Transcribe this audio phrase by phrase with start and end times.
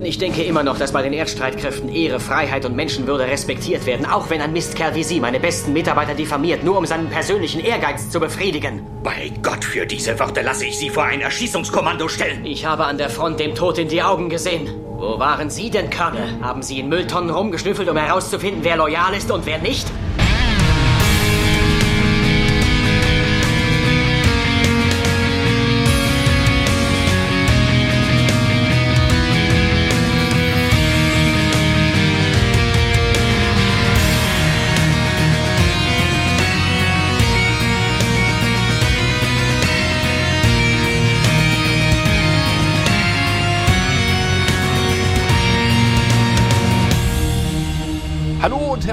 [0.00, 4.30] Ich denke immer noch, dass bei den Erdstreitkräften Ehre, Freiheit und Menschenwürde respektiert werden, auch
[4.30, 8.20] wenn ein Mistkerl wie Sie meine besten Mitarbeiter diffamiert, nur um seinen persönlichen Ehrgeiz zu
[8.20, 8.86] befriedigen.
[9.02, 12.46] Bei Gott, für diese Worte lasse ich Sie vor ein Erschießungskommando stellen.
[12.46, 14.68] Ich habe an der Front dem Tod in die Augen gesehen.
[14.98, 16.40] Wo waren Sie denn, Colonel?
[16.42, 19.88] Haben Sie in Mülltonnen rumgeschnüffelt, um herauszufinden, wer loyal ist und wer nicht?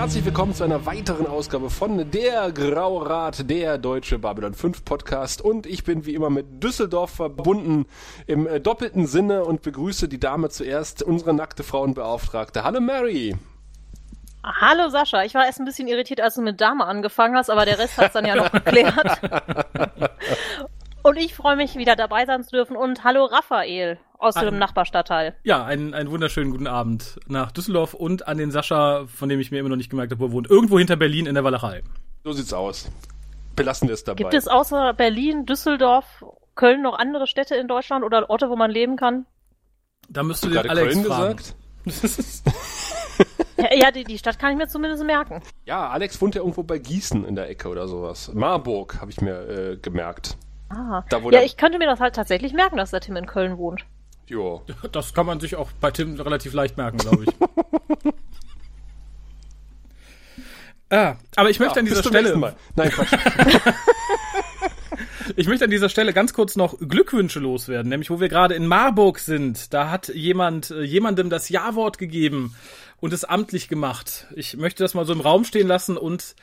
[0.06, 5.42] Herzlich willkommen zu einer weiteren Ausgabe von Der Graurat, der deutsche Babylon 5 Podcast.
[5.42, 7.88] Und ich bin wie immer mit Düsseldorf verbunden
[8.28, 12.64] im äh, doppelten Sinne und begrüße die Dame zuerst, unsere nackte Frauenbeauftragte.
[12.64, 13.36] Hallo Mary.
[14.44, 17.66] Hallo Sascha, ich war erst ein bisschen irritiert, als du mit Dame angefangen hast, aber
[17.66, 19.20] der Rest hat es dann ja noch geklärt.
[21.06, 22.76] und ich freue mich, wieder dabei sein zu dürfen.
[22.76, 25.36] Und hallo Raphael aus dem Nachbarstadtteil.
[25.44, 29.52] Ja, einen, einen wunderschönen guten Abend nach Düsseldorf und an den Sascha, von dem ich
[29.52, 30.50] mir immer noch nicht gemerkt habe, wo er wohnt.
[30.50, 31.84] Irgendwo hinter Berlin in der Walachei.
[32.24, 32.90] So sieht's aus.
[33.56, 34.18] Belassen wir es dabei.
[34.18, 38.72] Gibt es außer Berlin, Düsseldorf, Köln noch andere Städte in Deutschland oder Orte, wo man
[38.72, 39.28] leben kann?
[40.10, 41.36] Da müsst du den Alex Köln fragen.
[41.36, 41.56] gesagt?
[43.58, 45.44] ja, ja die, die, Stadt kann ich mir zumindest merken.
[45.66, 48.32] Ja, Alex wohnt ja irgendwo bei Gießen in der Ecke oder sowas.
[48.34, 50.36] Marburg, habe ich mir äh, gemerkt.
[50.70, 51.04] Ah.
[51.10, 53.86] Da, ja, ich könnte mir das halt tatsächlich merken, dass der Tim in Köln wohnt.
[54.28, 54.62] Ja.
[54.92, 57.30] Das kann man sich auch bei Tim relativ leicht merken, glaube ich.
[60.90, 62.36] ah, aber ich möchte ja, an dieser Stelle.
[62.36, 62.56] Mal.
[62.76, 63.14] Nein, Quatsch.
[65.36, 68.66] ich möchte an dieser Stelle ganz kurz noch Glückwünsche loswerden, nämlich wo wir gerade in
[68.66, 69.74] Marburg sind.
[69.74, 72.56] Da hat jemand äh, jemandem das Ja-Wort gegeben
[73.00, 74.28] und es amtlich gemacht.
[74.36, 76.36] Ich möchte das mal so im Raum stehen lassen und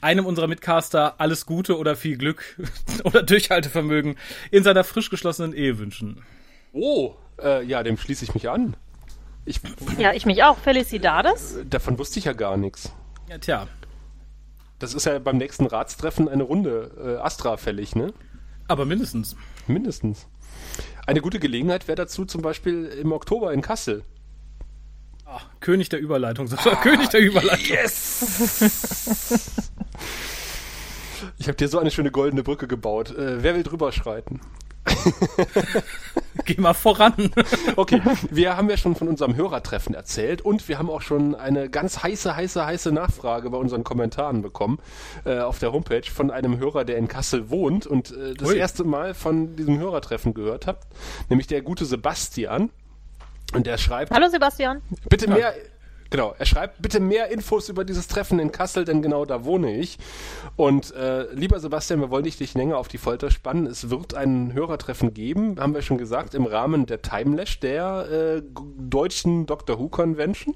[0.00, 2.58] einem unserer Mitcaster alles Gute oder viel Glück
[3.04, 4.16] oder Durchhaltevermögen
[4.50, 6.22] in seiner frisch geschlossenen Ehe wünschen.
[6.72, 8.76] Oh, äh, ja, dem schließe ich mich an.
[9.44, 9.60] Ich,
[9.98, 10.58] ja, ich mich auch.
[10.58, 11.56] Felicidades.
[11.56, 12.92] Äh, davon wusste ich ja gar nichts.
[13.28, 13.68] Ja, tja.
[14.78, 18.12] Das ist ja beim nächsten Ratstreffen eine Runde äh, Astra fällig, ne?
[18.68, 19.36] Aber mindestens.
[19.66, 20.26] Mindestens.
[21.06, 24.04] Eine gute Gelegenheit wäre dazu zum Beispiel im Oktober in Kassel.
[25.28, 26.70] Ach, König der Überleitung, Sascha.
[26.70, 27.66] Ah, König der Überleitung.
[27.66, 28.60] Yes!
[31.38, 33.10] ich habe dir so eine schöne goldene Brücke gebaut.
[33.10, 34.40] Äh, wer will drüber schreiten?
[36.44, 37.32] Geh mal voran.
[37.76, 38.00] okay,
[38.30, 42.04] wir haben ja schon von unserem Hörertreffen erzählt und wir haben auch schon eine ganz
[42.04, 44.78] heiße, heiße, heiße Nachfrage bei unseren Kommentaren bekommen
[45.24, 48.56] äh, auf der Homepage von einem Hörer, der in Kassel wohnt und äh, das Ui.
[48.56, 50.86] erste Mal von diesem Hörertreffen gehört hat,
[51.28, 52.70] nämlich der gute Sebastian.
[53.54, 54.12] Und der schreibt.
[54.12, 54.82] Hallo Sebastian.
[55.08, 55.54] Bitte mehr.
[56.10, 59.76] Genau, er schreibt bitte mehr Infos über dieses Treffen in Kassel, denn genau da wohne
[59.76, 59.98] ich.
[60.54, 63.66] Und äh, lieber Sebastian, wir wollen dich nicht länger auf die Folter spannen.
[63.66, 68.40] Es wird ein Hörertreffen geben, haben wir schon gesagt, im Rahmen der Timelash, der äh,
[68.78, 70.54] deutschen Doctor Who Convention.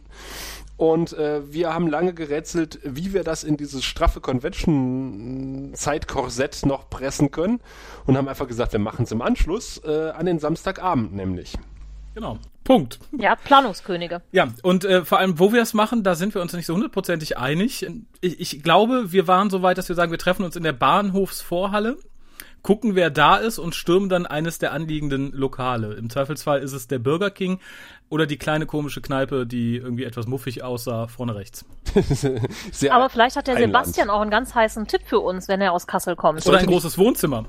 [0.77, 7.33] Und äh, wir haben lange gerätselt, wie wir das in dieses straffe Convention-Zeitkorsett noch pressen
[7.33, 7.61] können.
[8.07, 11.59] Und haben einfach gesagt, wir machen es im Anschluss äh, an den Samstagabend nämlich.
[12.15, 12.39] Genau.
[12.65, 12.99] Punkt.
[13.19, 14.23] Ja, Planungskönige.
[14.33, 16.75] Ja, und äh, vor allem, wo wir es machen, da sind wir uns nicht so
[16.75, 17.87] hundertprozentig einig.
[18.21, 20.73] Ich, ich glaube, wir waren so weit, dass wir sagen, wir treffen uns in der
[20.73, 21.97] Bahnhofsvorhalle
[22.63, 25.95] gucken, wer da ist und stürmen dann eines der anliegenden Lokale.
[25.95, 27.59] Im Zweifelsfall ist es der Burger King,
[28.11, 31.65] oder die kleine komische Kneipe, die irgendwie etwas muffig aussah, vorne rechts.
[32.91, 33.73] Aber vielleicht hat der Einland.
[33.73, 36.45] Sebastian auch einen ganz heißen Tipp für uns, wenn er aus Kassel kommt.
[36.45, 37.45] Oder ein großes Wohnzimmer.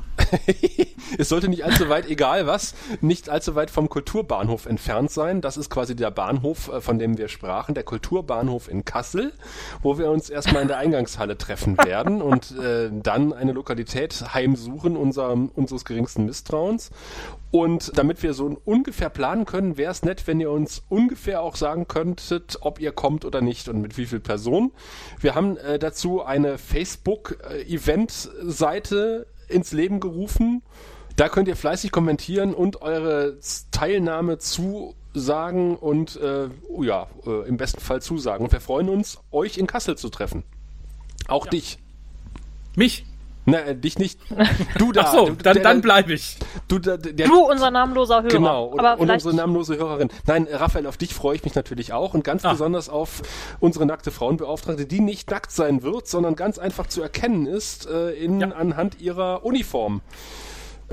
[1.18, 5.42] es sollte nicht allzu weit, egal was, nicht allzu weit vom Kulturbahnhof entfernt sein.
[5.42, 9.34] Das ist quasi der Bahnhof, äh, von dem wir sprachen, der Kulturbahnhof in Kassel,
[9.82, 14.96] wo wir uns erstmal in der Eingangshalle treffen werden und äh, dann eine Lokalität heimsuchen
[14.96, 16.92] unser, unseres geringsten Misstrauens.
[17.52, 21.56] Und damit wir so ungefähr planen können, wäre es nett, wenn ihr uns ungefähr auch
[21.56, 24.72] sagen könntet, ob ihr kommt oder nicht und mit wie viel Personen.
[25.20, 30.64] Wir haben äh, dazu eine Facebook-Event-Seite ins Leben gerufen.
[31.16, 33.38] Da könnt ihr fleißig kommentieren und eure
[33.72, 38.46] Teilnahme zusagen und äh, oh ja, äh, im besten Fall zusagen.
[38.46, 40.44] Und wir freuen uns, euch in Kassel zu treffen.
[41.28, 41.52] Auch ja.
[41.52, 41.80] dich.
[42.76, 43.06] Mich?
[43.46, 44.20] Na, äh, dich nicht.
[44.78, 45.02] Du da.
[45.02, 46.38] Ach so, du, dann, dann bleibe ich.
[46.68, 48.30] Du, der, der, du, unser namenloser Hörer.
[48.30, 50.10] Genau, und, und unsere namenlose Hörerin.
[50.28, 52.52] Nein, Raphael, auf dich freue ich mich natürlich auch und ganz ah.
[52.52, 53.24] besonders auf
[53.60, 58.12] unsere nackte Frauenbeauftragte, die nicht nackt sein wird, sondern ganz einfach zu erkennen ist äh,
[58.12, 58.50] in, ja.
[58.50, 60.02] anhand ihrer Uniform.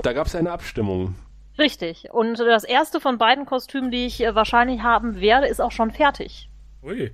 [0.01, 1.15] Da gab es eine Abstimmung.
[1.59, 2.07] Richtig.
[2.11, 5.91] Und das erste von beiden Kostümen, die ich äh, wahrscheinlich haben werde, ist auch schon
[5.91, 6.49] fertig.
[6.81, 7.11] Ui.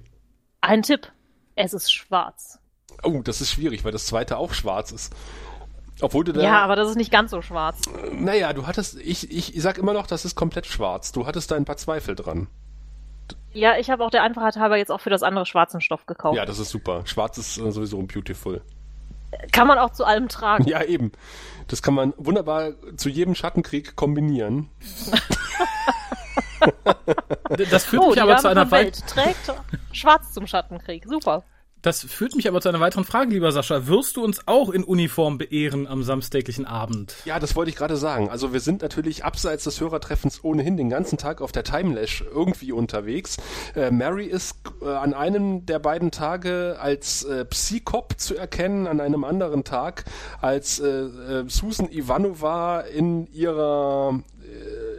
[0.61, 1.11] Ein Tipp.
[1.55, 2.59] Es ist schwarz.
[3.05, 5.13] Oh, das ist schwierig, weil das zweite auch schwarz ist.
[6.01, 6.41] Obwohl du da.
[6.41, 7.81] Ja, aber das ist nicht ganz so schwarz.
[8.11, 8.99] Naja, du hattest.
[8.99, 11.11] Ich, ich, ich sag immer noch, das ist komplett schwarz.
[11.11, 12.47] Du hattest da ein paar Zweifel dran.
[13.53, 16.35] Ja, ich habe auch der Einfachheit halber jetzt auch für das andere schwarzen Stoff gekauft.
[16.35, 17.05] Ja, das ist super.
[17.05, 18.61] Schwarz ist äh, sowieso beautiful.
[19.53, 20.65] Kann man auch zu allem tragen.
[20.67, 21.13] Ja, eben.
[21.67, 24.69] Das kann man wunderbar zu jedem Schattenkrieg kombinieren.
[27.71, 29.53] Das führt Oh, mich aber zu einer von weit Welt trägt
[29.91, 31.05] schwarz zum Schattenkrieg.
[31.07, 31.43] Super.
[31.85, 33.85] Das führt mich aber zu einer weiteren Frage, lieber Sascha.
[33.85, 37.13] Wirst du uns auch in Uniform beehren am samstäglichen Abend?
[37.25, 38.27] Ja, das wollte ich gerade sagen.
[38.27, 42.71] Also wir sind natürlich abseits des Hörertreffens ohnehin den ganzen Tag auf der Timelash irgendwie
[42.71, 43.37] unterwegs.
[43.75, 48.99] Äh, Mary ist äh, an einem der beiden Tage als äh, Psychop zu erkennen, an
[48.99, 50.05] einem anderen Tag
[50.41, 54.23] als äh, äh, Susan Ivanova in ihrer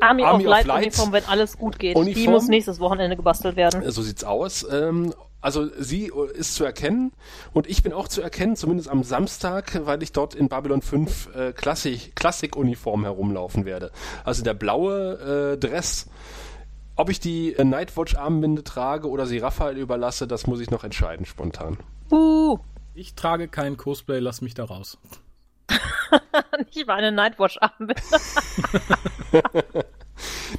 [0.00, 1.96] Army, Army of of Light Light Uniform, wenn alles gut geht.
[1.96, 2.34] Die Uniform?
[2.34, 3.90] muss nächstes Wochenende gebastelt werden.
[3.90, 4.64] So sieht's aus.
[4.70, 5.12] Ähm,
[5.46, 7.12] also sie ist zu erkennen
[7.52, 11.36] und ich bin auch zu erkennen, zumindest am Samstag, weil ich dort in Babylon 5
[11.36, 13.92] äh, Klassik, Klassik-Uniform herumlaufen werde.
[14.24, 16.10] Also der blaue äh, Dress.
[16.96, 21.26] Ob ich die äh, Nightwatch-Armbinde trage oder sie Raphael überlasse, das muss ich noch entscheiden
[21.26, 21.78] spontan.
[22.10, 22.58] Uh,
[22.94, 24.98] Ich trage kein Cosplay, lass mich da raus.
[26.74, 27.94] nicht mal eine Nightwatch-Armbinde.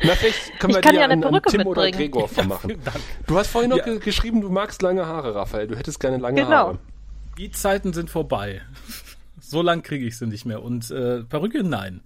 [0.03, 1.97] Na, vielleicht können Ich wir kann die ja eine Perücke Tim oder mitbringen.
[2.11, 2.69] Gregor vermachen.
[2.83, 2.97] Dank.
[3.27, 3.83] Du hast vorhin noch Ja.
[3.85, 5.67] ge geschrieben, du magst lange Haare, Raphael.
[5.67, 6.49] Du hättest gerne lange Genau.
[6.51, 6.79] Haare.
[7.37, 8.61] Die Zeiten sind vorbei.
[9.39, 10.61] So lang kriege ich sie nicht mehr.
[10.61, 12.01] Und äh, Perücke, nein.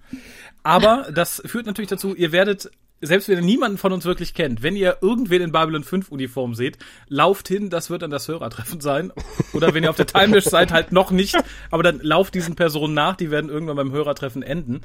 [0.61, 2.69] Aber das führt natürlich dazu, ihr werdet,
[3.01, 6.55] selbst wenn ihr niemanden von uns wirklich kennt, wenn ihr irgendwen in Babylon 5 Uniform
[6.55, 6.77] seht,
[7.07, 9.11] lauft hin, das wird dann das Hörertreffen sein.
[9.53, 11.35] Oder wenn ihr auf der Timelash seid, halt noch nicht.
[11.71, 14.81] Aber dann lauft diesen Personen nach, die werden irgendwann beim Hörertreffen enden.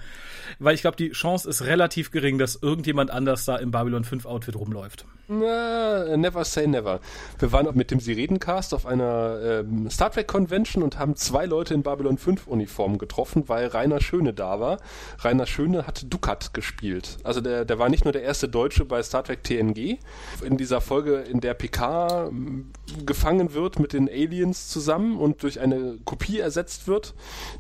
[0.58, 4.26] Weil ich glaube, die Chance ist relativ gering, dass irgendjemand anders da im Babylon 5
[4.26, 5.06] Outfit rumläuft.
[5.28, 7.00] Na, never say never.
[7.40, 11.74] Wir waren mit dem Sirenencast auf einer ähm, Star Trek Convention und haben zwei Leute
[11.74, 14.78] in Babylon 5 Uniformen getroffen, weil Rainer Schöne da war.
[15.18, 17.16] Rainer Schöne hat Dukat gespielt.
[17.24, 19.98] Also der, der war nicht nur der erste Deutsche bei Star Trek TNG.
[20.44, 22.70] In dieser Folge, in der Picard ähm,
[23.04, 27.14] gefangen wird mit den Aliens zusammen und durch eine Kopie ersetzt wird,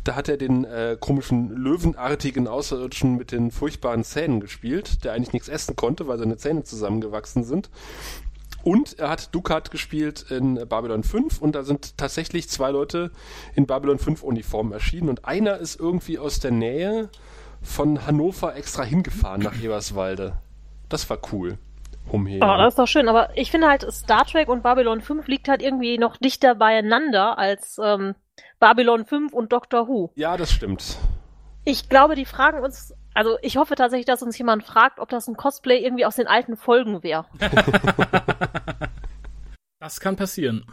[0.04, 5.32] da hat er den äh, komischen löwenartigen Außerirdischen mit den furchtbaren Zähnen gespielt, der eigentlich
[5.32, 7.55] nichts essen konnte, weil seine Zähne zusammengewachsen sind.
[8.62, 13.12] Und er hat Dukat gespielt in Babylon 5 und da sind tatsächlich zwei Leute
[13.54, 17.08] in Babylon 5 Uniformen erschienen und einer ist irgendwie aus der Nähe
[17.62, 20.32] von Hannover extra hingefahren nach Eberswalde.
[20.88, 21.58] Das war cool.
[22.10, 22.40] Umher.
[22.42, 25.48] Oh, das ist doch schön, aber ich finde halt, Star Trek und Babylon 5 liegt
[25.48, 28.14] halt irgendwie noch dichter beieinander als ähm,
[28.60, 30.10] Babylon 5 und Doctor Who.
[30.14, 30.98] ja, das stimmt.
[31.64, 35.26] Ich glaube, die fragen uns, also ich hoffe tatsächlich, dass uns jemand fragt, ob das
[35.26, 37.26] ein Cosplay irgendwie aus den alten Folgen wäre.
[39.78, 40.64] Das kann passieren.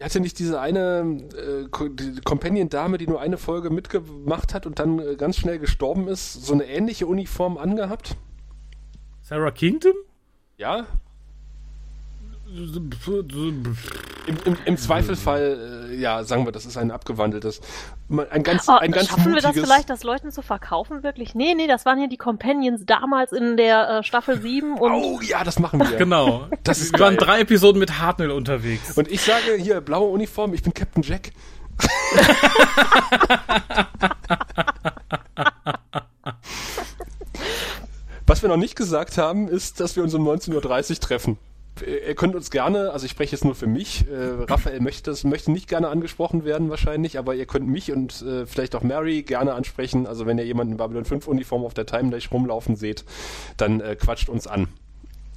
[0.00, 5.16] Hatte nicht diese eine äh, Companion-Dame, die nur eine Folge mitgemacht hat und dann äh,
[5.16, 8.16] ganz schnell gestorben ist, so eine ähnliche Uniform angehabt?
[9.22, 9.96] Sarah Kingdom?
[10.56, 10.86] Ja?
[14.26, 17.60] Im, im, im Zweifelsfall, äh, ja, sagen wir, das ist ein abgewandeltes,
[18.08, 21.34] ein ganz, Oh, ein ganz schaffen wir das mutiges, vielleicht, das Leuten zu verkaufen, wirklich?
[21.34, 25.20] Nee, nee, das waren ja die Companions damals in der äh, Staffel 7 und Oh
[25.20, 25.96] ja, das machen wir.
[25.96, 26.46] Genau.
[26.62, 28.96] Das ist Wir waren drei Episoden mit Hartnell unterwegs.
[28.96, 31.32] Und ich sage hier, blaue Uniform, ich bin Captain Jack.
[38.26, 41.38] Was wir noch nicht gesagt haben, ist, dass wir uns um 19.30 Uhr treffen.
[41.82, 45.24] Ihr könnt uns gerne, also ich spreche jetzt nur für mich, äh, Raphael möchte das,
[45.24, 49.22] möchte nicht gerne angesprochen werden wahrscheinlich, aber ihr könnt mich und äh, vielleicht auch Mary
[49.22, 50.06] gerne ansprechen.
[50.06, 53.04] Also wenn ihr jemanden in Babylon 5 Uniform auf der Timelash rumlaufen seht,
[53.56, 54.68] dann äh, quatscht uns an.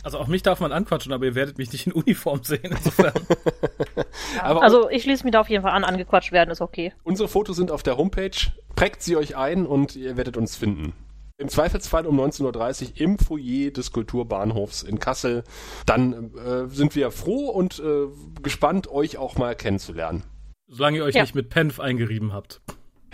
[0.03, 2.61] Also auch mich darf man anquatschen, aber ihr werdet mich nicht in Uniform sehen.
[2.63, 3.11] Insofern.
[4.41, 6.93] Aber also ich schließe mich da auf jeden Fall an, angequatscht werden ist okay.
[7.03, 8.31] Unsere Fotos sind auf der Homepage.
[8.75, 10.93] Prägt sie euch ein und ihr werdet uns finden.
[11.39, 15.43] Im Zweifelsfall um 19.30 Uhr im Foyer des Kulturbahnhofs in Kassel.
[15.85, 18.07] Dann äh, sind wir froh und äh,
[18.41, 20.23] gespannt, euch auch mal kennenzulernen.
[20.67, 21.21] Solange ihr euch Ja.
[21.21, 22.61] nicht mit Penf eingerieben habt.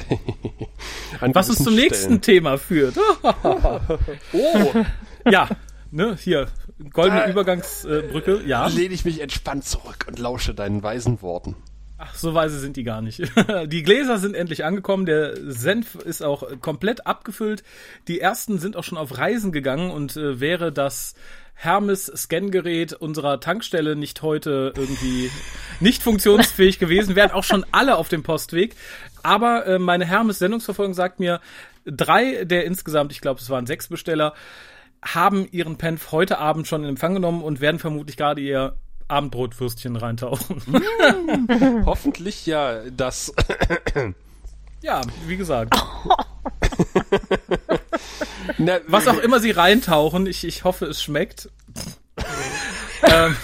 [1.19, 2.21] An Was uns zum nächsten Stellen.
[2.21, 2.95] Thema führt.
[4.33, 5.49] Oh, ja,
[5.91, 6.47] ne, hier,
[6.91, 8.67] goldene Da- Übergangsbrücke, ja.
[8.67, 11.55] lehne ich mich entspannt zurück und lausche deinen weisen Worten.
[12.05, 13.21] Ach, so weise sind die gar nicht.
[13.67, 17.63] Die Gläser sind endlich angekommen, der Senf ist auch komplett abgefüllt.
[18.09, 21.15] Die ersten sind auch schon auf Reisen gegangen und äh, wäre das
[21.53, 25.31] Hermes-Scan-Gerät unserer Tankstelle nicht heute irgendwie
[25.79, 28.75] nicht funktionsfähig gewesen, wären auch schon alle auf dem Postweg.
[29.21, 31.39] Aber äh, meine Hermes-Sendungsverfolgung sagt mir,
[31.85, 34.33] drei der insgesamt, ich glaube, es waren sechs Besteller,
[35.01, 38.75] haben ihren Penf heute Abend schon in Empfang genommen und werden vermutlich gerade ihr
[39.13, 40.61] Abendbrotwürstchen reintauchen.
[41.85, 43.33] Hoffentlich ja das.
[44.81, 45.75] ja, wie gesagt.
[48.57, 51.49] Na, Was auch immer sie reintauchen, ich, ich hoffe, es schmeckt.
[53.03, 53.35] ähm,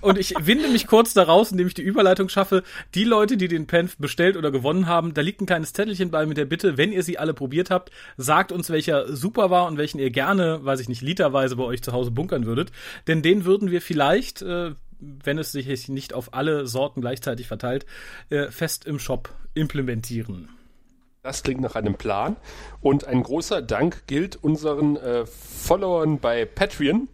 [0.00, 2.62] und ich winde mich kurz daraus, indem ich die Überleitung schaffe.
[2.94, 6.26] Die Leute, die den Penf bestellt oder gewonnen haben, da liegt ein kleines Zettelchen bei
[6.26, 9.78] mit der Bitte, wenn ihr sie alle probiert habt, sagt uns, welcher super war und
[9.78, 12.72] welchen ihr gerne, weiß ich nicht, literweise bei euch zu Hause bunkern würdet.
[13.06, 17.86] Denn den würden wir vielleicht, äh, wenn es sich nicht auf alle Sorten gleichzeitig verteilt,
[18.30, 20.48] äh, fest im Shop implementieren.
[21.22, 22.36] Das klingt nach einem Plan.
[22.82, 27.08] Und ein großer Dank gilt unseren äh, Followern bei Patreon,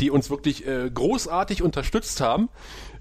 [0.00, 2.48] die uns wirklich äh, großartig unterstützt haben.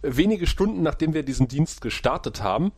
[0.02, 2.72] Wenige Stunden nachdem wir diesen Dienst gestartet haben.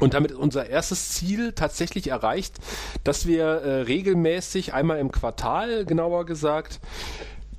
[0.00, 2.58] Und damit unser erstes Ziel tatsächlich erreicht,
[3.04, 6.80] dass wir äh, regelmäßig einmal im Quartal, genauer gesagt,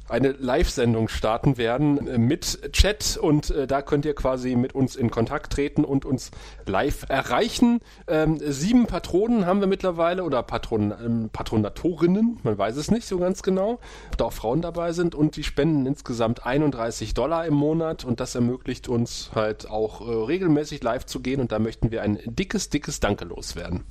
[0.08, 4.96] eine Live-Sendung starten werden äh, mit Chat und äh, da könnt ihr quasi mit uns
[4.96, 6.32] in Kontakt treten und uns
[6.66, 7.80] live erreichen.
[8.08, 13.18] Ähm, sieben Patronen haben wir mittlerweile oder Patron, ähm, Patronatorinnen, man weiß es nicht so
[13.18, 17.56] ganz genau, ob da auch Frauen dabei sind und die spenden insgesamt 31 Dollar im
[17.56, 21.92] Monat und das ermöglicht uns halt auch äh, regelmäßig live zu gehen und da möchten
[21.92, 23.84] wir ein dickes, dickes Danke loswerden.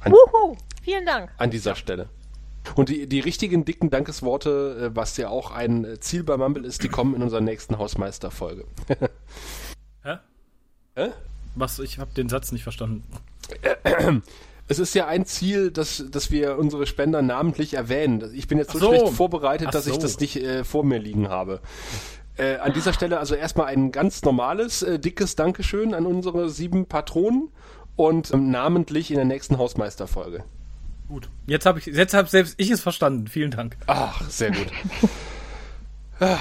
[0.00, 1.30] An, Wuhu, vielen Dank.
[1.38, 2.08] An dieser Stelle.
[2.74, 6.82] Und die, die richtigen dicken Dankesworte, äh, was ja auch ein Ziel bei Mumble ist,
[6.82, 8.64] die kommen in unserer nächsten Hausmeisterfolge.
[10.02, 10.18] Hä?
[10.94, 11.08] Hä?
[11.54, 11.78] Was?
[11.78, 13.04] Ich habe den Satz nicht verstanden.
[14.68, 18.32] Es ist ja ein Ziel, dass, dass wir unsere Spender namentlich erwähnen.
[18.34, 18.88] Ich bin jetzt so, so.
[18.88, 19.92] schlecht vorbereitet, Ach dass so.
[19.92, 21.60] ich das nicht äh, vor mir liegen habe.
[22.36, 26.86] Äh, an dieser Stelle also erstmal ein ganz normales, äh, dickes Dankeschön an unsere sieben
[26.86, 27.50] Patronen
[27.94, 30.44] und ähm, namentlich in der nächsten Hausmeisterfolge.
[31.08, 31.28] Gut.
[31.46, 33.28] Jetzt habe ich, jetzt habe selbst ich es verstanden.
[33.28, 33.76] Vielen Dank.
[33.86, 34.66] Ach, sehr gut.
[36.18, 36.38] Ah,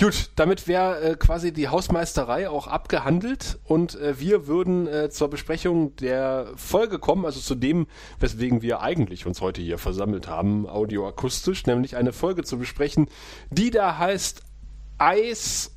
[0.00, 5.30] gut, damit wäre äh, quasi die Hausmeisterei auch abgehandelt und äh, wir würden äh, zur
[5.30, 7.86] Besprechung der Folge kommen, also zu dem,
[8.18, 13.06] weswegen wir eigentlich uns heute hier versammelt haben, audioakustisch, nämlich eine Folge zu besprechen,
[13.50, 14.42] die da heißt
[15.00, 15.70] Ice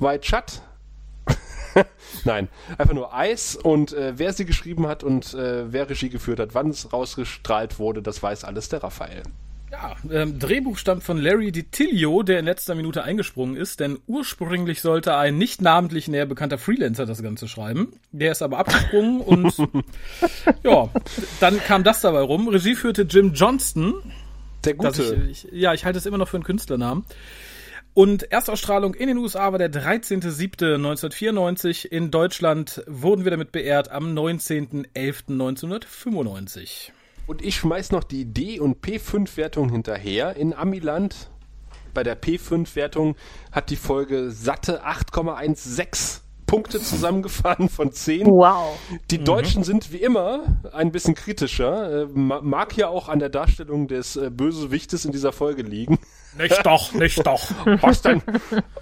[0.00, 0.62] White Shut
[2.24, 6.40] Nein, einfach nur Eis und äh, wer sie geschrieben hat und äh, wer Regie geführt
[6.40, 9.22] hat, wann es rausgestrahlt wurde, das weiß alles der Raphael.
[9.74, 14.80] Ja, ähm, Drehbuch stammt von Larry DiTilio, der in letzter Minute eingesprungen ist, denn ursprünglich
[14.80, 17.92] sollte ein nicht namentlich näher bekannter Freelancer das Ganze schreiben.
[18.12, 19.52] Der ist aber abgesprungen und
[20.62, 20.88] ja,
[21.40, 22.46] dann kam das dabei rum.
[22.46, 23.94] Regie führte Jim Johnston.
[24.64, 25.26] Der Gute.
[25.28, 27.04] Ich, ich, ja, ich halte es immer noch für einen Künstlernamen.
[27.94, 31.86] Und Erstausstrahlung in den USA war der 13.07.1994.
[31.86, 36.90] In Deutschland wurden wir damit beehrt am 19.11.1995.
[37.28, 40.34] Und ich schmeiß noch die D- und P5-Wertung hinterher.
[40.34, 41.30] In Amiland
[41.94, 43.14] bei der P5-Wertung
[43.52, 46.23] hat die Folge satte 8,16
[46.54, 48.28] Punkte zusammengefahren von 10.
[48.28, 48.78] Wow.
[49.10, 49.24] Die mhm.
[49.24, 52.02] Deutschen sind wie immer ein bisschen kritischer.
[52.02, 55.98] Äh, mag ja auch an der Darstellung des äh, Bösewichtes in dieser Folge liegen.
[56.38, 57.50] Nicht doch, nicht doch.
[57.82, 58.22] Was denn?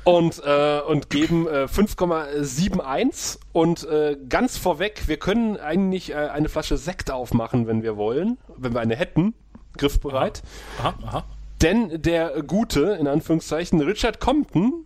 [0.05, 6.51] Und, äh, und geben äh, 5,71 und äh, ganz vorweg, wir können eigentlich äh, eine
[6.51, 9.33] Flasche Sekt aufmachen, wenn wir wollen, wenn wir eine hätten,
[9.79, 10.43] griffbereit.
[10.79, 11.25] Aha, aha.
[11.63, 14.85] Denn der gute, in Anführungszeichen, Richard Compton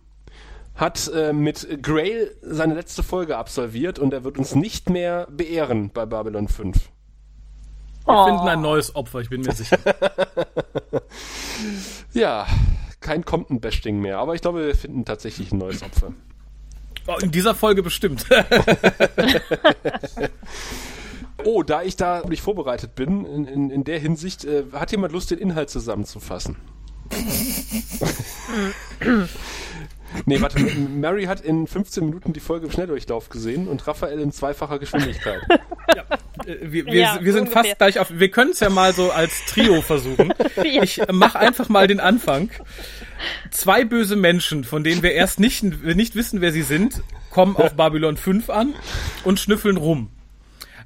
[0.77, 5.89] hat äh, mit Grail seine letzte Folge absolviert und er wird uns nicht mehr beehren
[5.89, 6.77] bei Babylon 5.
[8.05, 8.25] Wir oh.
[8.25, 9.79] finden ein neues Opfer, ich bin mir sicher.
[12.13, 12.47] ja,
[13.01, 16.13] kein Compton-Bashing mehr, aber ich glaube, wir finden tatsächlich ein neues Opfer.
[17.07, 18.25] Oh, in dieser Folge bestimmt.
[21.43, 25.13] oh, da ich da nicht vorbereitet bin, in, in, in der Hinsicht, äh, hat jemand
[25.13, 26.57] Lust, den Inhalt zusammenzufassen?
[30.27, 34.33] Nee, warte, Mary hat in 15 Minuten die Folge im Schnelldurchlauf gesehen und Raphael in
[34.33, 35.41] zweifacher Geschwindigkeit.
[35.95, 36.03] Ja,
[36.45, 37.63] äh, wir, wir, ja, wir sind ungefähr.
[37.63, 38.11] fast gleich auf.
[38.11, 40.33] Wir können es ja mal so als Trio versuchen.
[40.63, 42.49] Ich mach einfach mal den Anfang.
[43.51, 47.75] Zwei böse Menschen, von denen wir erst nicht, nicht wissen, wer sie sind, kommen auf
[47.75, 48.73] Babylon 5 an
[49.23, 50.09] und schnüffeln rum.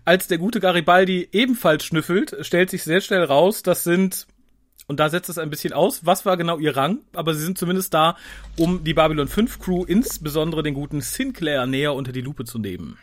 [0.06, 4.28] Als der gute Garibaldi ebenfalls schnüffelt, stellt sich sehr schnell raus, das sind
[4.92, 7.58] und da setzt es ein bisschen aus, was war genau ihr Rang, aber sie sind
[7.58, 8.18] zumindest da,
[8.58, 12.98] um die Babylon 5 Crew, insbesondere den guten Sinclair, näher unter die Lupe zu nehmen.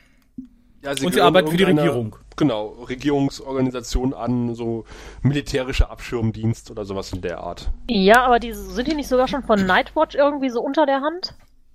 [0.82, 2.16] Ja, sie und sie arbeiten für die Regierung.
[2.36, 4.84] Genau, Regierungsorganisation an, so
[5.22, 7.70] militärischer Abschirmdienst oder sowas in der Art.
[7.88, 11.32] Ja, aber die, sind die nicht sogar schon von Nightwatch irgendwie so unter der Hand?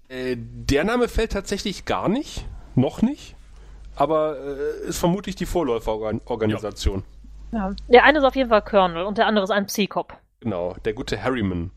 [0.09, 2.45] Äh, der Name fällt tatsächlich gar nicht.
[2.75, 3.35] Noch nicht.
[3.95, 6.99] aber äh, ist vermutlich die Vorläuferorganisation.
[6.99, 7.05] Ja.
[7.87, 10.17] Der eine ist auf jeden Fall Colonel und der andere ist ein Psychop.
[10.39, 11.71] Genau, der gute Harriman.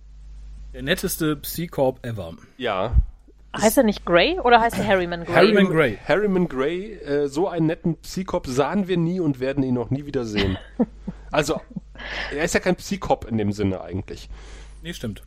[0.73, 2.35] Der netteste Psycorp ever.
[2.56, 2.92] Ja.
[3.56, 5.35] Heißt er nicht Grey oder heißt er Harryman Grey?
[5.35, 5.99] Harryman Grey.
[6.06, 10.04] Harriman Gray, äh, so einen netten Psychop sahen wir nie und werden ihn noch nie
[10.04, 10.59] wieder sehen.
[11.30, 11.61] also,
[12.33, 14.28] er ist ja kein Psychop in dem Sinne eigentlich.
[14.83, 15.23] Nee, stimmt.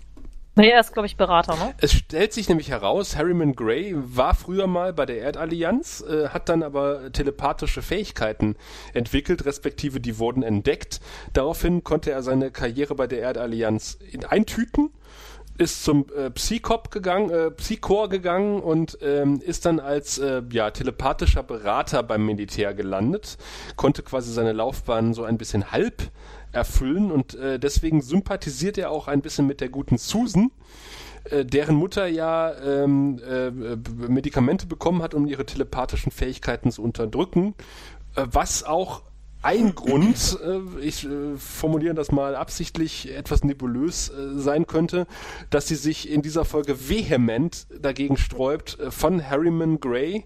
[0.59, 1.73] Nee, er ist, glaube ich, Berater, ne?
[1.79, 6.49] Es stellt sich nämlich heraus, Harriman Gray war früher mal bei der Erdallianz, äh, hat
[6.49, 8.57] dann aber telepathische Fähigkeiten
[8.93, 10.99] entwickelt, respektive die wurden entdeckt.
[11.31, 14.89] Daraufhin konnte er seine Karriere bei der Erdallianz in eintüten,
[15.57, 20.71] ist zum äh, Psychop gegangen, äh, Psychor gegangen und ähm, ist dann als äh, ja,
[20.71, 23.37] telepathischer Berater beim Militär gelandet,
[23.77, 26.11] konnte quasi seine Laufbahn so ein bisschen halb
[26.51, 27.11] erfüllen.
[27.11, 30.51] Und äh, deswegen sympathisiert er auch ein bisschen mit der guten Susan,
[31.25, 33.51] äh, deren Mutter ja ähm, äh,
[34.07, 37.55] Medikamente bekommen hat, um ihre telepathischen Fähigkeiten zu unterdrücken,
[38.15, 39.03] äh, was auch
[39.41, 45.07] ein Grund, äh, ich äh, formuliere das mal absichtlich etwas nebulös äh, sein könnte,
[45.49, 50.25] dass sie sich in dieser Folge vehement dagegen sträubt, äh, von Harriman Gray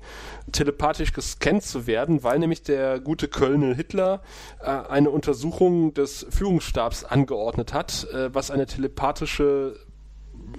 [0.51, 4.23] telepathisch gescannt zu werden, weil nämlich der gute Colonel Hitler
[4.61, 9.75] äh, eine Untersuchung des Führungsstabs angeordnet hat, äh, was eine telepathische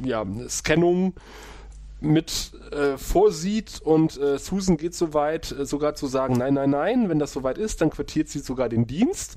[0.04, 1.14] ja, Scannung
[2.04, 6.70] mit äh, vorsieht und äh, Susan geht so weit, äh, sogar zu sagen, nein, nein,
[6.70, 9.36] nein, wenn das soweit ist, dann quartiert sie sogar den Dienst.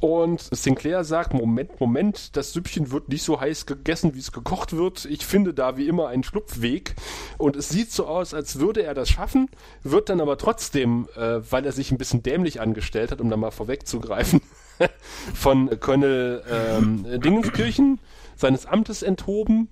[0.00, 4.76] Und Sinclair sagt, Moment, Moment, das Süppchen wird nicht so heiß gegessen, wie es gekocht
[4.76, 5.06] wird.
[5.06, 6.94] Ich finde da wie immer einen Schlupfweg.
[7.38, 9.48] Und es sieht so aus, als würde er das schaffen,
[9.82, 13.38] wird dann aber trotzdem, äh, weil er sich ein bisschen dämlich angestellt hat, um da
[13.38, 14.42] mal vorwegzugreifen,
[15.34, 17.98] von Colonel ähm, Dingenskirchen
[18.36, 19.68] seines Amtes enthoben.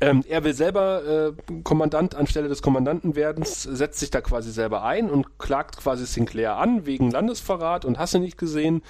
[0.00, 4.82] Ähm, er will selber äh, Kommandant anstelle des Kommandanten werden, setzt sich da quasi selber
[4.84, 8.82] ein und klagt quasi Sinclair an wegen Landesverrat und hasse nicht gesehen.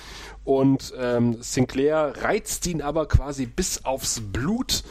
[0.44, 4.84] Und ähm, Sinclair reizt ihn aber quasi bis aufs Blut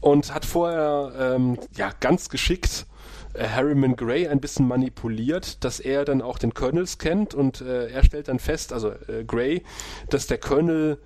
[0.00, 2.86] und hat vorher ähm, ja ganz geschickt
[3.34, 7.88] äh, Harriman Gray ein bisschen manipuliert, dass er dann auch den Colonel kennt und äh,
[7.88, 9.62] er stellt dann fest, also äh, Gray,
[10.08, 10.98] dass der Colonel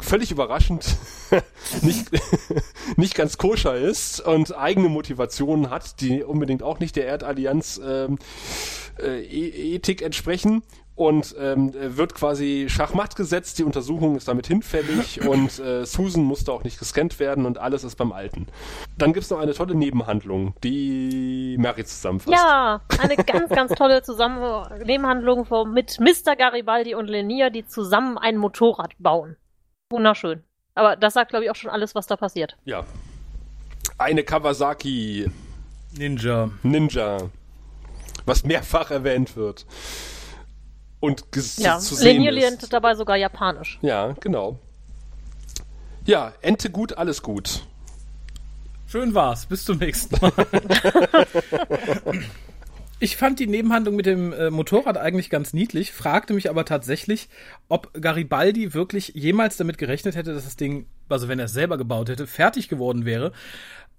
[0.00, 0.96] völlig überraschend
[1.82, 2.10] nicht,
[2.96, 8.18] nicht ganz koscher ist und eigene Motivationen hat, die unbedingt auch nicht der Erdallianz ähm,
[9.00, 10.62] äh, E- Ethik entsprechen
[10.94, 16.52] und ähm, wird quasi Schachmatt gesetzt, die Untersuchung ist damit hinfällig und äh, Susan musste
[16.52, 18.46] auch nicht gescannt werden und alles ist beim Alten.
[18.96, 22.34] Dann gibt's noch eine tolle Nebenhandlung, die Mary zusammenfasst.
[22.34, 26.34] Ja, eine ganz, ganz tolle Zusammen Nebenhandlung mit Mr.
[26.34, 29.36] Garibaldi und Lenia, die zusammen ein Motorrad bauen.
[29.96, 30.42] Wunderschön.
[30.74, 32.56] Aber das sagt, glaube ich, auch schon alles, was da passiert.
[32.64, 32.84] Ja.
[33.98, 35.30] Eine Kawasaki
[35.96, 36.50] Ninja.
[36.62, 37.18] Ninja,
[38.26, 39.64] was mehrfach erwähnt wird.
[41.00, 41.24] Und
[41.58, 42.36] Ja, zu sehen Lenia ist.
[42.60, 43.78] lernt dabei sogar Japanisch.
[43.82, 44.58] Ja, genau.
[46.04, 47.62] Ja, Ente gut, alles gut.
[48.86, 49.46] Schön war's.
[49.46, 50.32] Bis zum nächsten Mal.
[52.98, 57.28] Ich fand die Nebenhandlung mit dem äh, Motorrad eigentlich ganz niedlich, fragte mich aber tatsächlich,
[57.68, 61.76] ob Garibaldi wirklich jemals damit gerechnet hätte, dass das Ding, also wenn er es selber
[61.76, 63.32] gebaut hätte, fertig geworden wäre.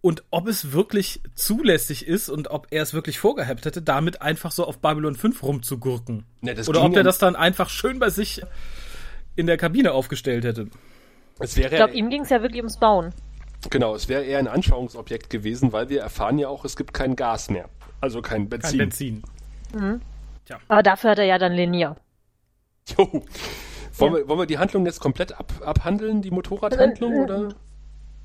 [0.01, 4.51] Und ob es wirklich zulässig ist und ob er es wirklich vorgehabt hätte, damit einfach
[4.51, 6.25] so auf Babylon 5 rumzugurken.
[6.41, 8.41] Das Oder ob er ja- das dann einfach schön bei sich
[9.35, 10.69] in der Kabine aufgestellt hätte.
[11.39, 13.13] Es wäre Ich glaube, ihm ging es ja wirklich ums Bauen.
[13.69, 17.15] genau, es wäre eher ein Anschauungsobjekt gewesen, weil wir erfahren ja auch, es gibt kein
[17.15, 17.69] Gas mehr.
[18.01, 18.77] Also kein Kein Benzin.
[18.77, 19.23] Benzin.
[20.67, 21.95] Aber dafür hat er ja dann Lenia.
[22.97, 23.23] Jo.
[23.97, 27.49] Wollen, wir, wollen wir die Handlung jetzt komplett ab, abhandeln, die Motorradhandlung, Äh, oder?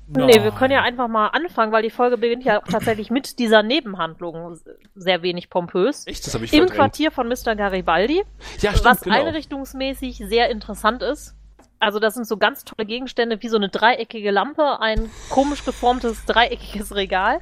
[0.07, 3.39] Nee, wir können ja einfach mal anfangen, weil die Folge beginnt ja auch tatsächlich mit
[3.39, 4.59] dieser Nebenhandlung.
[4.95, 6.05] Sehr wenig pompös.
[6.05, 6.77] Echt, das habe ich Im verdrängt.
[6.77, 7.55] Quartier von Mr.
[7.55, 8.21] Garibaldi.
[8.59, 9.15] Ja, stimmt, was genau.
[9.15, 11.35] einrichtungsmäßig sehr interessant ist.
[11.83, 16.23] Also das sind so ganz tolle Gegenstände, wie so eine dreieckige Lampe, ein komisch geformtes
[16.25, 17.41] dreieckiges Regal.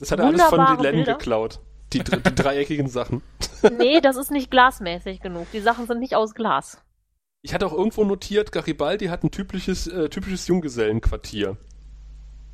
[0.00, 1.60] Das hat er alles von den Ländern geklaut.
[1.92, 3.22] Die, die dreieckigen Sachen.
[3.76, 5.46] Nee, das ist nicht glasmäßig genug.
[5.52, 6.82] Die Sachen sind nicht aus Glas.
[7.42, 11.58] Ich hatte auch irgendwo notiert, Garibaldi hat ein typisches, äh, typisches Junggesellenquartier.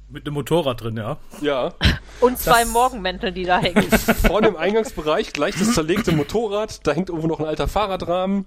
[0.08, 1.16] Mit einem Motorrad drin, ja.
[1.40, 1.74] Ja.
[2.20, 3.82] Und zwei Das- Morgenmäntel, die da hängen.
[4.26, 8.46] Vorne im Eingangsbereich gleich das zerlegte Motorrad, da hängt irgendwo noch ein alter Fahrradrahmen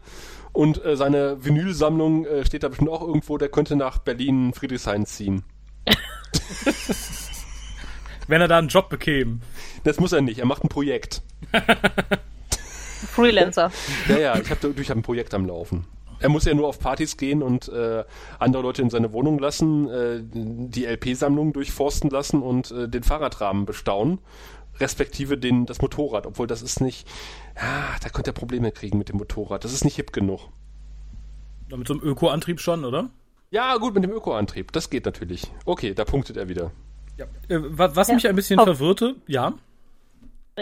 [0.54, 5.06] und äh, seine Vinylsammlung äh, steht da bestimmt auch irgendwo, der könnte nach Berlin Friedrichshain
[5.06, 5.44] ziehen.
[8.28, 9.40] Wenn er da einen Job bekäme.
[9.84, 11.22] Das muss er nicht, er macht ein Projekt.
[13.14, 13.72] Freelancer.
[14.08, 15.86] Ja, ja, ich habe ich hab ein Projekt am Laufen.
[16.20, 18.04] Er muss ja nur auf Partys gehen und äh,
[18.40, 23.66] andere Leute in seine Wohnung lassen, äh, die LP-Sammlung durchforsten lassen und äh, den Fahrradrahmen
[23.66, 24.20] bestaunen.
[24.80, 27.06] respektive den, das Motorrad, obwohl das ist nicht,
[27.56, 29.64] ja, da könnte er Probleme kriegen mit dem Motorrad.
[29.66, 30.48] Das ist nicht hip genug.
[31.76, 33.10] Mit so einem Öko-Antrieb schon, oder?
[33.52, 34.72] Ja, gut, mit dem Öko-Antrieb.
[34.72, 35.52] Das geht natürlich.
[35.66, 36.72] Okay, da punktet er wieder.
[37.18, 37.26] Ja.
[37.50, 38.16] Äh, was Ja.
[38.16, 38.64] mich ein bisschen Oh.
[38.64, 39.54] verwirrte, ja.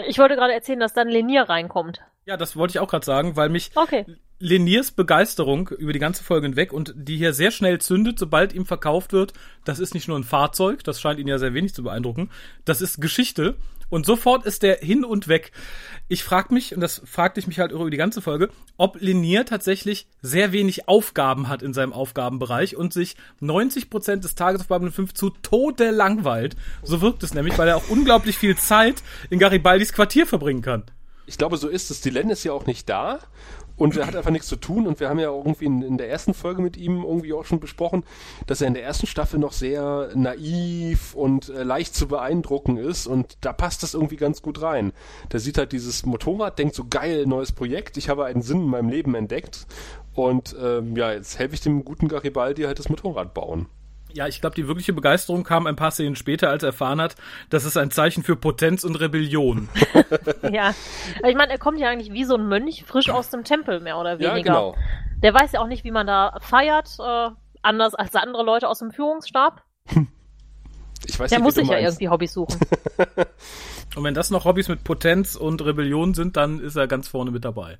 [0.06, 2.00] Ich wollte gerade erzählen, dass dann Lenier reinkommt.
[2.26, 4.04] Ja, das wollte ich auch gerade sagen, weil mich Okay.
[4.40, 8.66] Leniers Begeisterung über die ganze Folge hinweg und die hier sehr schnell zündet, sobald ihm
[8.66, 9.32] verkauft wird,
[9.64, 12.30] das ist nicht nur ein Fahrzeug, das scheint ihn ja sehr wenig zu beeindrucken,
[12.64, 13.56] das ist Geschichte
[13.90, 15.50] und sofort ist der hin und weg.
[16.08, 19.44] Ich frag mich, und das fragte ich mich halt über die ganze Folge, ob Lenier
[19.44, 24.92] tatsächlich sehr wenig Aufgaben hat in seinem Aufgabenbereich und sich 90% des Tages auf Babylon
[24.92, 26.56] 5 zu Tode langweilt.
[26.82, 30.84] So wirkt es nämlich, weil er auch unglaublich viel Zeit in Garibaldis Quartier verbringen kann.
[31.26, 32.00] Ich glaube, so ist es.
[32.00, 33.20] Die Len ist ja auch nicht da
[33.78, 34.86] und er hat einfach nichts zu tun.
[34.86, 37.60] Und wir haben ja irgendwie in, in der ersten Folge mit ihm irgendwie auch schon
[37.60, 38.04] besprochen,
[38.46, 43.06] dass er in der ersten Staffel noch sehr naiv und äh, leicht zu beeindrucken ist.
[43.06, 44.92] Und da passt das irgendwie ganz gut rein.
[45.32, 47.96] Der sieht halt dieses Motorrad, denkt so geil, neues Projekt.
[47.96, 49.66] Ich habe einen Sinn in meinem Leben entdeckt.
[50.14, 53.66] Und ähm, ja, jetzt helfe ich dem guten Garibaldi halt das Motorrad bauen.
[54.12, 57.16] Ja, ich glaube, die wirkliche Begeisterung kam ein paar Szenen später, als er erfahren hat,
[57.50, 59.68] dass es ein Zeichen für Potenz und Rebellion.
[60.50, 60.74] Ja.
[61.26, 63.98] Ich meine, er kommt ja eigentlich wie so ein Mönch frisch aus dem Tempel, mehr
[63.98, 64.36] oder weniger.
[64.36, 64.76] Ja, genau.
[65.22, 67.30] Der weiß ja auch nicht, wie man da feiert, äh,
[67.62, 69.62] anders als andere Leute aus dem Führungsstab.
[71.06, 72.58] Ich weiß Der nicht, muss sich ja irgendwie Hobbys suchen.
[73.96, 77.30] Und wenn das noch Hobbys mit Potenz und Rebellion sind, dann ist er ganz vorne
[77.30, 77.78] mit dabei.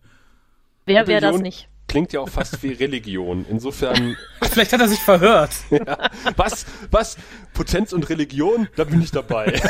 [0.86, 1.68] Wer wäre das nicht?
[1.88, 3.44] Klingt ja auch fast wie Religion.
[3.48, 5.51] Insofern Vielleicht hat er sich verhört.
[6.37, 6.66] Was?
[6.90, 7.16] Was?
[7.55, 8.68] Potenz und Religion?
[8.77, 9.55] Da bin ich dabei.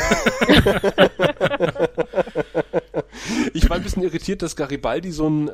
[3.53, 5.51] ich war ein bisschen irritiert, dass Garibaldi so ein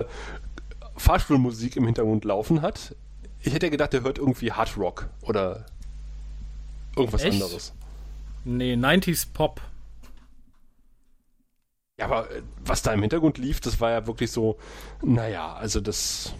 [0.97, 2.95] Fahrstuhlmusik im Hintergrund laufen hat.
[3.41, 5.65] Ich hätte ja gedacht, er hört irgendwie Hard Rock oder
[6.95, 7.33] irgendwas Echt?
[7.33, 7.73] anderes.
[8.43, 9.61] Nee, 90s Pop.
[11.97, 14.57] Ja, aber äh, was da im Hintergrund lief, das war ja wirklich so,
[15.01, 16.33] naja, also das.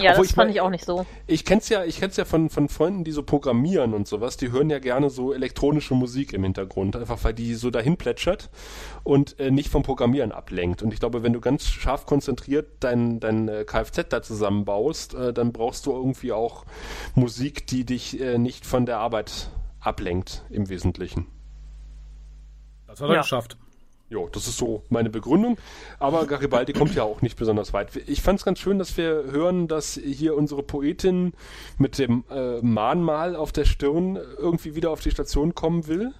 [0.00, 1.06] Ja, Obwohl das ich fand mein- ich auch nicht so.
[1.26, 4.52] Ich kenn's ja, ich kenn's ja von, von Freunden, die so programmieren und sowas, die
[4.52, 8.50] hören ja gerne so elektronische Musik im Hintergrund, einfach weil die so dahin plätschert
[9.02, 10.82] und äh, nicht vom Programmieren ablenkt.
[10.82, 15.32] Und ich glaube, wenn du ganz scharf konzentriert dein, dein äh, Kfz da zusammenbaust, äh,
[15.32, 16.64] dann brauchst du irgendwie auch
[17.14, 19.48] Musik, die dich äh, nicht von der Arbeit
[19.80, 21.26] ablenkt, im Wesentlichen.
[22.86, 23.20] Das hat er Ja.
[23.22, 23.56] geschafft.
[24.12, 25.56] Jo, das ist so meine Begründung.
[25.98, 27.96] Aber Garibaldi kommt ja auch nicht besonders weit.
[28.06, 31.32] Ich fand es ganz schön, dass wir hören, dass hier unsere Poetin
[31.78, 36.12] mit dem äh, Mahnmal auf der Stirn irgendwie wieder auf die Station kommen will.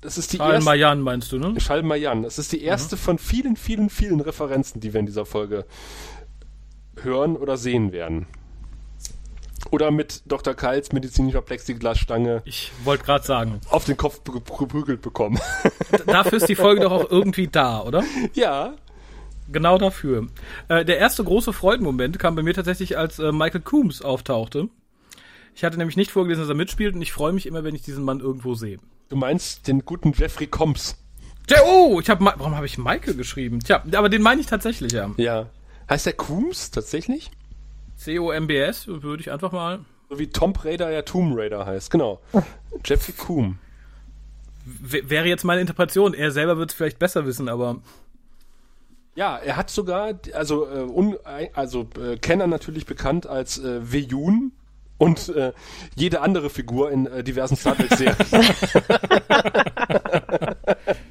[0.00, 0.64] Das ist die Karl erste.
[0.64, 1.60] Mayan meinst du, ne?
[1.60, 2.22] Schalmayan.
[2.22, 5.66] Das ist die erste von vielen, vielen, vielen Referenzen, die wir in dieser Folge
[7.02, 8.28] hören oder sehen werden.
[9.70, 10.54] Oder mit Dr.
[10.54, 15.38] Kals medizinischer Plexiglasstange Ich wollte gerade sagen, auf den Kopf ge- geprügelt bekommen.
[16.06, 18.02] dafür ist die Folge doch auch irgendwie da, oder?
[18.34, 18.74] ja,
[19.52, 20.26] Genau dafür.
[20.66, 24.68] Äh, der erste große Freudenmoment kam bei mir tatsächlich, als äh, Michael Coombs auftauchte.
[25.54, 27.82] Ich hatte nämlich nicht vorgelesen, dass er mitspielt und ich freue mich immer, wenn ich
[27.82, 28.78] diesen Mann irgendwo sehe.
[29.08, 30.96] du meinst den guten Jeffrey Combs.
[31.46, 33.60] Tja, oh, ich habe warum habe ich Michael geschrieben?
[33.60, 35.12] Tja, aber den meine ich tatsächlich ja.
[35.16, 35.46] Ja.
[35.88, 37.30] Heißt der Coombs tatsächlich?
[37.96, 39.80] C O M B S würde ich einfach mal.
[40.08, 42.20] So wie Tomb Raider ja Tomb Raider heißt, genau.
[42.84, 43.56] Jeffrey Coombe.
[44.64, 46.14] W wäre jetzt meine Interpretation.
[46.14, 47.80] Er selber wird es vielleicht besser wissen, aber
[49.14, 51.16] Ja, er hat sogar, also, äh, un,
[51.54, 54.52] also äh, Kenner natürlich bekannt als äh, Veyun
[54.98, 55.52] und äh,
[55.94, 58.16] jede andere Figur in äh, diversen Star Trek-Serien.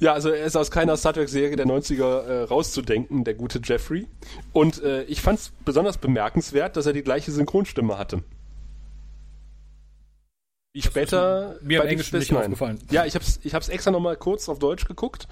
[0.00, 4.06] ja, also er ist aus keiner Star Trek-Serie der 90er äh, rauszudenken, der gute Jeffrey.
[4.52, 8.22] Und äh, ich fand es besonders bemerkenswert, dass er die gleiche Synchronstimme hatte.
[10.72, 12.80] Wie später mir im bei Deep Englischen nicht aufgefallen.
[12.90, 15.28] Ja, ich hab's, ich hab's extra nochmal kurz auf Deutsch geguckt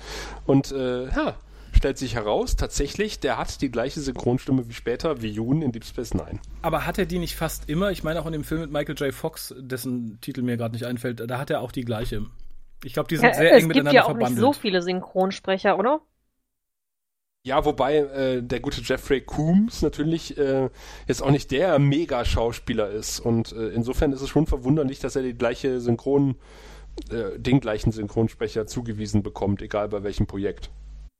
[0.46, 1.36] und äh, ja,
[1.72, 5.84] stellt sich heraus, tatsächlich, der hat die gleiche Synchronstimme wie später, wie Yoon in Deep
[5.84, 6.38] Space Nine.
[6.62, 7.90] Aber hat er die nicht fast immer?
[7.90, 9.12] Ich meine auch in dem Film mit Michael J.
[9.12, 12.26] Fox, dessen Titel mir gerade nicht einfällt, da hat er auch die gleiche.
[12.84, 14.32] Ich glaube, die sind Ja, sehr es eng gibt miteinander ja auch verbandelt.
[14.32, 16.00] nicht so viele Synchronsprecher, oder?
[17.44, 20.70] Ja, wobei äh, der gute Jeffrey Coombs natürlich äh,
[21.08, 25.22] jetzt auch nicht der Mega-Schauspieler ist und äh, insofern ist es schon verwunderlich, dass er
[25.22, 26.36] die gleiche Synchron,
[27.10, 30.70] äh, den gleichen Synchronsprecher zugewiesen bekommt, egal bei welchem Projekt.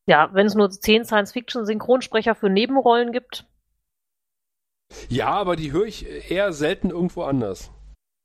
[0.07, 3.46] Ja, wenn es nur zehn Science-Fiction-Synchronsprecher für Nebenrollen gibt.
[5.09, 7.70] Ja, aber die höre ich eher selten irgendwo anders.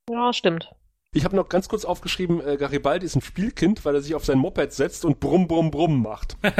[0.09, 0.71] Ja, stimmt.
[1.17, 4.23] Ich habe noch ganz kurz aufgeschrieben, äh, Garibaldi ist ein Spielkind, weil er sich auf
[4.23, 6.37] sein Moped setzt und brumm, brumm, brumm macht.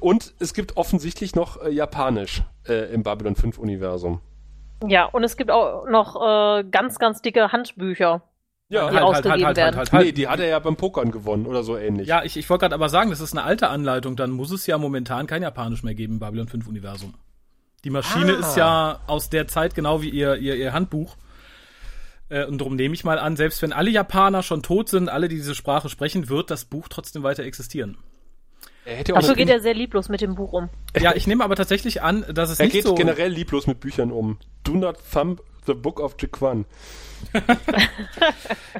[0.00, 4.20] und es gibt offensichtlich noch äh, Japanisch äh, im Babylon 5 Universum.
[4.88, 8.22] Ja, und es gibt auch noch äh, ganz, ganz dicke Handbücher.
[8.70, 9.88] Ja, die halt, ausgegeben werden.
[9.92, 12.08] Nee, die hat er ja beim Pokern gewonnen oder so ähnlich.
[12.08, 14.66] Ja, ich, ich wollte gerade aber sagen, das ist eine alte Anleitung, dann muss es
[14.66, 17.14] ja momentan kein Japanisch mehr geben im Babylon 5 Universum.
[17.84, 18.40] Die Maschine Ah.
[18.40, 21.16] ist ja aus der Zeit genau wie ihr, ihr, ihr Handbuch.
[22.28, 25.28] Äh, und darum nehme ich mal an, selbst wenn alle Japaner schon tot sind, alle,
[25.28, 27.96] die diese Sprache sprechen, wird das Buch trotzdem weiter existieren.
[28.84, 30.70] Er auch Dafür geht er sehr lieblos mit dem Buch um.
[30.98, 32.94] Ja, ich nehme aber tatsächlich an, dass es er nicht geht so.
[32.94, 34.38] generell lieblos mit Büchern um.
[34.64, 36.64] Do not thumb the book of Jiquan.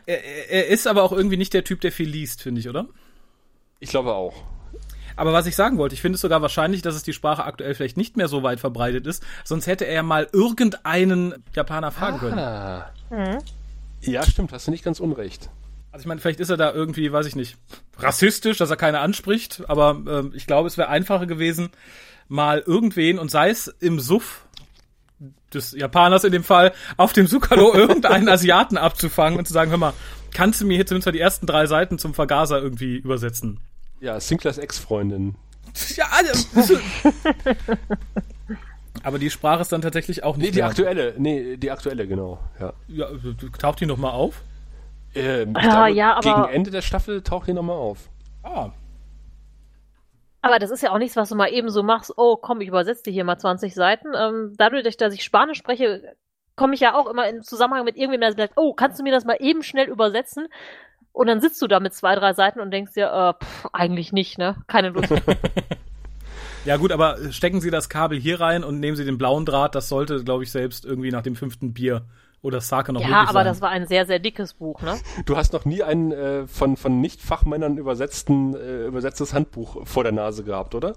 [0.06, 2.87] Er, er ist aber auch irgendwie nicht der Typ, der viel liest, finde ich, oder?
[3.80, 4.44] Ich glaube auch.
[5.18, 7.74] Aber was ich sagen wollte, ich finde es sogar wahrscheinlich, dass es die Sprache aktuell
[7.74, 12.38] vielleicht nicht mehr so weit verbreitet ist, sonst hätte er mal irgendeinen Japaner fragen können.
[12.38, 12.92] Ah.
[14.00, 15.50] Ja, stimmt, hast du nicht ganz unrecht.
[15.90, 17.57] Also ich meine, vielleicht ist er da irgendwie, weiß ich nicht,
[17.98, 21.70] rassistisch, dass er keine anspricht, aber ähm, ich glaube, es wäre einfacher gewesen,
[22.28, 24.46] mal irgendwen und sei es im Suff
[25.52, 29.78] des Japaners in dem Fall, auf dem Sukalo irgendeinen Asiaten abzufangen und zu sagen, hör
[29.78, 29.94] mal,
[30.33, 33.59] kannst du mir hier zumindest mal die ersten drei Seiten zum Vergaser irgendwie übersetzen?
[34.00, 35.34] Ja, Sinclairs Ex-Freundin.
[35.96, 36.78] Ja, also,
[39.02, 40.66] aber die Sprache ist dann tatsächlich auch nicht Nee, die mehr.
[40.66, 41.14] aktuelle.
[41.18, 42.38] Nee, die aktuelle, genau.
[42.58, 42.72] Ja.
[42.88, 43.08] Ja,
[43.58, 44.42] taucht die noch mal auf?
[45.14, 48.08] Ähm, ich Ja, glaube, ja, aber- gegen Ende der Staffel taucht die nochmal auf.
[48.42, 48.70] Ah,
[50.42, 52.12] Aber das ist ja auch nichts, was du mal eben so machst.
[52.16, 54.08] Oh, komm, ich übersetze dir hier mal 20 Seiten.
[54.16, 56.14] Ähm, dadurch, dass ich Spanisch spreche,
[56.56, 59.12] komme ich ja auch immer in Zusammenhang mit irgendjemandem, der sagt, oh, kannst du mir
[59.12, 60.46] das mal eben schnell übersetzen?
[61.12, 63.06] Und dann sitzt du da mit zwei, drei Seiten und denkst dir,
[63.40, 64.56] äh, pff, eigentlich nicht, ne?
[64.66, 65.12] Keine Lust.
[66.64, 69.74] Ja gut, aber stecken Sie das Kabel hier rein und nehmen Sie den blauen Draht.
[69.74, 72.04] Das sollte, glaube ich, selbst irgendwie nach dem fünften Bier
[72.42, 73.46] oder Sake noch ja, möglich aber sein.
[73.46, 74.98] das war ein sehr, sehr dickes Buch, ne?
[75.24, 80.12] Du hast noch nie ein äh, von, von Nicht-Fachmännern übersetzten, äh, übersetztes Handbuch vor der
[80.12, 80.94] Nase gehabt, oder?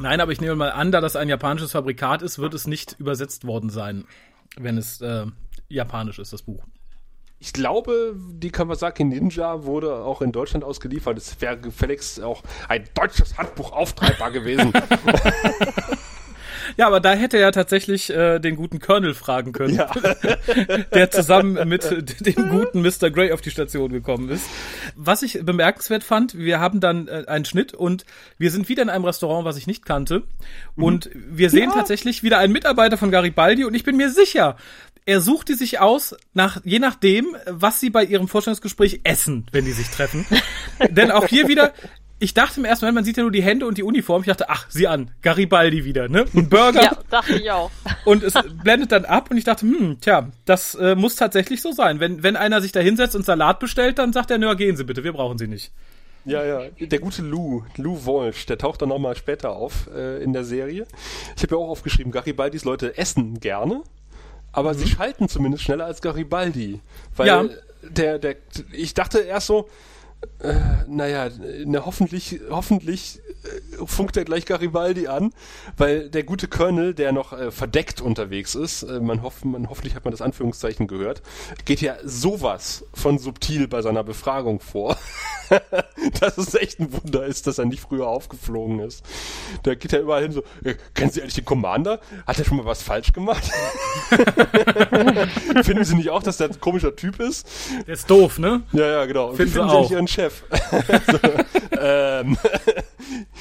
[0.00, 2.98] Nein, aber ich nehme mal an, da das ein japanisches Fabrikat ist, wird es nicht
[2.98, 4.06] übersetzt worden sein,
[4.56, 5.26] wenn es äh,
[5.68, 6.64] japanisch ist, das Buch.
[7.42, 11.18] Ich glaube, die Kawasaki Ninja wurde auch in Deutschland ausgeliefert.
[11.18, 14.72] Es wäre gefälligst auch ein deutsches Handbuch auftreibbar gewesen.
[16.76, 19.90] Ja, aber da hätte er tatsächlich äh, den guten Colonel fragen können, ja.
[20.94, 21.84] der zusammen mit
[22.24, 23.10] dem guten Mr.
[23.10, 24.48] Grey auf die Station gekommen ist.
[24.96, 28.06] Was ich bemerkenswert fand, wir haben dann äh, einen Schnitt und
[28.38, 30.22] wir sind wieder in einem Restaurant, was ich nicht kannte.
[30.76, 34.56] Und wir sehen tatsächlich wieder einen Mitarbeiter von Garibaldi und ich bin mir sicher,
[35.04, 39.64] er sucht die sich aus, nach, je nachdem, was sie bei ihrem Vorstellungsgespräch essen, wenn
[39.64, 40.26] die sich treffen.
[40.90, 41.72] Denn auch hier wieder,
[42.22, 44.22] ich dachte im ersten Moment, man sieht ja nur die Hände und die Uniform.
[44.22, 46.24] Ich dachte, ach, sieh an, Garibaldi wieder, ne?
[46.34, 46.82] Ein Burger.
[46.82, 47.70] Ja, dachte ich auch.
[48.04, 51.70] Und es blendet dann ab und ich dachte, hm, tja, das äh, muss tatsächlich so
[51.70, 52.00] sein.
[52.00, 54.82] Wenn, wenn einer sich da hinsetzt und Salat bestellt, dann sagt er, nö, gehen Sie
[54.82, 55.72] bitte, wir brauchen Sie nicht.
[56.24, 56.68] Ja, ja.
[56.80, 60.86] Der gute Lou, Lou Walsh, der taucht dann nochmal später auf äh, in der Serie.
[61.36, 63.82] Ich habe ja auch aufgeschrieben, Garibaldis Leute essen gerne,
[64.52, 66.80] aber sie schalten zumindest schneller als Garibaldi.
[67.16, 67.44] Weil Ja.
[67.82, 68.36] der, der,
[68.72, 69.68] ich dachte erst so,
[70.38, 70.54] äh,
[70.86, 71.30] naja,
[71.64, 73.20] ne, hoffentlich, hoffentlich
[73.80, 75.32] äh, funkt er gleich Garibaldi an,
[75.76, 79.96] weil der gute Colonel, der noch äh, verdeckt unterwegs ist, äh, man, hoff, man hoffentlich
[79.96, 81.22] hat man das Anführungszeichen gehört,
[81.64, 84.96] geht ja sowas von subtil bei seiner Befragung vor,
[86.20, 89.04] dass es echt ein Wunder ist, dass er nicht früher aufgeflogen ist.
[89.62, 90.42] Da geht er überall hin so,
[90.94, 92.00] kennen Sie eigentlich den Commander?
[92.26, 93.42] Hat er schon mal was falsch gemacht?
[95.62, 97.46] Finden Sie nicht auch, dass der ein komischer Typ ist?
[97.86, 98.62] Der ist doof, ne?
[98.72, 99.32] Ja, ja, genau.
[99.32, 99.80] Finden wie Sie auch.
[99.80, 100.42] nicht Ihren Chef?
[101.10, 101.18] so,
[101.78, 102.36] ähm,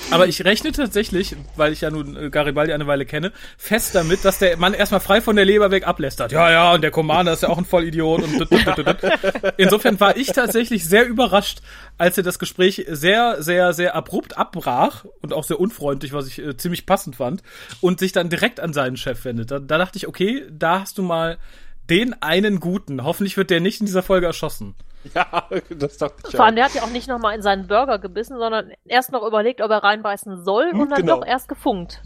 [0.10, 4.26] Aber ich rechne tatsächlich, weil ich ja nun äh, Garibaldi eine Weile kenne, fest damit,
[4.26, 6.32] dass der Mann erstmal frei von der Leber weg ablästert.
[6.32, 8.98] Ja, ja, und der Commander ist ja auch ein Vollidiot und dut, dut, dut.
[9.58, 11.62] Insofern war ich tatsächlich sehr überrascht,
[11.98, 16.40] als er das Gespräch sehr, sehr, sehr abrupt abbrach und auch sehr unfreundlich, was ich
[16.40, 17.44] äh, ziemlich passend fand,
[17.80, 19.52] und sich dann direkt an seinen Chef wendet.
[19.52, 21.38] Da, da dachte ich, okay, da hast du mal
[21.90, 23.04] den einen Guten.
[23.04, 24.76] Hoffentlich wird der nicht in dieser Folge erschossen.
[25.14, 28.00] ja, das dachte ich Vor allem, der hat ja auch nicht nochmal in seinen Burger
[28.00, 31.20] gebissen, sondern erst noch überlegt, ob er reinbeißen soll und dann genau.
[31.20, 32.02] doch erst gefunkt.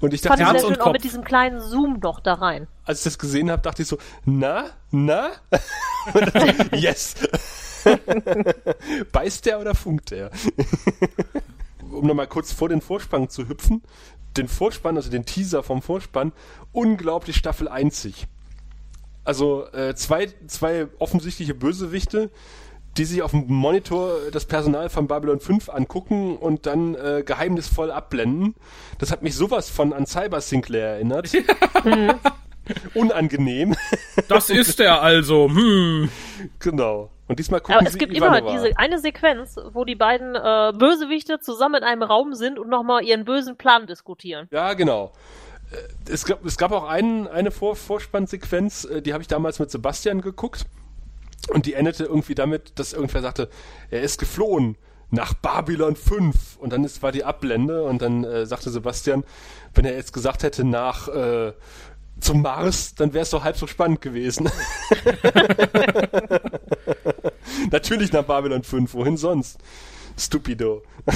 [0.00, 2.34] Und ich Fand dachte, ich Herz sehr und auch mit diesem kleinen Zoom noch da
[2.34, 2.68] rein.
[2.84, 5.30] als ich das gesehen habe, dachte ich so, na, na?
[6.14, 7.16] Dann yes.
[9.12, 10.30] Beißt der oder funkt der?
[11.90, 13.82] um nochmal kurz vor den Vorspann zu hüpfen,
[14.36, 16.32] den Vorspann, also den Teaser vom Vorspann,
[16.72, 18.26] unglaublich Staffel einzig.
[19.28, 22.30] Also äh, zwei, zwei offensichtliche Bösewichte,
[22.96, 27.90] die sich auf dem Monitor das Personal von Babylon 5 angucken und dann äh, geheimnisvoll
[27.90, 28.54] abblenden.
[28.98, 31.30] Das hat mich sowas von an Cyber Sinclair erinnert.
[32.94, 33.76] Unangenehm.
[34.28, 35.48] Das ist er also.
[35.50, 36.08] Hm.
[36.58, 37.10] genau.
[37.26, 38.38] Und diesmal gucken Aber es sie gibt Ivanova.
[38.38, 42.70] immer diese eine Sequenz, wo die beiden äh, Bösewichte zusammen in einem Raum sind und
[42.70, 44.48] nochmal ihren bösen Plan diskutieren.
[44.50, 45.12] Ja, genau.
[45.70, 49.58] Äh, Es gab, es gab auch einen, eine Vor Vorspannsequenz, äh, die habe ich damals
[49.58, 50.66] mit Sebastian geguckt.
[51.48, 53.48] Und die endete irgendwie damit, dass irgendwer sagte,
[53.90, 54.76] er ist geflohen
[55.10, 56.56] nach Babylon 5.
[56.58, 59.24] Und dann ist, war die Ablende und dann äh, sagte Sebastian,
[59.74, 61.52] wenn er jetzt gesagt hätte nach äh,
[62.20, 64.50] zum Mars, dann wäre es doch halb so spannend gewesen.
[67.70, 69.58] Natürlich nach Babylon 5, wohin sonst?
[70.18, 70.82] Stupido.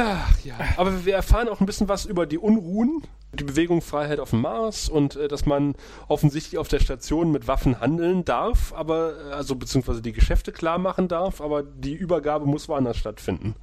[0.00, 0.54] Ach, ja.
[0.76, 4.42] Aber wir erfahren auch ein bisschen was über die Unruhen, die Bewegung Freiheit auf dem
[4.42, 5.74] Mars und äh, dass man
[6.06, 10.78] offensichtlich auf der Station mit Waffen handeln darf, aber äh, also beziehungsweise die Geschäfte klar
[10.78, 13.56] machen darf, aber die Übergabe muss woanders stattfinden.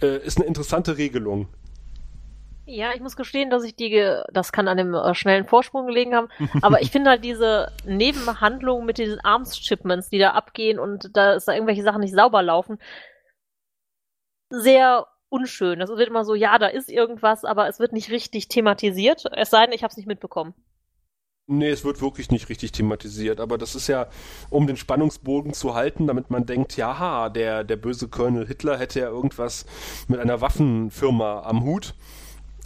[0.00, 1.48] Äh, ist eine interessante Regelung.
[2.64, 6.14] Ja, ich muss gestehen, dass ich die, das kann an dem äh, schnellen Vorsprung gelegen
[6.14, 6.28] haben,
[6.62, 11.46] aber ich finde halt diese Nebenhandlung mit diesen Arms-Shipments, die da abgehen und da ist
[11.46, 12.78] da irgendwelche Sachen nicht sauber laufen,
[14.48, 15.06] sehr
[15.36, 15.80] unschön.
[15.80, 19.50] Es wird immer so, ja, da ist irgendwas, aber es wird nicht richtig thematisiert, es
[19.50, 20.54] sei denn, ich habe es nicht mitbekommen.
[21.48, 24.08] Nee, es wird wirklich nicht richtig thematisiert, aber das ist ja,
[24.50, 28.98] um den Spannungsbogen zu halten, damit man denkt, ja, der, der böse Colonel Hitler hätte
[28.98, 29.64] ja irgendwas
[30.08, 31.94] mit einer Waffenfirma am Hut.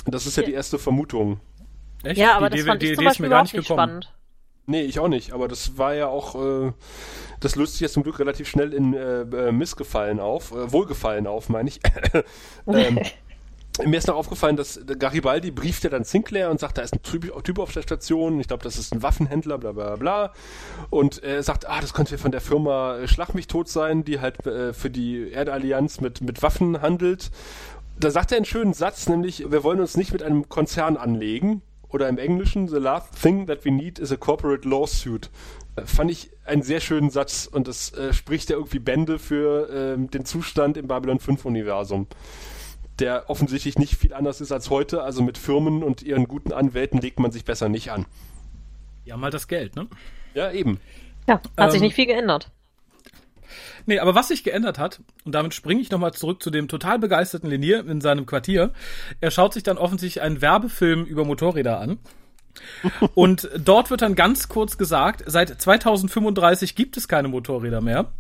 [0.07, 1.41] Das ist ja die erste Vermutung.
[2.03, 2.19] Echt?
[2.19, 3.55] Ja, aber die das Idee, fand die ich zum ist Beispiel mir gar überhaupt nicht
[3.55, 4.03] nicht gekommen.
[4.03, 4.15] spannend.
[4.71, 6.73] Nee, ich auch nicht, aber das war ja auch, äh,
[7.41, 11.27] das löst sich jetzt zum Glück relativ schnell in äh, äh, Missgefallen auf, äh, Wohlgefallen
[11.27, 11.81] auf, meine ich.
[12.69, 13.01] ähm,
[13.85, 17.03] mir ist noch aufgefallen, dass Garibaldi brieft ja dann Sinclair und sagt, da ist ein
[17.03, 20.33] Typ, auf der Station, ich glaube, das ist ein Waffenhändler, bla bla bla.
[20.89, 24.21] Und er sagt, ah, das könnte von der Firma äh, Schlag mich tot sein, die
[24.21, 27.33] halt äh, für die Erdallianz mit, mit Waffen handelt.
[27.99, 31.63] Da sagt er einen schönen Satz, nämlich, wir wollen uns nicht mit einem Konzern anlegen.
[31.91, 35.31] Oder im Englischen, the last thing that we need is a corporate lawsuit.
[35.77, 39.69] Äh, Fand ich einen sehr schönen Satz und das äh, spricht ja irgendwie Bände für
[39.73, 42.07] ähm, den Zustand im Babylon 5 Universum
[43.01, 45.03] der offensichtlich nicht viel anders ist als heute.
[45.03, 48.07] Also mit Firmen und ihren guten Anwälten legt man sich besser nicht an.
[49.05, 49.89] Ja, mal das Geld, ne?
[50.35, 50.79] Ja, eben.
[51.27, 52.51] Ja, hat sich Ähm, nicht viel geändert.
[53.87, 56.99] Nee, aber was sich geändert hat, und damit springe ich nochmal zurück zu dem total
[56.99, 58.73] begeisterten Linier in seinem Quartier,
[59.21, 61.99] er schaut sich dann offensichtlich einen Werbefilm über Motorräder an.
[63.15, 68.13] Und dort wird dann ganz kurz gesagt, seit 2035 gibt es keine Motorräder mehr.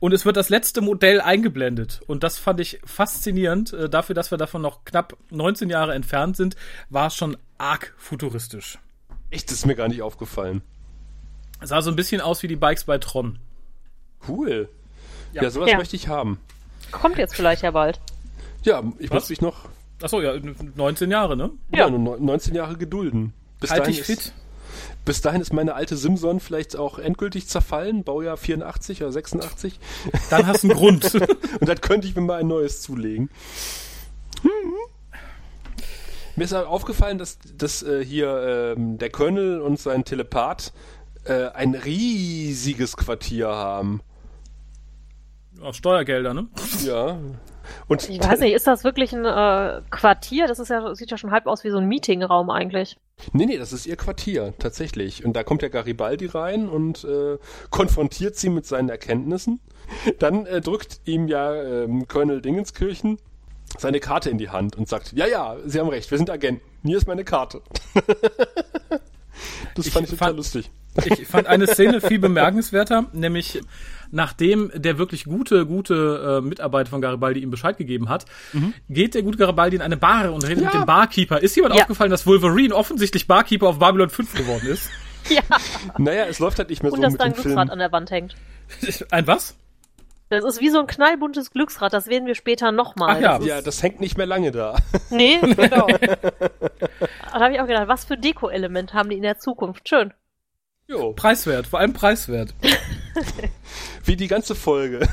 [0.00, 2.00] Und es wird das letzte Modell eingeblendet.
[2.06, 3.72] Und das fand ich faszinierend.
[3.72, 6.56] Äh, Dafür, dass wir davon noch knapp 19 Jahre entfernt sind,
[6.90, 8.78] war es schon arg futuristisch.
[9.30, 10.62] Echt, das ist mir gar nicht aufgefallen.
[11.62, 13.38] Sah so ein bisschen aus wie die Bikes bei Tron.
[14.28, 14.68] Cool.
[15.32, 15.76] Ja, sowas Ja.
[15.78, 16.38] möchte ich haben.
[16.92, 18.00] Kommt jetzt vielleicht ja bald.
[18.62, 19.24] Ja, ich Was?
[19.24, 19.68] muss mich noch
[20.02, 20.34] Achso, ja,
[20.74, 21.50] 19 Jahre, ne?
[21.72, 21.88] ja.
[21.88, 23.32] nur neun- 19 Jahre gedulden.
[23.60, 24.32] Bis Halt dahin dich ist, fit.
[25.04, 29.78] Bis dahin ist meine alte Simson vielleicht auch endgültig zerfallen, Baujahr 84 oder 86.
[30.30, 31.14] Dann hast du einen Grund.
[31.60, 33.30] Und dann könnte ich mir mal ein neues zulegen.
[36.36, 40.72] Mir ist auch aufgefallen, dass, dass äh, hier ähm, der Colonel und sein Telepath
[41.24, 44.00] äh, ein riesiges Quartier haben.
[45.62, 46.48] Aus Steuergelder, ne?
[46.84, 47.18] Ja.
[47.88, 50.46] Und Ich weiß nicht, ist das wirklich ein äh, Quartier?
[50.46, 52.98] Das ist ja, sieht ja schon halb aus wie so ein Meetingraum eigentlich.
[53.32, 55.24] Nee, nee, das ist ihr Quartier, tatsächlich.
[55.24, 57.38] Und da kommt der Garibaldi rein und äh,
[57.70, 59.60] konfrontiert sie mit seinen Erkenntnissen.
[60.18, 63.18] Dann äh, drückt ihm ja ähm, Colonel Dingenskirchen
[63.78, 66.62] seine Karte in die Hand und sagt, ja, ja, Sie haben recht, wir sind Agenten.
[66.84, 67.62] Hier ist meine Karte.
[69.74, 70.70] das Ich fand ich total fand- lustig.
[71.18, 73.60] Ich fand eine Szene viel bemerkenswerter, nämlich
[74.12, 78.26] nachdem der wirklich gute, gute äh, Mitarbeiter von Garibaldi ihm Bescheid gegeben hat,
[78.88, 80.66] geht der gute Garibaldi in eine Bar und redet Ja.
[80.66, 81.40] mit dem Barkeeper.
[81.42, 81.82] Ist jemand Ja.
[81.82, 84.88] aufgefallen, dass Wolverine offensichtlich Barkeeper auf Babylon 5 geworden ist?
[85.30, 85.40] Ja,
[85.98, 87.54] Naja, es läuft halt nicht mehr und so dass mit da ein dem Film.
[87.54, 88.36] Glücksrad an der Wand hängt.
[89.10, 89.56] Ein was?
[90.30, 93.16] Das ist wie so ein knallbuntes Glücksrad, das werden wir später nochmal.
[93.16, 93.40] Ach ja.
[93.40, 94.76] Ja, das hängt nicht mehr lange da.
[95.10, 95.86] Nee, genau.
[95.88, 99.88] da habe ich auch gedacht, was für Deko-Element haben die in der Zukunft?
[99.88, 100.12] Schön.
[100.86, 102.54] Jo, Preiswert, vor allem preiswert.
[104.04, 105.08] wie die ganze Folge.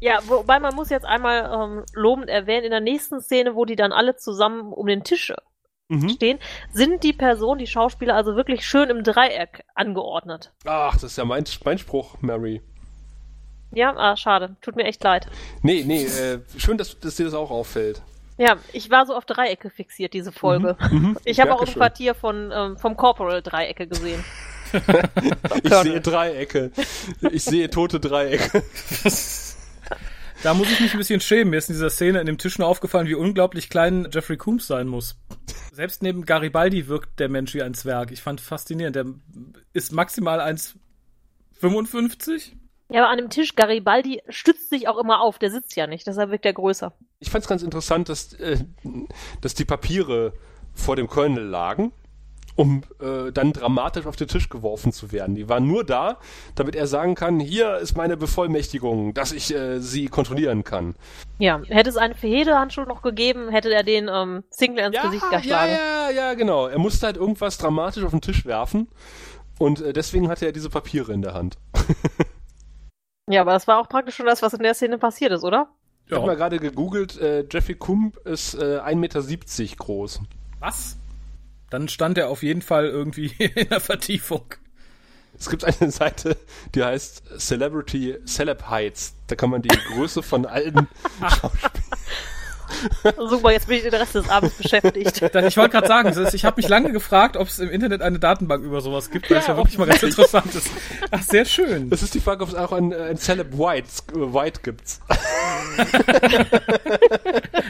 [0.00, 3.76] Ja, wobei man muss jetzt einmal ähm, lobend erwähnen, in der nächsten Szene, wo die
[3.76, 5.32] dann alle zusammen um den Tisch
[5.88, 6.08] Mhm.
[6.08, 6.38] stehen,
[6.72, 10.52] sind die Personen, die Schauspieler also wirklich schön im Dreieck angeordnet.
[10.64, 12.60] Ach, das ist ja mein, mein Spruch, Mary.
[13.72, 14.56] Ja, ah, schade.
[14.62, 15.28] Tut mir echt leid.
[15.62, 18.02] Nee, nee, äh, schön, dass, dass dir das auch auffällt.
[18.38, 20.76] Ja, ich war so auf Dreiecke fixiert, diese Folge.
[20.90, 21.72] Mhm, Ich habe auch im.
[21.72, 24.24] Quartier von ähm, vom Corporal Dreiecke gesehen.
[25.62, 26.72] Ich sehe Dreiecke.
[27.30, 28.64] Ich sehe tote Dreiecke.
[30.42, 31.50] Da muss ich mich ein bisschen schämen.
[31.50, 34.66] Mir ist in dieser Szene in dem Tisch nur aufgefallen, wie unglaublich klein Jeffrey Coombs
[34.66, 35.16] sein muss.
[35.72, 38.10] Selbst neben Garibaldi wirkt der Mensch wie ein Zwerg.
[38.12, 38.96] Ich fand faszinierend.
[38.96, 39.06] Der
[39.72, 42.52] ist maximal 1,55.
[42.88, 46.06] Ja, aber an dem Tisch, Garibaldi stützt sich auch immer auf, der sitzt ja nicht,
[46.06, 46.92] deshalb wirkt er größer.
[47.18, 48.58] Ich fand es ganz interessant, dass, äh,
[49.40, 50.34] dass die Papiere
[50.72, 51.90] vor dem Colonel lagen,
[52.56, 55.34] um äh, dann dramatisch auf den Tisch geworfen zu werden.
[55.34, 56.18] Die waren nur da,
[56.54, 60.94] damit er sagen kann, hier ist meine Bevollmächtigung, dass ich äh, sie kontrollieren kann.
[61.38, 65.24] Ja, hätte es einen Verhedehandschuh noch gegeben, hätte er den ähm, Sinclair ins ja, Gesicht
[65.30, 65.72] ja, geschlagen.
[65.72, 66.66] ja, ja, genau.
[66.66, 68.88] Er musste halt irgendwas dramatisch auf den Tisch werfen
[69.58, 71.58] und äh, deswegen hatte er diese Papiere in der Hand.
[73.28, 75.68] Ja, aber das war auch praktisch schon das, was in der Szene passiert ist, oder?
[76.06, 80.20] Ich habe mal gerade gegoogelt, äh, Jeffrey Kump ist äh, 1,70 Meter groß.
[80.60, 80.96] Was?
[81.70, 84.44] Dann stand er auf jeden Fall irgendwie in der Vertiefung.
[85.38, 86.36] Es gibt eine Seite,
[86.74, 89.14] die heißt Celebrity Celeb Heights.
[89.26, 90.88] Da kann man die Größe von allen
[91.20, 91.82] Schauspielern.
[93.28, 95.22] Super, jetzt bin ich den Rest des Abends beschäftigt.
[95.46, 98.18] Ich wollte gerade sagen, das ich habe mich lange gefragt, ob es im Internet eine
[98.18, 100.68] Datenbank über sowas gibt, weil es ja Ja, wirklich mal ganz interessant ist.
[101.10, 101.88] Ach, sehr schön.
[101.90, 105.00] Es ist die Frage, ob es auch ein, ein Celeb White, äh, White gibt.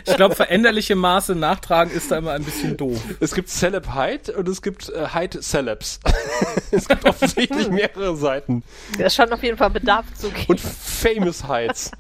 [0.07, 3.01] Ich glaube, veränderliche Maße nachtragen ist da immer ein bisschen doof.
[3.21, 6.01] Es gibt Celeb Height und es gibt äh, Height Celebs.
[6.71, 8.63] es gibt offensichtlich mehrere Seiten.
[8.99, 10.47] Es scheint auf jeden Fall Bedarf zu geben.
[10.49, 11.91] Und Famous Heights.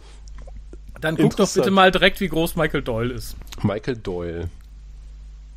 [1.01, 3.37] Dann guck doch bitte mal direkt, wie groß Michael Doyle ist.
[3.63, 4.49] Michael Doyle.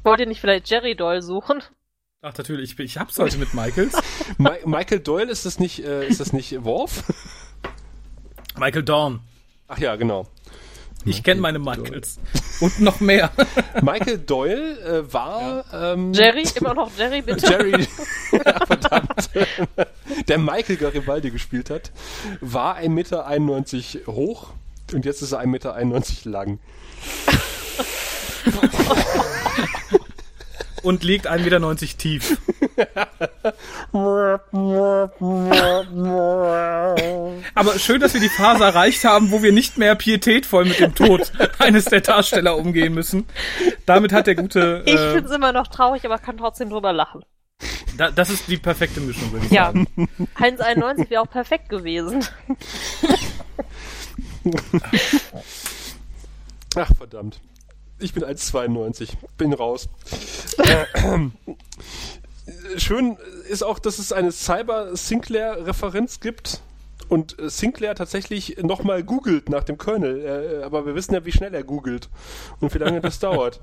[0.04, 1.62] Wollt ihr nicht vielleicht Jerry Doyle suchen?
[2.22, 3.98] Ach, natürlich, ich, ich hab's heute mit Michaels.
[4.38, 7.04] Mi Michael Doyle, ist das nicht, äh, ist das nicht Worf?
[8.58, 9.22] Michael Dorn.
[9.68, 10.28] Ach ja, genau.
[11.06, 12.20] Ich kenne meine Michaels.
[12.60, 13.32] Und noch mehr.
[13.82, 16.44] Michael Doyle äh, war ähm, Jerry?
[16.56, 17.48] Immer noch Jerry, bitte?
[17.48, 17.88] Jerry,
[18.34, 19.30] ja, verdammt,
[20.28, 21.92] der Michael Garibaldi gespielt hat,
[22.42, 24.50] war 1,91 Meter hoch
[24.94, 26.60] und jetzt ist er 1,91 Meter lang.
[30.82, 32.38] Und liegt 1,90 Meter tief.
[37.56, 40.96] Aber schön, dass wir die Phase erreicht haben, wo wir nicht mehr pietätvoll mit dem
[40.96, 43.26] Tod eines der Darsteller umgehen müssen.
[43.86, 44.84] Damit hat der gute.
[44.86, 47.24] Ich Äh, find's immer noch traurig, aber kann trotzdem drüber lachen.
[47.98, 49.88] da, das ist die perfekte Mischung, würde ich Ja, sagen.
[50.40, 52.26] 1,91 wäre auch perfekt gewesen.
[56.76, 57.40] Ach, verdammt.
[58.00, 59.10] Ich bin 1,92.
[59.38, 59.90] Bin raus.
[60.58, 60.86] Äh,
[62.78, 63.18] Schön
[63.50, 66.62] ist auch, dass es eine Cyber-Sinclair-Referenz gibt
[67.10, 70.62] und Sinclair tatsächlich nochmal googelt nach dem Kernel.
[70.62, 72.10] Äh, aber wir wissen ja, wie schnell er googelt
[72.60, 73.60] und wie lange das dauert.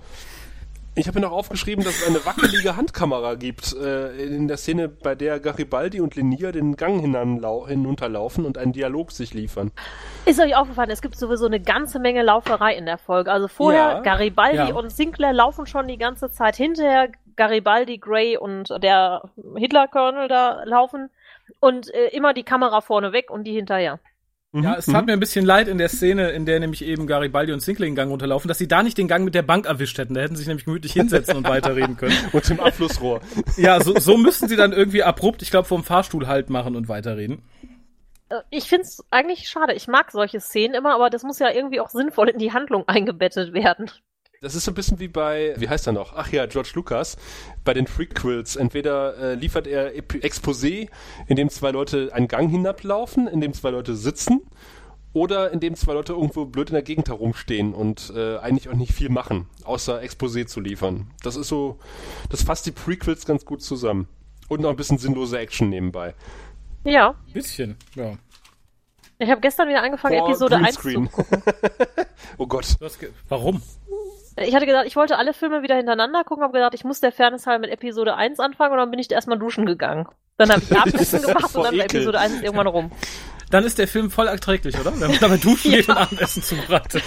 [0.99, 4.88] Ich habe mir noch aufgeschrieben, dass es eine wackelige Handkamera gibt äh, in der Szene,
[4.88, 9.72] bei der Garibaldi und Linier den Gang hinunterlaufen und einen Dialog sich liefern.
[10.24, 13.30] Ist euch aufgefallen, es gibt sowieso eine ganze Menge Lauferei in der Folge.
[13.30, 14.01] Also vorher Ja.
[14.01, 14.74] Garibaldi Ja.
[14.74, 16.57] und Sinclair laufen schon die ganze Zeit.
[16.57, 19.22] Hinterher Garibaldi, Gray und der
[19.55, 21.11] Hitler-Colonel da laufen.
[21.61, 24.01] Und äh, immer die Kamera vorne weg und die hinterher.
[24.63, 27.53] Ja, es tat mir ein bisschen leid in der Szene, in der nämlich eben Garibaldi
[27.53, 29.99] und Sinclair den Gang runterlaufen, dass sie da nicht den Gang mit der Bank erwischt
[29.99, 30.15] hätten.
[30.15, 32.17] Da hätten sie sich nämlich gemütlich hinsetzen und weiterreden können.
[32.33, 33.21] Und dem Abflussrohr.
[33.57, 36.89] Ja, so, so müssen sie dann irgendwie abrupt, ich glaube, vom Fahrstuhl halt machen und
[36.89, 37.43] weiterreden.
[38.29, 39.75] Äh, Ich find's eigentlich schade.
[39.75, 42.87] Ich mag solche Szenen immer, aber das muss ja irgendwie auch sinnvoll in die Handlung
[42.89, 43.91] eingebettet werden.
[44.43, 46.12] Das ist so ein bisschen wie bei, wie heißt er noch?
[46.14, 47.16] Ach ja, George Lucas,
[47.64, 48.57] bei den Prequels.
[48.57, 50.89] Entweder äh, liefert er Ep- Exposé,
[51.26, 54.43] in dem zwei Leute einen Gang hinablaufen, in dem zwei Leute sitzen,
[55.14, 58.74] oder in dem zwei Leute irgendwo blöd in der Gegend herumstehen und äh, eigentlich auch
[58.74, 61.11] nicht viel machen, außer Exposé zu liefern.
[61.22, 61.78] Das ist so,
[62.28, 64.07] das fasst die Prequels ganz gut zusammen.
[64.49, 66.14] Und noch ein bisschen sinnlose Action nebenbei.
[66.84, 67.14] Ja.
[67.32, 68.12] Bisschen, ja.
[69.18, 71.43] Ich habe gestern wieder angefangen, Vor Episode 1 zu gucken.
[72.39, 72.76] oh Gott.
[73.28, 73.62] Warum?
[74.39, 77.11] Ich hatte gesagt, ich wollte alle Filme wieder hintereinander gucken, habe gedacht, ich muss der
[77.11, 80.07] Fairness halber mit Episode 1 anfangen und dann bin ich erstmal duschen gegangen.
[80.37, 82.01] Dann habe ich Abendessen gemacht und dann war Ekel.
[82.01, 82.93] Episode 1 irgendwann rum.
[83.51, 84.93] Dann ist der Film voll erträglich, oder?
[85.01, 87.03] Wenn man dabei duschen geht und Abendessen zubereitet.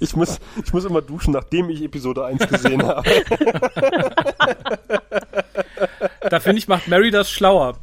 [0.00, 3.08] Ich muss, ich muss immer duschen, nachdem ich Episode 1 gesehen habe.
[6.28, 7.78] Da finde ich, macht Mary das schlauer.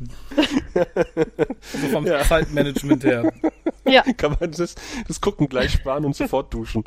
[1.61, 3.31] so vom Zeitmanagement her.
[3.85, 4.75] Ja, Kann man das,
[5.07, 6.83] das Gucken gleich sparen und sofort duschen.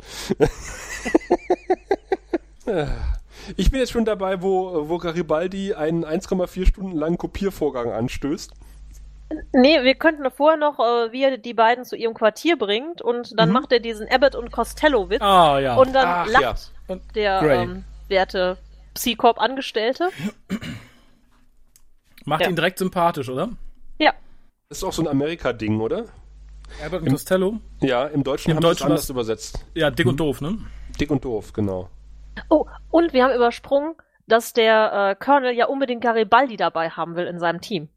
[3.55, 8.51] Ich bin jetzt schon dabei, wo, wo Garibaldi einen 1,4 Stunden langen Kopiervorgang anstößt.
[9.53, 13.39] nee, wir könnten vorher noch, äh, wie er die beiden zu ihrem Quartier bringt und
[13.39, 15.75] dann macht er diesen Abbott und Costello-Witz Ah, ja.
[15.75, 16.55] und dann Ach, lacht ja.
[16.87, 18.57] Und der ähm, werte
[18.95, 20.09] Psy-Corp-Angestellte.
[22.25, 22.49] Macht Ja.
[22.49, 23.49] ihn direkt sympathisch, oder?
[23.99, 24.13] Ja,
[24.69, 26.05] Das ist auch so ein Amerika-Ding, oder?
[26.81, 27.59] Albert und Costello?
[27.81, 29.65] Ja, im Deutschen Im haben sie es Deutschen anders was- übersetzt.
[29.73, 30.57] Ja, dick und doof, ne?
[30.99, 31.89] Dick und doof, genau.
[32.49, 33.95] Oh, und wir haben übersprungen,
[34.27, 37.89] dass der äh, Colonel ja unbedingt Garibaldi dabei haben will in seinem Team.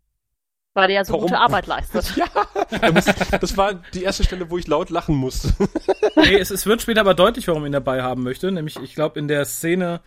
[0.73, 1.27] Weil er ja so Warum?
[1.27, 2.15] gute Arbeit leistet.
[2.17, 5.53] Ja, das war die erste Stelle, wo ich laut lachen musste.
[6.17, 8.51] Nee, es, es wird später aber deutlich, warum er ihn dabei haben möchte.
[8.51, 10.01] Nämlich, ich glaube, in der Szene,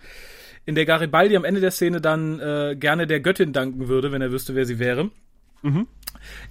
[0.66, 4.22] in der Garibaldi am Ende der Szene dann äh, gerne der Göttin danken würde, wenn
[4.22, 5.10] er wüsste, wer sie wäre.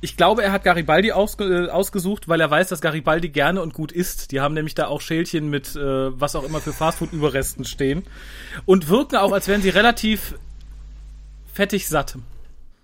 [0.01, 3.93] Ich glaube, er hat Garibaldi äh, ausgesucht, weil er weiß, dass Garibaldi gerne und gut
[3.93, 4.33] isst.
[4.33, 8.05] Die haben nämlich da auch Schälchen mit äh, was auch immer für Fastfood-Überresten stehen.
[8.67, 10.35] Und wirken auch, als wären sie relativ
[11.53, 12.19] fettig satt.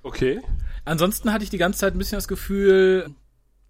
[0.02, 0.40] Okay.
[0.84, 3.10] Ansonsten hatte ich die ganze Zeit ein bisschen das Gefühl,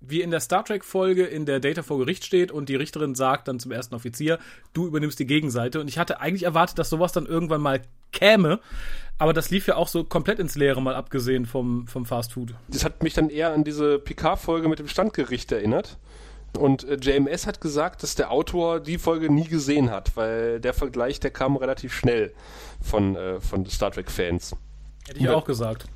[0.00, 3.48] wie in der Star Trek-Folge, in der Data vor Gericht steht und die Richterin sagt
[3.48, 4.38] dann zum ersten Offizier,
[4.72, 5.80] du übernimmst die Gegenseite.
[5.80, 7.80] Und ich hatte eigentlich erwartet, dass sowas dann irgendwann mal
[8.12, 8.60] käme.
[9.18, 12.54] Aber das lief ja auch so komplett ins Leere, mal abgesehen vom, vom Fast Food.
[12.68, 15.98] Das hat mich dann eher an diese Picard-Folge mit dem Standgericht erinnert.
[16.56, 20.72] Und äh, JMS hat gesagt, dass der Autor die Folge nie gesehen hat, weil der
[20.72, 22.32] Vergleich, der kam relativ schnell
[22.80, 24.54] von, äh, von Star Trek-Fans.
[25.06, 25.34] Hätte ich Ja.
[25.34, 25.86] auch gesagt.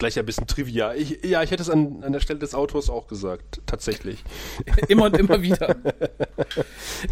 [0.00, 0.94] Gleich ein bisschen Trivia.
[0.94, 4.24] Ich, ja, ich hätte es an, an der Stelle des Autors auch gesagt, tatsächlich.
[4.88, 5.76] immer und immer wieder.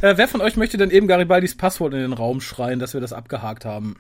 [0.01, 3.03] äh, wer von euch möchte denn eben Garibaldis Passwort in den Raum schreien, dass wir
[3.03, 3.97] das abgehakt haben?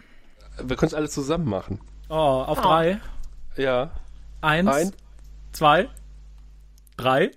[0.62, 1.82] Wir können es alle zusammen machen.
[2.08, 2.98] Oh, auf drei.
[3.58, 3.90] Ja.
[4.40, 4.92] Eins, Ein.
[5.52, 5.90] zwei,
[6.96, 7.30] drei.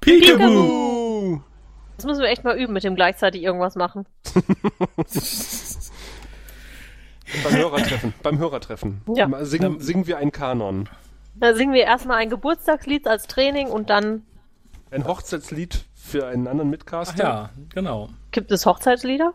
[0.00, 0.38] Peekaboo!
[0.38, 1.42] Peekaboo!
[1.98, 4.06] Das müssen wir echt mal üben mit dem gleichzeitig irgendwas machen.
[7.44, 8.14] Beim Hörertreffen.
[8.22, 9.02] Beim Hörertreffen.
[9.14, 9.28] Ja.
[9.28, 10.88] Mal Singen, singen wir einen Kanon.
[11.34, 14.24] Da singen wir erstmal ein Geburtstagslied als Training und dann
[14.90, 17.22] Ein Hochzeitslied für einen anderen Ach Mitcaster.
[17.22, 18.08] ja, genau.
[18.32, 19.32] gibt es Hochzeitslieder.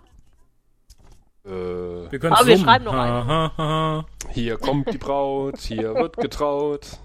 [1.45, 4.05] Äh, Wir können Aber wir schreiben noch Ha, ha, ha.
[4.31, 6.97] hier kommt die Braut, hier wird getraut.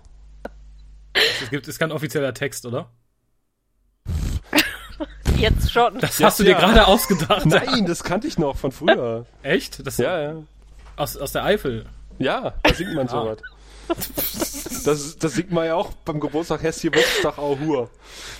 [1.42, 2.88] Es gibt, ist kein offizieller Text, oder?
[5.36, 5.98] Jetzt schon.
[5.98, 6.58] Das Ja, hast du dir ja.
[6.58, 7.46] gerade ausgedacht.
[7.46, 9.26] Nein, das kannte ich noch von früher.
[9.42, 9.86] Echt?
[9.86, 10.34] Das Ja, ja.
[11.00, 11.86] Aus, aus der Eifel.
[12.18, 13.38] Ja, da singt man sowas.
[14.84, 17.90] Das, das singt man ja auch beim Geburtstag Hess hier Geburtstag auch Hur.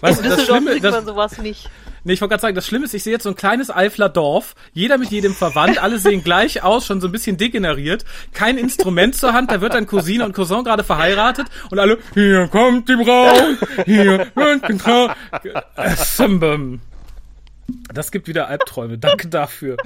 [0.01, 1.69] Weißt du, das Schlimme, kriegt das, man sowas nicht.
[2.05, 4.09] nee, ich wollte gerade sagen, das Schlimme ist, ich sehe jetzt so ein kleines Eifler
[4.09, 8.57] Dorf, jeder mit jedem verwandt, alle sehen gleich aus, schon so ein bisschen degeneriert, kein
[8.57, 12.89] Instrument zur Hand, da wird dann Cousine und Cousin gerade verheiratet und alle, hier kommt
[12.89, 15.11] die Braut, hier wird getraut.
[17.93, 19.77] Das gibt wieder Albträume, danke dafür.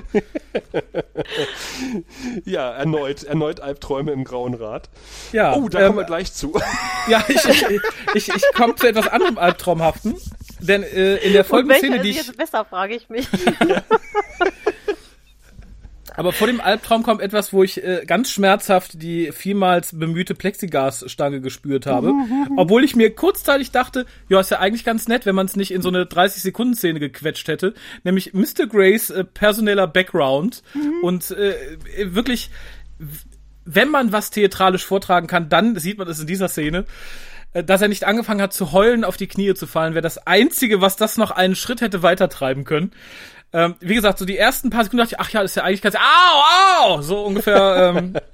[2.45, 4.89] Ja, erneut, erneut Albträume im Grauen Rad.
[5.33, 6.53] Ja, Oh, da ähm, kommen wir gleich zu.
[7.09, 7.67] Ja, ich, ich,
[8.15, 10.15] ich, ich komme zu etwas anderem Albtraumhaften.
[10.61, 12.17] Denn äh, in der Folgenszene, ist die ich.
[12.17, 13.29] jetzt besser, frage ich mich.
[16.17, 21.41] Aber vor dem Albtraum kommt etwas, wo ich äh, ganz schmerzhaft die vielmals bemühte Plexiglasstange
[21.41, 22.13] gespürt habe.
[22.57, 25.73] Obwohl ich mir kurzzeitig dachte, ja, ist ja eigentlich ganz nett, wenn man es nicht
[25.73, 27.75] in so eine 30-Sekunden-Szene gequetscht hätte.
[28.05, 28.67] Nämlich Mr.
[28.69, 30.63] Grays äh, personeller Background.
[31.03, 31.55] Und äh,
[32.15, 32.51] wirklich,
[33.65, 36.85] wenn man was theatralisch vortragen kann, dann sieht man es in dieser Szene.
[37.53, 40.27] Äh, Dass er nicht angefangen hat zu heulen, auf die Knie zu fallen, wäre das
[40.27, 42.93] Einzige, was das noch einen Schritt hätte weitertreiben können.
[43.55, 45.63] Ähm, wie gesagt, so die ersten paar Sekunden dachte ich, ach ja, das ist ja
[45.63, 47.95] eigentlich ganz, au, au, so ungefähr.
[47.97, 48.15] Ähm,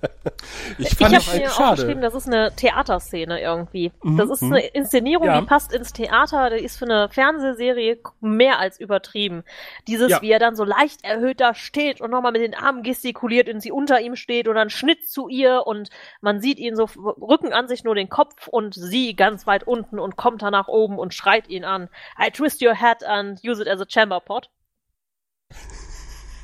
[0.78, 1.70] Ich Ich fand habe noch mir schade.
[1.72, 3.92] aufgeschrieben, das ist eine Theaterszene irgendwie.
[4.02, 5.40] Das ist eine Inszenierung, Ja.
[5.40, 9.44] die passt ins Theater, die ist für eine Fernsehserie mehr als übertrieben.
[9.86, 10.22] Dieses, Ja.
[10.22, 13.60] wie er dann so leicht erhöht da steht und nochmal mit den Armen gestikuliert und
[13.60, 15.90] sie unter ihm steht und dann Schnitt zu ihr und
[16.22, 19.98] man sieht ihn so Rücken an sich nur den Kopf und sie ganz weit unten
[19.98, 21.88] und kommt da nach oben und schreit ihn an.
[22.18, 24.48] I twist your head and use it as a chamber pot.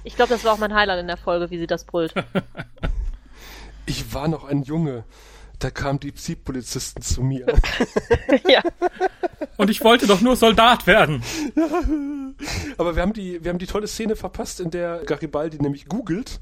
[0.04, 2.14] Ich glaube, das war auch mein Highlight in der Folge, wie sie das brüllt.
[3.86, 5.04] ich war noch ein Junge.
[5.58, 7.46] Da kamen die Psi-Polizisten zu mir.
[8.48, 8.62] ja.
[9.56, 11.22] und ich wollte doch nur Soldat werden.
[12.78, 16.40] Aber wir haben die, wir haben die tolle Szene verpasst, in der Garibaldi nämlich googelt.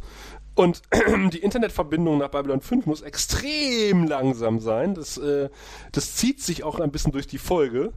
[0.54, 0.82] Und
[1.32, 4.94] die Internetverbindung nach Babylon 5 muss extrem langsam sein.
[4.94, 5.48] Das, äh,
[5.92, 7.92] das zieht sich auch ein bisschen durch die Folge.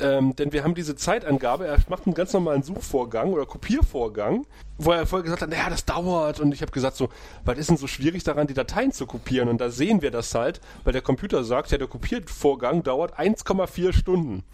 [0.00, 4.46] Ähm, denn wir haben diese Zeitangabe, er macht einen ganz normalen Suchvorgang oder Kopiervorgang,
[4.78, 6.40] wo er vorher gesagt hat, naja, das dauert.
[6.40, 7.08] Und ich habe gesagt so,
[7.44, 9.48] was ist denn so schwierig daran, die Dateien zu kopieren?
[9.48, 13.92] Und da sehen wir das halt, weil der Computer sagt, ja, der Kopiervorgang dauert 1,4
[13.92, 14.44] Stunden.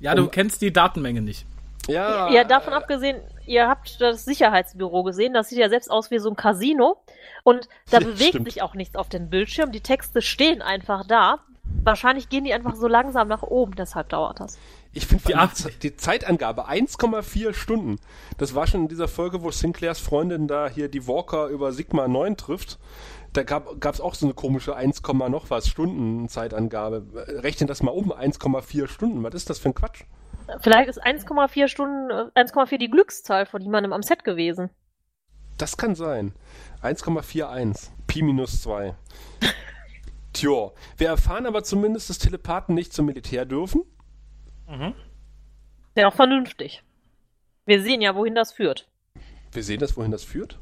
[0.00, 1.46] Ja, du Um- kennst die Datenmenge nicht.
[1.86, 6.18] Ja, Ja, davon abgesehen, ihr habt das Sicherheitsbüro gesehen, das sieht ja selbst aus wie
[6.18, 6.98] so ein Casino
[7.44, 8.44] und da Ja, bewegt stimmt.
[8.52, 11.38] sich auch nichts auf dem Bildschirm, die Texte stehen einfach da.
[11.84, 14.58] Wahrscheinlich gehen die einfach so langsam nach oben, deshalb dauert das.
[14.98, 18.00] Ich finde Die die, Ab- die Zeitangabe 1,4 Stunden.
[18.36, 22.08] Das war schon in dieser Folge, wo Sinclairs Freundin da hier die Walker über Sigma
[22.08, 22.80] 9 trifft.
[23.32, 27.06] Da gab es auch so eine komische 1, noch was Stunden Zeitangabe.
[27.42, 29.22] Rechnen das mal um, 1,4 Stunden.
[29.22, 30.02] Was ist das für ein Quatsch?
[30.62, 34.70] Vielleicht ist 1,4 Stunden, äh, 1,4 die Glückszahl von jemandem am Set gewesen.
[35.58, 36.32] Das kann sein.
[36.82, 37.90] 1,41.
[38.08, 38.96] Pi minus 2.
[40.32, 43.84] Tja, wir erfahren aber zumindest, dass Telepathen nicht zum Militär dürfen.
[45.96, 46.82] Ja, auch vernünftig.
[47.66, 48.88] Wir sehen ja, wohin das führt.
[49.52, 50.58] Wir sehen das, wohin das führt.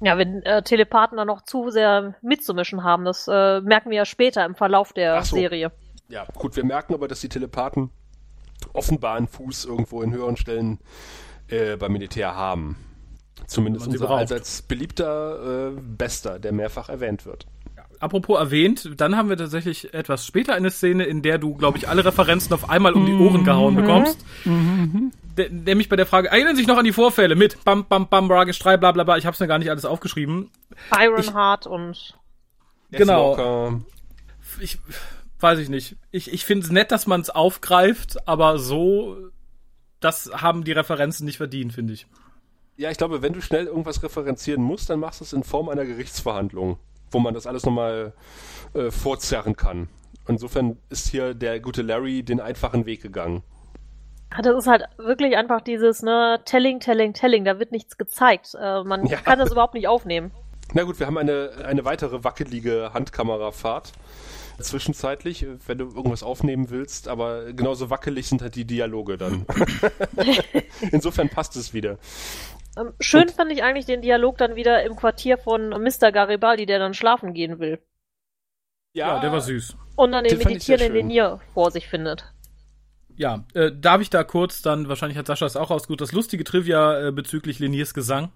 [0.00, 4.04] Ja, wenn äh, Telepathen da noch zu sehr mitzumischen haben, das äh, merken wir ja
[4.04, 5.36] später im Verlauf der so.
[5.36, 5.70] Serie.
[6.08, 7.90] Ja, gut, wir merken aber, dass die Telepathen
[8.72, 10.80] offenbar einen Fuß irgendwo in höheren Stellen
[11.48, 12.76] äh, beim Militär haben.
[13.46, 17.46] Zumindest unser allseits beliebter äh, Bester, der mehrfach erwähnt wird.
[18.02, 21.88] Apropos erwähnt, dann haben wir tatsächlich etwas später eine Szene, in der du, glaube ich,
[21.88, 24.18] alle Referenzen auf einmal um die Ohren gehauen bekommst.
[24.44, 28.76] Nämlich bei der Frage, erinnern sich noch an die Vorfälle mit Bam, Bam, Bam, Ragestrei,
[28.76, 29.18] bla, bla, bla.
[29.18, 30.50] Ich habe es mir gar nicht alles aufgeschrieben.
[30.90, 32.18] Ironheart und
[32.90, 33.80] Genau.
[34.60, 34.78] Ich
[35.38, 35.94] weiß ich nicht.
[36.10, 39.16] Ich, ich finde es nett, dass man es aufgreift, aber so,
[40.00, 42.08] das haben die Referenzen nicht verdient, finde ich.
[42.76, 45.68] Ja, ich glaube, wenn du schnell irgendwas referenzieren musst, dann machst du es in Form
[45.68, 46.78] einer Gerichtsverhandlung,
[47.12, 48.12] wo man das alles nochmal
[48.74, 49.88] äh, vorzerren kann.
[50.28, 53.42] Insofern ist hier der gute Larry den einfachen Weg gegangen.
[54.42, 58.56] Das ist halt wirklich einfach dieses, ne, Telling, Telling, Telling, da wird nichts gezeigt.
[58.58, 59.18] Äh, man Ja.
[59.18, 60.30] kann das überhaupt nicht aufnehmen.
[60.74, 63.92] Na gut, wir haben eine, eine weitere wackelige Handkamerafahrt.
[64.58, 69.44] Zwischenzeitlich, wenn du irgendwas aufnehmen willst, aber genauso wackelig sind halt die Dialoge dann.
[70.92, 71.98] Insofern passt es wieder.
[72.76, 76.10] Ähm, schön fand ich eigentlich den Dialog dann wieder im Quartier von Mr.
[76.12, 77.78] Garibaldi, der dann schlafen gehen will.
[78.94, 79.76] Ja, der war süß.
[79.96, 80.92] Und dann den Den meditierenden.
[80.94, 82.32] Linier vor sich findet.
[83.16, 86.44] Ja, äh, darf ich da kurz dann, wahrscheinlich hat Sascha es auch ausgesucht, das lustige
[86.44, 88.30] Trivia äh, bezüglich Leniers Gesang.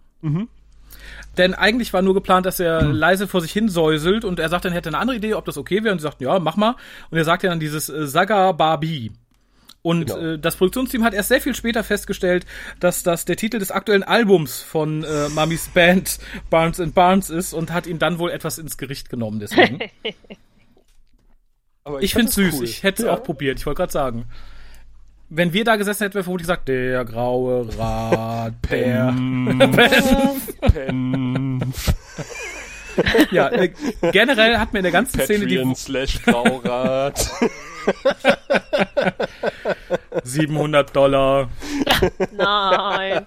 [1.36, 4.64] Denn eigentlich war nur geplant, dass er leise vor sich hin säuselt und er sagt
[4.64, 6.56] dann, er hätte eine andere Idee, ob das okay wäre und sie sagten, ja, mach
[6.56, 6.76] mal.
[7.10, 9.12] Und er sagt ja dann dieses äh, Saga Babi.
[9.86, 10.32] Und Genau.
[10.34, 12.44] äh, das Produktionsteam hat erst sehr viel später festgestellt,
[12.80, 16.18] dass das der Titel des aktuellen Albums von äh, Mamis Band
[16.50, 19.78] Barnes and Barnes ist und hat ihn dann wohl etwas ins Gericht genommen deswegen.
[21.84, 22.54] Aber Ich fand find's es süß.
[22.58, 22.64] cool.
[22.64, 23.14] Ich hätte es Ja.
[23.14, 23.60] auch probiert.
[23.60, 24.24] Ich wollte gerade sagen.
[25.28, 27.66] Wenn wir da gesessen hätten, wäre vermutlich gesagt, der graue.
[28.62, 29.72] Pen,
[33.30, 33.70] ja, äh,
[34.12, 37.30] generell hat mir in der ganzen Szene die Patreon slash Graurat.
[40.24, 41.48] 700 Dollar.
[42.36, 43.26] Nein.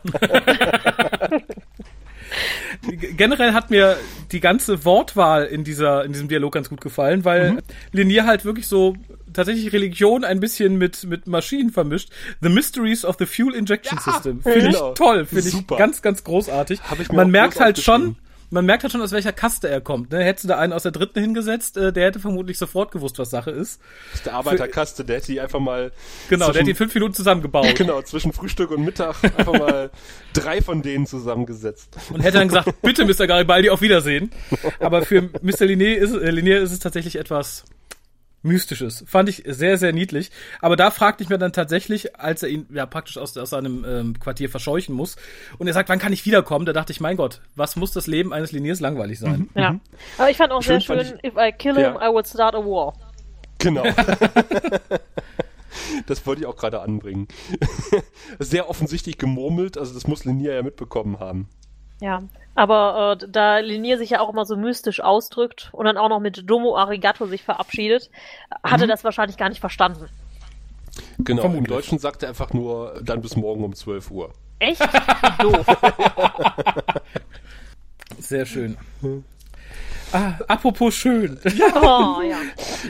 [3.18, 3.98] Generell hat mir
[4.32, 7.60] die ganze Wortwahl in dieser in diesem Dialog ganz gut gefallen, weil Mhm.
[7.92, 8.96] Linier halt wirklich so
[9.34, 12.10] tatsächlich Religion ein bisschen mit mit Maschinen vermischt.
[12.42, 14.90] The Mysteries of the Fuel Injection Ja, System finde genau.
[14.90, 16.80] ich toll, finde ich ganz ganz großartig.
[17.12, 18.16] Man merkt halt schon.
[18.52, 20.12] Man merkt halt schon aus welcher Kaste er kommt.
[20.12, 20.24] Ne?
[20.24, 23.30] Hättest du da einen aus der dritten hingesetzt, äh, der hätte vermutlich sofort gewusst, was
[23.30, 23.80] Sache ist.
[24.12, 25.92] Das ist der Arbeiterkaste, der hätte die einfach mal.
[26.30, 29.90] Genau, der hat zwischen- die fünf Minuten zusammengebaut Genau, zwischen Frühstück und Mittag einfach mal
[30.34, 31.90] drei von denen zusammengesetzt.
[32.12, 33.28] und hätte dann gesagt, bitte Mr.
[33.28, 34.32] Garibaldi, auf Wiedersehen.
[34.80, 35.66] Aber für Mr.
[35.66, 37.66] Linear ist, äh, Linear ist es tatsächlich etwas
[38.42, 39.04] Mystisches.
[39.08, 40.32] Fand ich sehr, sehr niedlich.
[40.62, 43.86] Aber da fragte ich mir dann tatsächlich, als er ihn ja praktisch aus, aus seinem
[43.88, 45.16] ähm, Quartier verscheuchen muss
[45.58, 46.66] und er sagt, wann kann ich wiederkommen?
[46.66, 49.50] Da dachte ich, mein Gott, was muss das Leben eines Liniers langweilig sein?
[49.56, 49.80] Ja.
[50.18, 52.10] Aber ich fand auch Schön sehr schön, if I kill him, Ja.
[52.10, 52.94] I would start a war.
[53.58, 53.84] Genau.
[56.08, 57.28] das wollte ich auch gerade anbringen.
[58.40, 61.50] Sehr offensichtlich gemurmelt, also das muss Linia ja mitbekommen haben.
[62.02, 62.24] Ja.
[62.60, 66.20] Aber äh, da Linier sich ja auch immer so mystisch ausdrückt und dann auch noch
[66.20, 68.10] mit Domo Arigato sich verabschiedet,
[68.64, 68.90] hatte Mhm.
[68.90, 70.10] das wahrscheinlich gar nicht verstanden.
[71.20, 71.70] Genau, im Vermutlich.
[71.74, 74.34] Deutschen sagt er einfach nur, dann bis morgen um 12 Uhr.
[74.60, 74.82] Echt?
[75.40, 75.66] Doof.
[78.20, 78.78] Sehr schön.
[80.12, 81.40] Ah, apropos schön.
[81.76, 82.40] Oh, ja.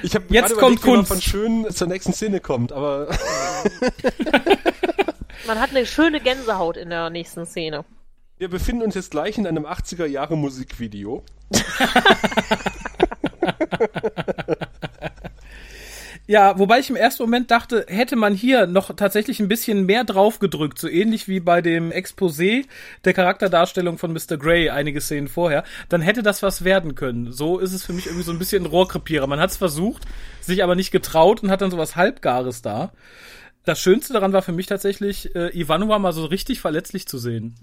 [0.01, 1.11] Ich habe Jetzt kommt überlegt, wie man Kunst.
[1.11, 3.07] von schön zur nächsten Szene kommt, aber
[5.45, 7.85] Man hat eine schöne Gänsehaut in der nächsten Szene.
[8.39, 11.23] Wir befinden uns jetzt gleich in einem 80er Jahre Musikvideo.
[16.29, 20.03] Ja, wobei ich im ersten Moment dachte, hätte man hier noch tatsächlich ein bisschen mehr
[20.03, 22.67] draufgedrückt, so ähnlich wie bei dem Exposé
[23.03, 24.37] der Charakterdarstellung von Mr.
[24.37, 27.31] Grey einige Szenen vorher, dann hätte das was werden können.
[27.31, 29.25] So ist es für mich irgendwie so ein bisschen ein Rohrkrepierer.
[29.25, 30.03] Man hat es versucht,
[30.39, 32.91] sich aber nicht getraut und hat dann sowas Halbgares da.
[33.65, 37.55] Das Schönste daran war für mich tatsächlich, äh, Ivanova mal so richtig verletzlich zu sehen.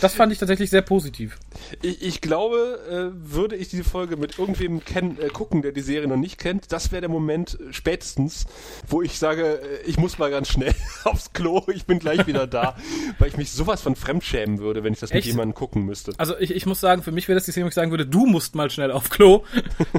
[0.00, 1.38] Das fand ich tatsächlich sehr positiv.
[1.82, 5.80] Ich, ich glaube, äh, würde ich diese Folge mit irgendwem kenn, äh, gucken, der die
[5.80, 8.46] Serie noch nicht kennt, das wäre der Moment äh, spätestens,
[8.86, 10.74] wo ich sage, äh, ich muss mal ganz schnell
[11.04, 12.76] aufs Klo, ich bin gleich wieder da,
[13.18, 15.28] weil ich mich sowas von fremdschämen würde, wenn ich das mit Echt?
[15.28, 16.12] jemandem gucken müsste.
[16.18, 18.06] Also ich, ich muss sagen, für mich wäre das die Szene, wo ich sagen würde,
[18.06, 19.44] du musst mal schnell auf Klo.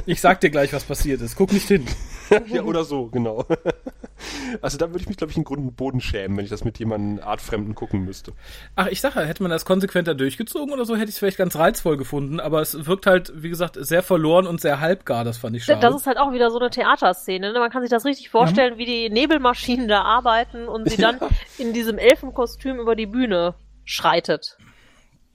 [0.06, 1.36] Ich sag dir gleich, was passiert ist.
[1.36, 1.86] Guck nicht hin.
[2.48, 3.46] Ja, oder so, genau.
[4.60, 6.64] Also da würde ich mich, glaube ich, in Grund und Boden schämen, wenn ich das
[6.64, 8.32] mit jemandem Artfremden gucken müsste.
[8.76, 11.56] Ach, ich sage, hätte man das konsequenter durchgezogen oder so, hätte ich es vielleicht ganz
[11.56, 15.56] reizvoll gefunden, aber es wirkt halt, wie gesagt, sehr verloren und sehr halbgar, das fand
[15.56, 15.80] ich schade.
[15.80, 17.52] Das ist halt auch wieder so eine Theaterszene.
[17.52, 17.58] Ne?
[17.58, 21.18] Man kann sich das richtig vorstellen, wie die Nebelmaschinen da arbeiten und sie dann
[21.58, 23.54] in diesem Elfenkostüm über die Bühne
[23.84, 24.56] schreitet.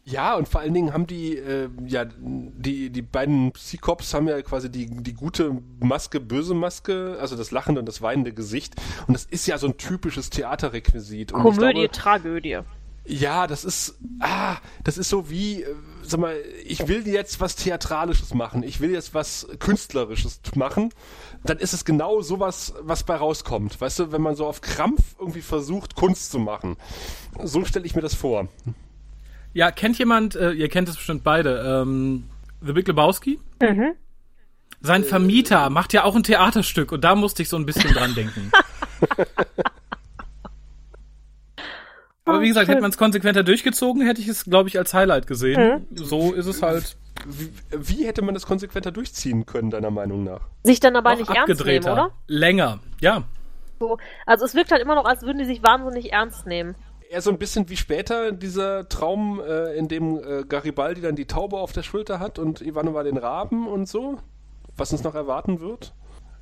[0.09, 4.41] Ja, und vor allen Dingen haben die, äh, ja, die, die beiden Psychops haben ja
[4.41, 8.75] quasi die, die gute Maske, böse Maske, also das lachende und das weinende Gesicht.
[9.07, 11.33] Und das ist ja so ein typisches Theaterrequisit.
[11.33, 12.59] Und Komödie, glaube, Tragödie.
[13.05, 14.55] Ja, das ist, ah,
[14.85, 18.91] das ist so wie, äh, sag mal, ich will jetzt was Theatralisches machen, ich will
[18.91, 20.93] jetzt was Künstlerisches machen,
[21.43, 23.81] dann ist es genau sowas, was bei rauskommt.
[23.81, 26.77] Weißt du, wenn man so auf Krampf irgendwie versucht, Kunst zu machen.
[27.43, 28.47] So stelle ich mir das vor.
[29.53, 32.25] Ja, kennt jemand, äh, ihr kennt es bestimmt beide, ähm,
[32.61, 33.39] The Big Lebowski?
[33.61, 33.93] Mhm.
[34.81, 38.13] Sein Vermieter macht ja auch ein Theaterstück und da musste ich so ein bisschen dran
[38.13, 38.51] denken.
[42.25, 42.73] Aber wie gesagt, schön.
[42.73, 45.87] hätte man es konsequenter durchgezogen, hätte ich es, glaube ich, als Highlight gesehen.
[45.93, 50.41] So ist es halt Wie, wie hätte man das konsequenter durchziehen können, deiner Meinung nach?
[50.63, 52.11] Sich dann dabei noch nicht ernst nehmen, oder?
[52.27, 52.79] länger.
[52.99, 53.23] Ja,
[53.79, 53.97] So.
[54.25, 56.75] Also es wirkt halt immer noch, als würden die sich wahnsinnig ernst nehmen.
[57.09, 61.25] Eher so ein bisschen wie später dieser Traum, äh, in dem äh, Garibaldi dann die
[61.25, 64.17] Taube auf der Schulter hat und Ivanova den Raben und so,
[64.75, 65.93] was uns noch erwarten wird.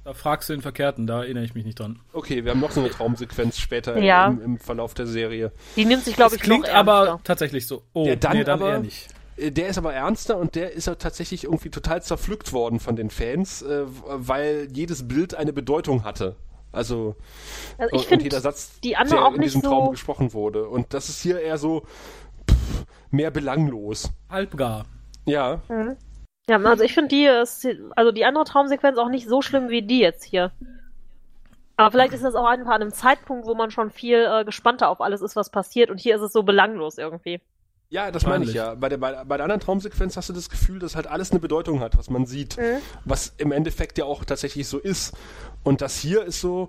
[0.03, 1.99] da fragst du den Verkehrten, da erinnere ich mich nicht dran.
[2.13, 4.27] Okay, wir haben noch so eine Traumsequenz später Ja.
[4.27, 5.51] im, im Verlauf der Serie.
[5.75, 7.19] Die nimmt sich, glaube ich, klingt noch aber ernster.
[7.23, 7.83] tatsächlich so.
[7.93, 9.07] Oh, Der dann nee, dann aber- eher nicht.
[9.37, 12.95] Äh, Der ist aber ernster und der ist ja tatsächlich irgendwie total zerpflückt worden von
[12.95, 16.35] den Fans, äh, weil jedes Bild eine Bedeutung hatte.
[16.75, 17.15] Also
[17.77, 19.85] Also und, ich und finde jeder Satz, die andere der auch in nicht diesem Traum
[19.85, 19.91] so.
[19.91, 20.67] gesprochen wurde.
[20.67, 21.81] Und das ist hier eher so
[22.49, 24.11] pff, mehr belanglos.
[24.29, 24.85] Halbgar.
[25.25, 25.61] Ja,
[26.47, 29.81] Ja, also ich finde die, ist- also die andere Traumsequenz auch nicht so schlimm wie
[29.81, 30.51] die jetzt hier.
[31.77, 34.87] Aber vielleicht ist das auch einfach an einem Zeitpunkt, wo man schon viel äh, gespannter
[34.89, 35.89] auf alles ist, was passiert.
[35.89, 37.41] Und hier ist es so belanglos irgendwie.
[37.95, 38.75] Ja, das meine ich ja.
[38.75, 41.39] Bei der, bei, bei der anderen Traumsequenz hast du das Gefühl, dass halt alles eine
[41.39, 42.57] Bedeutung hat, was man sieht.
[42.57, 42.79] Mhm.
[43.05, 45.13] Was im Endeffekt ja auch tatsächlich so ist.
[45.63, 46.67] Und das hier ist so,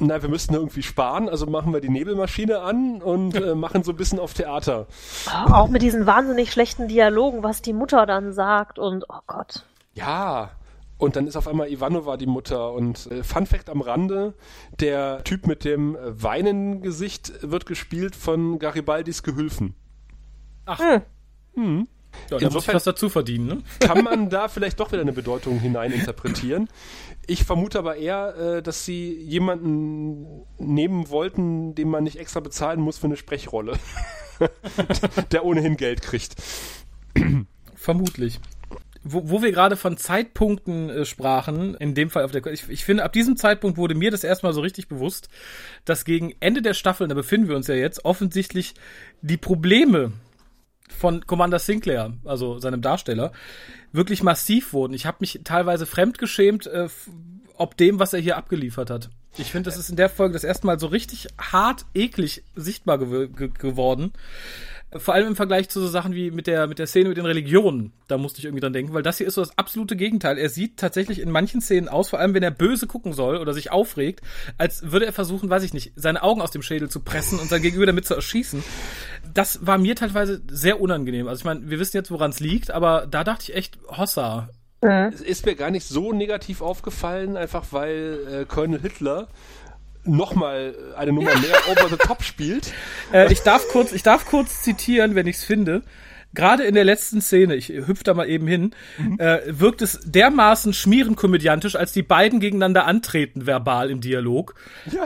[0.00, 3.92] na, wir müssten irgendwie sparen, also machen wir die Nebelmaschine an und äh, machen so
[3.92, 4.88] ein bisschen auf Theater.
[5.46, 9.64] Auch mit diesen wahnsinnig schlechten Dialogen, was die Mutter dann sagt und oh Gott.
[9.94, 10.50] Ja.
[10.98, 12.72] Und dann ist auf einmal Ivanova die Mutter.
[12.72, 14.34] Und äh, Fun Fact am Rande,
[14.80, 19.76] der Typ mit dem äh, Weinengesicht wird gespielt von Garibaldis Gehülfen.
[20.66, 20.78] Ach.
[20.78, 21.02] Hm.
[21.54, 21.88] Hm.
[22.30, 23.62] Ja, da muss ich Insofern- was dazu verdienen, ne?
[23.80, 26.68] Kann man da vielleicht doch wieder eine Bedeutung hineininterpretieren.
[27.26, 32.80] Ich vermute aber eher, äh, dass sie jemanden nehmen wollten, den man nicht extra bezahlen
[32.80, 33.78] muss für eine Sprechrolle.
[35.32, 36.34] der ohnehin Geld kriegt.
[37.74, 38.40] Vermutlich.
[39.06, 42.84] Wo, wo wir gerade von Zeitpunkten äh, sprachen, in dem Fall auf der, ich, ich
[42.84, 45.28] finde, ab diesem Zeitpunkt wurde mir das erstmal so richtig bewusst,
[45.84, 48.74] dass gegen Ende der Staffel, da befinden wir uns ja jetzt, offensichtlich
[49.20, 50.12] die Probleme
[50.94, 53.32] von Commander Sinclair, also seinem Darsteller,
[53.92, 54.94] wirklich massiv wurden.
[54.94, 56.88] Ich habe mich teilweise fremdgeschämt, äh,
[57.56, 59.10] ob dem, was er hier abgeliefert hat.
[59.36, 62.98] Ich finde, das ist in der Folge das erste Mal so richtig hart, eklig sichtbar
[62.98, 64.12] gew ge geworden.
[64.96, 67.26] Vor allem im Vergleich zu so Sachen wie mit der, mit der Szene mit den
[67.26, 67.92] Religionen.
[68.06, 70.38] Da musste ich irgendwie dran denken, weil das hier ist so das absolute Gegenteil.
[70.38, 73.52] Er sieht tatsächlich in manchen Szenen aus, vor allem wenn er böse gucken soll oder
[73.54, 74.20] sich aufregt,
[74.56, 77.48] als würde er versuchen, weiß ich nicht, seine Augen aus dem Schädel zu pressen und
[77.48, 78.62] sein Gegenüber damit zu erschießen.
[79.32, 81.26] Das war mir teilweise sehr unangenehm.
[81.26, 84.48] Also ich meine, wir wissen jetzt, woran es liegt, aber da dachte ich echt, Hossa.
[85.12, 89.28] Es ist mir gar nicht so negativ aufgefallen, einfach weil äh, Colonel Hitler
[90.04, 92.72] nochmal eine Nummer mehr over the top spielt.
[93.12, 95.82] Äh, ich darf kurz, ich darf kurz zitieren, wenn ich es finde.
[96.32, 98.74] Gerade in der letzten Szene, ich hüpfe da mal eben hin,
[99.18, 104.54] äh, wirkt es dermaßen schmierenkomödiantisch, als die beiden gegeneinander antreten, verbal im Dialog.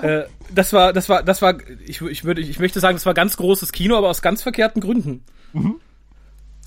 [0.01, 0.23] Äh,
[0.55, 3.37] das war, das war, das war, ich, ich würde, ich möchte sagen, das war ganz
[3.37, 5.25] großes Kino, aber aus ganz verkehrten Gründen.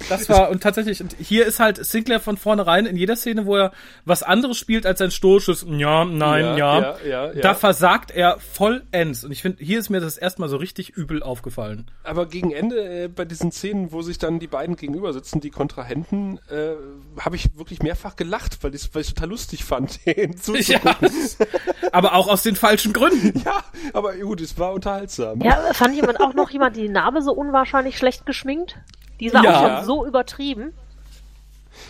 [0.09, 3.55] Das war, und tatsächlich, und hier ist halt Sinclair von vornherein in jeder Szene, wo
[3.57, 3.71] er
[4.05, 7.41] was anderes spielt als sein stoisches Ja, nein, Ja, ja, ja, ja, ja.
[7.41, 9.23] da versagt er vollends.
[9.23, 11.89] Und ich finde, hier ist mir das erstmal so richtig übel aufgefallen.
[12.03, 15.49] Aber gegen Ende äh, bei diesen Szenen, wo sich dann die beiden gegenüber sitzen, die
[15.49, 16.73] Kontrahenten, äh,
[17.19, 19.99] habe ich wirklich mehrfach gelacht, weil ich es total lustig fand,
[20.41, 21.09] zuzugucken.
[21.91, 23.41] aber auch aus den falschen Gründen.
[23.45, 23.63] Ja.
[23.93, 25.41] aber gut, es war unterhaltsam.
[25.41, 28.77] Ja, fand jemand auch noch jemand die Narbe so unwahrscheinlich schlecht geschminkt?
[29.21, 29.51] Die war Ja.
[29.59, 30.73] auch schon so übertrieben.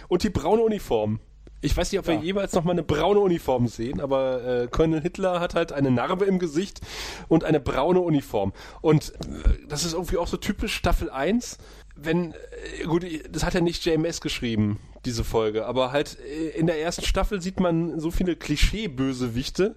[0.07, 1.19] Und die braune Uniform.
[1.63, 4.99] Ich weiß nicht, ob wir jeweils noch mal eine braune Uniform sehen, aber äh, Colonel
[5.01, 6.81] Hitler hat halt eine Narbe im Gesicht
[7.27, 8.51] und eine braune Uniform.
[8.81, 11.59] Und äh, das ist irgendwie auch so typisch Staffel 1.
[11.95, 16.65] Wenn, äh, gut, das hat ja nicht JMS geschrieben, diese Folge, aber halt äh, in
[16.65, 19.75] der ersten Staffel sieht man so viele Klischee-Bösewichte,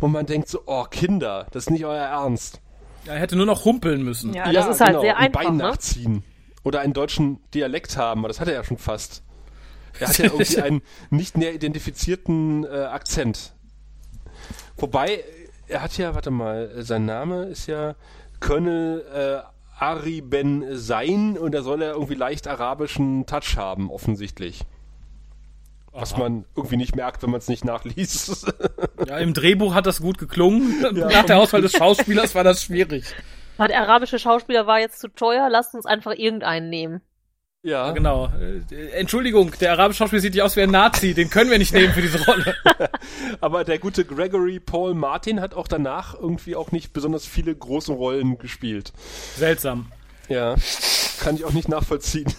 [0.00, 2.60] wo man denkt so, oh Kinder, das ist nicht euer Ernst.
[3.06, 4.34] Er hätte nur noch humpeln müssen.
[4.34, 5.42] Ja, das ist halt sehr ein einfach.
[5.44, 5.62] Bein Ne?
[5.62, 6.24] nachziehen.
[6.64, 9.22] Oder einen deutschen Dialekt haben, aber das hat er ja schon fast.
[9.98, 13.54] Er hat ja irgendwie einen nicht näher identifizierten äh, Akzent.
[14.76, 15.24] Wobei,
[15.68, 17.94] er hat ja, warte mal, sein Name ist ja
[18.40, 19.52] Colonel äh,
[19.82, 24.64] Ari Ben Sein und da soll er irgendwie leicht arabischen Touch haben, offensichtlich.
[25.94, 28.46] Was man irgendwie nicht merkt, wenn man es nicht nachliest.
[29.06, 30.80] Ja, im Drehbuch hat das gut geklungen.
[30.92, 33.14] Nach der Auswahl des Schauspielers war das schwierig.
[33.58, 37.00] Der arabische Schauspieler war jetzt zu teuer, lasst uns einfach irgendeinen nehmen.
[37.62, 38.30] ja, Genau.
[38.70, 41.14] Äh, Entschuldigung, der arabische Schauspieler sieht nicht aus wie ein Nazi.
[41.14, 42.56] Den können wir nicht nehmen für diese Rolle.
[43.40, 47.92] aber der gute Gregory Paul Martin hat auch danach irgendwie auch nicht besonders viele große
[47.92, 48.92] Rollen gespielt.
[49.36, 49.92] Seltsam.
[50.28, 50.56] Ja,
[51.20, 52.32] kann ich auch nicht nachvollziehen.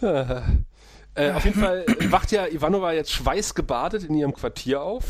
[0.02, 5.04] äh, auf jeden Fall wacht ja Ivanova jetzt schweißgebadet in ihrem Quartier auf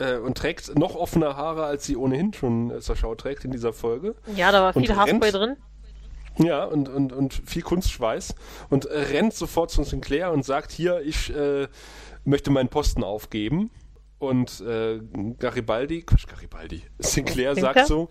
[0.00, 3.50] äh, und trägt noch offene Haare, als sie ohnehin schon äh, zur Schau trägt in
[3.50, 4.16] dieser Folge.
[4.34, 5.56] Ja, da war viel Haarspray drin.
[6.38, 8.34] Ja, und, und, und viel Kunstschweiß
[8.70, 11.68] und rennt sofort zu Sinclair und sagt, hier, ich äh,
[12.24, 13.70] möchte meinen Posten aufgeben.
[14.18, 15.00] Und äh,
[15.38, 17.74] Garibaldi, Quatsch, Garibaldi, Sinclair Sinclair?
[17.74, 18.10] sagt so,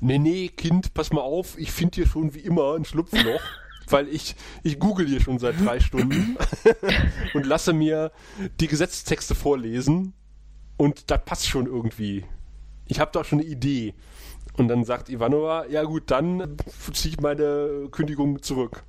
[0.00, 3.42] nee, nee, Kind, pass mal auf, ich finde hier schon wie immer ein Schlupfloch,
[3.88, 6.36] weil ich, ich google hier schon seit drei Stunden
[7.34, 8.12] und lasse mir
[8.60, 10.14] die Gesetzestexte vorlesen
[10.76, 12.24] und das passt schon irgendwie.
[12.86, 13.94] Ich habe doch schon eine Idee.
[14.56, 16.56] Und dann sagt Ivanova, ja gut, dann
[16.92, 18.84] ziehe ich meine Kündigung zurück.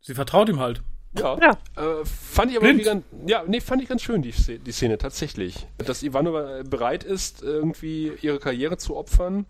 [0.00, 0.82] Sie vertraut ihm halt.
[1.18, 1.38] Ja.
[1.38, 1.50] Ja.
[1.76, 2.80] Äh, fand ich aber Blind.
[2.80, 5.66] irgendwie ganz, ja, nee, fand ich ganz schön, die, Szene- die Szene, tatsächlich.
[5.76, 9.44] Dass Ivanova bereit ist, irgendwie ihre Karriere zu opfern,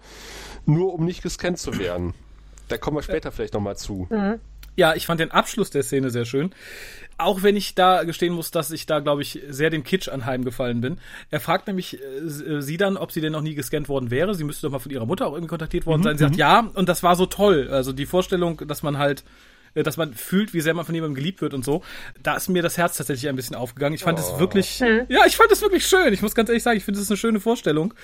[0.66, 2.14] nur um nicht gescannt zu werden.
[2.66, 4.08] Da kommen wir später vielleicht nochmal zu.
[4.74, 6.52] Ja, ich fand den Abschluss der Szene sehr schön.
[7.22, 10.80] Auch wenn ich da gestehen muss, dass ich da, glaube ich, sehr dem Kitsch anheimgefallen
[10.80, 10.98] bin.
[11.30, 14.34] Er fragt nämlich äh, sie dann, ob sie denn noch nie gescannt worden wäre.
[14.34, 16.18] Sie müsste doch mal von ihrer Mutter auch irgendwie kontaktiert worden sein.
[16.18, 17.68] Sie sagt ja, und das war so toll.
[17.70, 19.24] Also die Vorstellung, dass man halt
[19.74, 21.82] äh, dass man fühlt, wie sehr man von jemandem geliebt wird und so.
[22.22, 23.94] Da ist mir das Herz tatsächlich ein bisschen aufgegangen.
[23.94, 26.12] Ich fand es wirklich, ja, ich fand es wirklich schön.
[26.12, 27.94] Ich muss ganz ehrlich sagen, ich finde es eine schöne Vorstellung.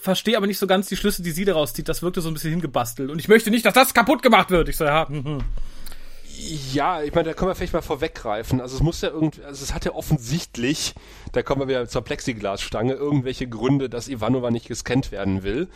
[0.00, 1.88] Verstehe aber nicht so ganz die Schlüsse, die sie daraus zieht.
[1.88, 3.10] Das wirkte so ein bisschen hingebastelt.
[3.10, 4.68] Und ich möchte nicht, dass das kaputt gemacht wird.
[4.68, 5.38] Ich so, ja, hm, hm.
[6.72, 8.60] Ja, ich meine, da können wir vielleicht mal vorweggreifen.
[8.60, 10.94] Also es muss ja irgendwie, also es hat ja offensichtlich,
[11.32, 15.68] da kommen wir wieder zur Plexiglasstange, irgendwelche Gründe, dass Ivanova nicht gescannt werden will.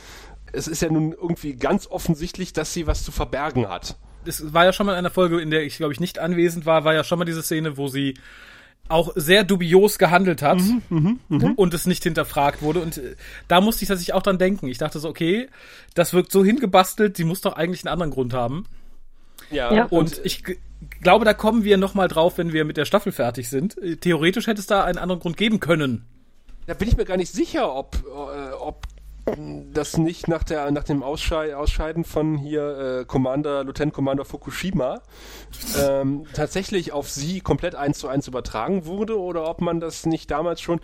[0.52, 3.96] Es ist ja nun irgendwie ganz offensichtlich, dass sie was zu verbergen hat.
[4.24, 6.66] es war ja schon mal in einer Folge, in der ich, glaube ich, nicht anwesend
[6.66, 8.14] war, war ja schon mal diese Szene, wo sie
[8.88, 10.60] auch sehr dubios gehandelt hat
[11.56, 12.80] und es nicht hinterfragt wurde.
[12.80, 13.16] Und äh,
[13.48, 14.68] da musste ich tatsächlich auch dran denken.
[14.68, 15.48] Ich dachte so, okay,
[15.94, 18.64] das wirkt so hingebastelt, sie muss doch eigentlich einen anderen Grund haben.
[19.50, 19.84] Ja, Ja.
[19.86, 20.42] Und ich
[21.00, 23.76] glaube, da kommen wir nochmal drauf, wenn wir mit der Staffel fertig sind.
[23.78, 26.06] Äh, Theoretisch hätte es da einen anderen Grund geben können.
[26.66, 28.86] Da bin ich mir gar nicht sicher, ob, äh, ob
[29.72, 35.00] das nicht nach, der, nach dem Ausschei Ausscheiden von hier äh, Commander, Lieutenant Commander Fukushima
[35.80, 40.30] ähm, tatsächlich auf sie komplett eins zu eins übertragen wurde oder ob man das nicht
[40.30, 40.80] damals schon.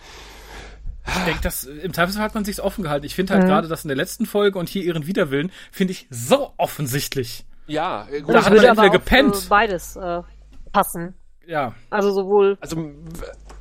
[1.06, 3.06] Ich denke, das, äh, im Zweifelsfall hat man sich's offen gehalten.
[3.06, 6.06] Ich finde halt gerade das in der letzten Folge und hier ihren Widerwillen, finde ich
[6.10, 7.44] so offensichtlich.
[7.66, 9.46] Ja, äh, gut, Da Das hat man würde entweder gepennt.
[9.48, 10.22] beides äh,
[10.72, 11.14] passen.
[11.46, 11.74] Ja.
[11.90, 12.76] Also sowohl Also,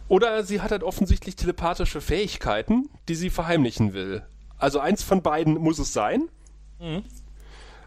[0.08, 4.24] oder sie hat halt offensichtlich telepathische Fähigkeiten, die sie verheimlichen will.
[4.58, 6.30] Also eins von beiden muss es sein.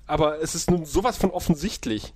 [0.07, 2.12] Aber es ist nun sowas von offensichtlich.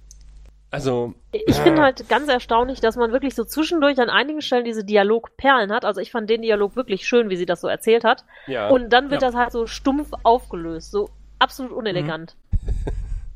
[0.70, 4.84] Also, Ich finde halt ganz erstaunlich, dass man wirklich so zwischendurch an einigen Stellen diese
[4.84, 5.84] Dialogperlen hat.
[5.86, 8.24] Also ich fand den Dialog wirklich schön, wie sie das so erzählt hat.
[8.46, 8.68] ja.
[8.68, 9.28] Und dann wird Ja.
[9.28, 12.36] das halt so stumpf aufgelöst, so absolut unelegant.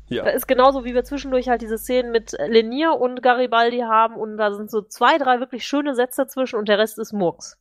[0.07, 0.27] ja.
[0.27, 4.53] Ist genauso, wie wir zwischendurch halt diese Szenen mit Lenier und Garibaldi haben und da
[4.53, 7.57] sind so zwei, drei wirklich schöne Sätze dazwischen und der Rest ist Murks.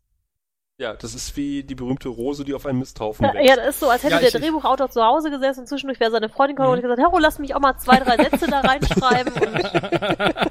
[0.83, 3.49] Ja, das ist wie die berühmte Rose, die auf einem Misthaufen Ja, wächst.
[3.49, 4.45] ja, das ist so, als hätte Ja, der Mhm.
[4.45, 7.55] Drehbuchautor zu Hause gesessen und zwischendurch wäre seine Freundin gekommen und gesagt, Hero, lass mich
[7.55, 9.33] auch mal zwei, drei Sätze da reinschreiben.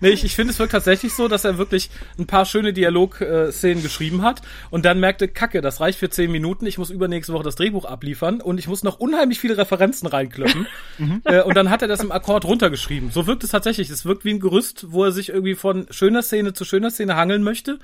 [0.00, 3.82] Nee, ich, ich finde, es wirkt tatsächlich so, dass er wirklich ein paar schöne Dialog-Szenen
[3.82, 7.44] geschrieben hat und dann merkte, kacke, das reicht für zehn Minuten, ich muss übernächste Woche
[7.44, 10.66] das Drehbuch abliefern und ich muss noch unheimlich viele Referenzen reinklöppen.
[11.24, 13.10] äh, und dann hat er das im Akkord runtergeschrieben.
[13.10, 13.90] So wirkt es tatsächlich.
[13.90, 17.16] Es wirkt wie ein Gerüst, wo er sich irgendwie von schöner Szene zu schöner Szene
[17.16, 17.78] hangeln möchte.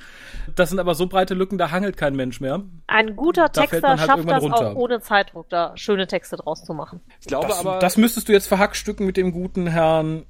[0.56, 2.62] Das sind aber so breite Lücken, da hangelt kein Mensch mehr.
[2.86, 4.70] ein guter Da Texter halt schafft das runter.
[4.72, 7.00] auch ohne Zeitdruck, da schöne Texte draus zu machen.
[7.20, 10.24] Ich glaube Das, aber, das müsstest du jetzt verhackstücken mit dem guten Herrn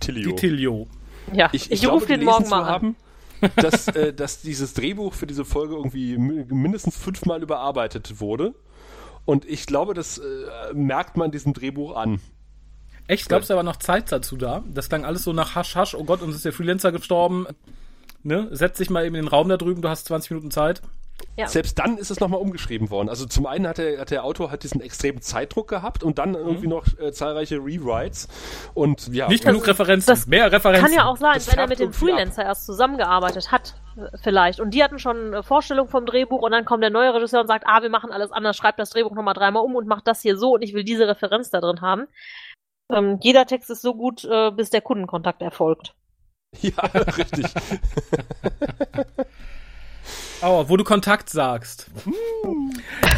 [0.00, 0.88] Tilio.
[1.32, 2.68] Ja, Ich, ich, ich, glaube, rufe den morgen zu mal an.
[2.68, 2.96] haben,
[3.56, 8.54] dass, äh, dass dieses Drehbuch für diese Folge irgendwie mi- mindestens fünfmal überarbeitet wurde.
[9.24, 10.22] Und ich glaube, das äh,
[10.74, 12.20] merkt man diesem Drehbuch an.
[13.06, 13.28] Echt?
[13.28, 14.62] Glaubst du, da war noch Zeit dazu da?
[14.72, 17.46] Das klang alles so nach Hasch, Hasch, oh Gott, uns ist der Freelancer gestorben.
[18.22, 18.48] Ne?
[18.50, 20.82] Setz dich mal eben in den Raum da drüben, du hast 20 Minuten Zeit.
[21.36, 21.48] Ja.
[21.48, 23.08] Selbst dann ist es nochmal umgeschrieben worden.
[23.08, 26.34] Also zum einen hat der, hat der Autor hat diesen extremen Zeitdruck gehabt und dann
[26.34, 28.28] irgendwie noch äh, zahlreiche Rewrites
[28.74, 29.28] und ja.
[29.28, 30.86] Nicht genug Referenzen, das mehr Referenzen.
[30.86, 31.94] Kann ja auch sein, Das wenn er mit dem ab.
[31.94, 33.74] Freelancer erst zusammengearbeitet hat,
[34.22, 34.60] vielleicht.
[34.60, 37.46] Und die hatten schon eine Vorstellung vom Drehbuch und dann kommt der neue Regisseur und
[37.46, 40.20] sagt, ah, wir machen alles anders, schreibt das Drehbuch nochmal dreimal um und macht das
[40.22, 42.06] hier so und ich will diese Referenz da drin haben.
[42.92, 45.94] Ähm, jeder Text ist so gut, äh, bis der Kundenkontakt erfolgt.
[46.62, 47.46] Ja, richtig.
[50.42, 51.90] Oh, wo du Kontakt sagst.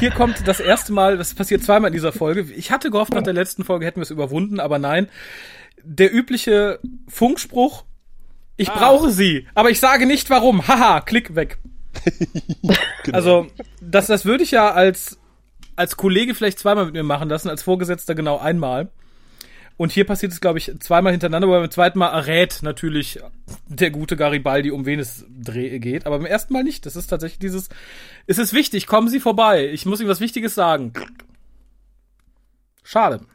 [0.01, 2.41] Hier kommt das erste Mal, das passiert zweimal in dieser Folge.
[2.57, 5.09] Ich hatte gehofft, nach der letzten Folge hätten wir es überwunden, aber nein.
[5.85, 7.85] Der übliche Funkspruch,
[8.57, 8.76] ich Ah.
[8.76, 10.66] brauche sie, aber ich sage nicht warum.
[10.66, 11.59] Haha, klick weg.
[13.05, 13.16] Genau.
[13.16, 13.47] Also,
[13.80, 15.18] das, das würde ich ja als,
[15.76, 18.91] als Kollege vielleicht zweimal mit mir machen lassen, als Vorgesetzter genau einmal.
[19.83, 23.18] Und hier passiert es, glaube ich, zweimal hintereinander, aber beim zweiten Mal errät natürlich
[23.66, 26.07] der gute Garibaldi, um wen es geht.
[26.07, 26.87] Aber beim ersten Mal nicht.
[26.87, 27.68] Das ist tatsächlich dieses,
[28.28, 29.68] es ist wichtig, kommen Sie vorbei.
[29.72, 30.93] Ich muss Ihnen was Wichtiges sagen.
[32.85, 33.26] Schade.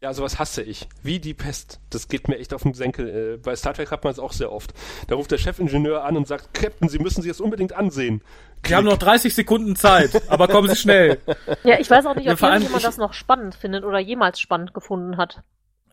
[0.00, 0.86] Ja, sowas hasse ich.
[1.02, 1.80] Wie die Pest.
[1.90, 3.34] Das geht mir echt auf den Senkel.
[3.34, 4.72] Äh, bei Star Trek hat man es auch sehr oft.
[5.08, 8.22] Da ruft der Chefingenieur an und sagt, Captain, Sie müssen sich das unbedingt ansehen.
[8.62, 11.18] Wir haben noch 30 Sekunden Zeit, aber kommen Sie schnell.
[11.64, 13.84] Ja, ich weiß auch nicht, Ja, ob vor allem jemand ich- das noch spannend findet
[13.84, 15.42] oder jemals spannend gefunden hat.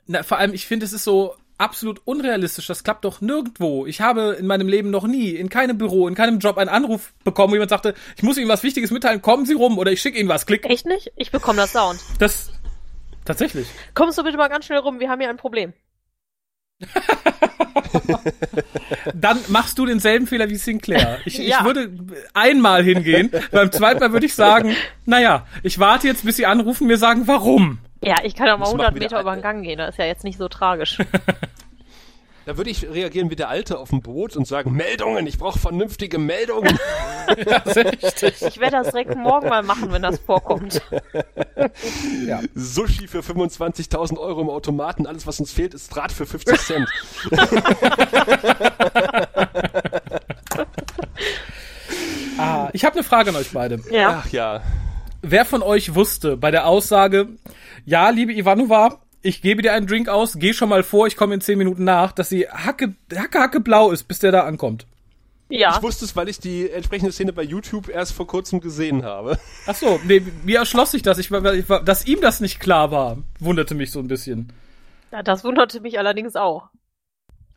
[0.05, 2.67] Na, vor allem, ich finde, es ist so absolut unrealistisch.
[2.67, 3.87] Das klappt doch nirgendwo.
[3.87, 7.13] Ich habe in meinem Leben noch nie, in keinem Büro, in keinem Job einen Anruf
[7.23, 9.99] bekommen, wo jemand sagte, ich muss Ihnen was Wichtiges mitteilen, kommen Sie rum oder ich
[10.01, 10.45] schicke Ihnen was.
[10.45, 10.65] Klick.
[10.69, 11.11] Echt nicht?
[11.15, 11.99] Ich bekomme das dauernd.
[12.19, 12.51] Das,
[13.25, 13.67] tatsächlich.
[13.93, 15.73] Kommst du bitte mal ganz schnell rum, wir haben hier ein Problem.
[19.13, 21.19] Dann machst du denselben Fehler wie Sinclair.
[21.25, 21.59] Ich, Ja.
[21.59, 21.89] ich würde
[22.33, 26.87] einmal hingehen, beim zweiten Mal würde ich sagen, naja, ich warte jetzt, bis Sie anrufen,
[26.87, 27.79] mir sagen, warum.
[28.03, 29.89] Ja, ich kann ja mal Das 100 machen wieder Meter über den Gang gehen, das
[29.91, 30.97] ist ja jetzt nicht so tragisch.
[32.45, 35.57] Da würde ich reagieren wie der Alte auf dem Boot und sagen, Meldungen, ich brauche
[35.57, 36.77] vernünftige Meldungen.
[37.27, 40.79] Ich werde das direkt morgen mal machen, wenn das vorkommt.
[42.55, 45.07] Sushi für 25.000 Euro im Automaten.
[45.07, 46.87] Alles, was uns fehlt, ist Draht für 50 Cent.
[52.37, 53.79] Ah, ich habe eine Frage an euch beide.
[53.89, 54.21] Ja.
[54.23, 54.61] Ach ja.
[55.21, 57.29] Wer von euch wusste bei der Aussage,
[57.85, 61.33] ja, liebe Ivanova, ich gebe dir einen Drink aus, geh schon mal vor, ich komme
[61.33, 64.85] in 10 Minuten nach, dass sie hacke, hacke, hacke blau ist, bis der da ankommt.
[65.49, 65.75] Ja.
[65.75, 69.37] Ich wusste es, weil ich die entsprechende Szene bei YouTube erst vor kurzem gesehen habe.
[69.67, 72.59] Ach so, nee, mir erschloss sich das, ich, war- ich, war- dass ihm das nicht
[72.59, 74.51] klar war, wunderte mich so ein bisschen.
[75.11, 76.69] Ja, Das wunderte mich allerdings auch.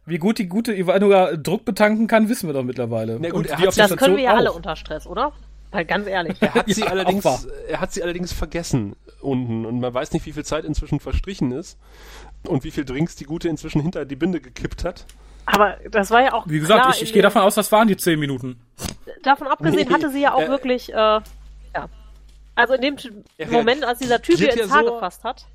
[0.05, 3.19] Wie gut die gute Ivanova Druck betanken kann, wissen wir doch mittlerweile.
[3.21, 4.57] Na gut, Und die Das können wir ja Station alle auch.
[4.57, 5.33] unter Stress, oder?
[5.71, 6.37] Weil ganz ehrlich.
[6.41, 10.25] Er hat sie Ja, allerdings, er hat sie allerdings vergessen unten und man weiß nicht,
[10.27, 11.79] wie viel Zeit inzwischen verstrichen ist
[12.47, 15.05] und wie viel Drinks die Gute inzwischen hinter die Binde gekippt hat.
[15.47, 17.89] Aber das war ja auch Wie gesagt, klar ich, ich gehe davon aus, das waren
[17.89, 18.61] die 10 Minuten.
[19.23, 21.23] Davon abgesehen Nee, hatte sie ja auch äh, wirklich, äh, ja.
[22.55, 22.97] Also in dem
[23.51, 25.47] Moment, als dieser Typ ihr ins Haar so- gefasst hat.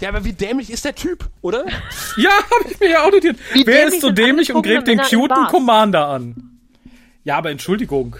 [0.00, 1.64] Ja, aber wie dämlich ist der Typ, oder?
[2.16, 3.38] Ja, habe ich mir ja auch notiert.
[3.54, 5.46] Wie Wer dämlich ist so dämlich und gräbt den cuten?
[5.46, 6.58] Commander an?
[7.24, 8.16] Ja, aber Entschuldigung.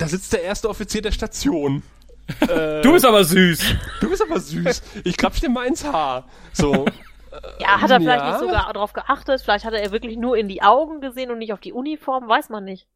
[0.00, 1.82] Da sitzt der erste Offizier der Station.
[2.82, 3.74] Du bist aber süß.
[4.00, 4.82] Du bist aber süß.
[5.04, 6.28] Ich krapsch dir mal ins Haar.
[6.52, 6.84] So.
[7.60, 8.30] Ja, hat er vielleicht ja.
[8.30, 9.40] nicht sogar darauf geachtet?
[9.40, 12.26] Vielleicht hat er wirklich nur in die Augen gesehen und nicht auf die Uniform?
[12.28, 12.88] Weiß man nicht.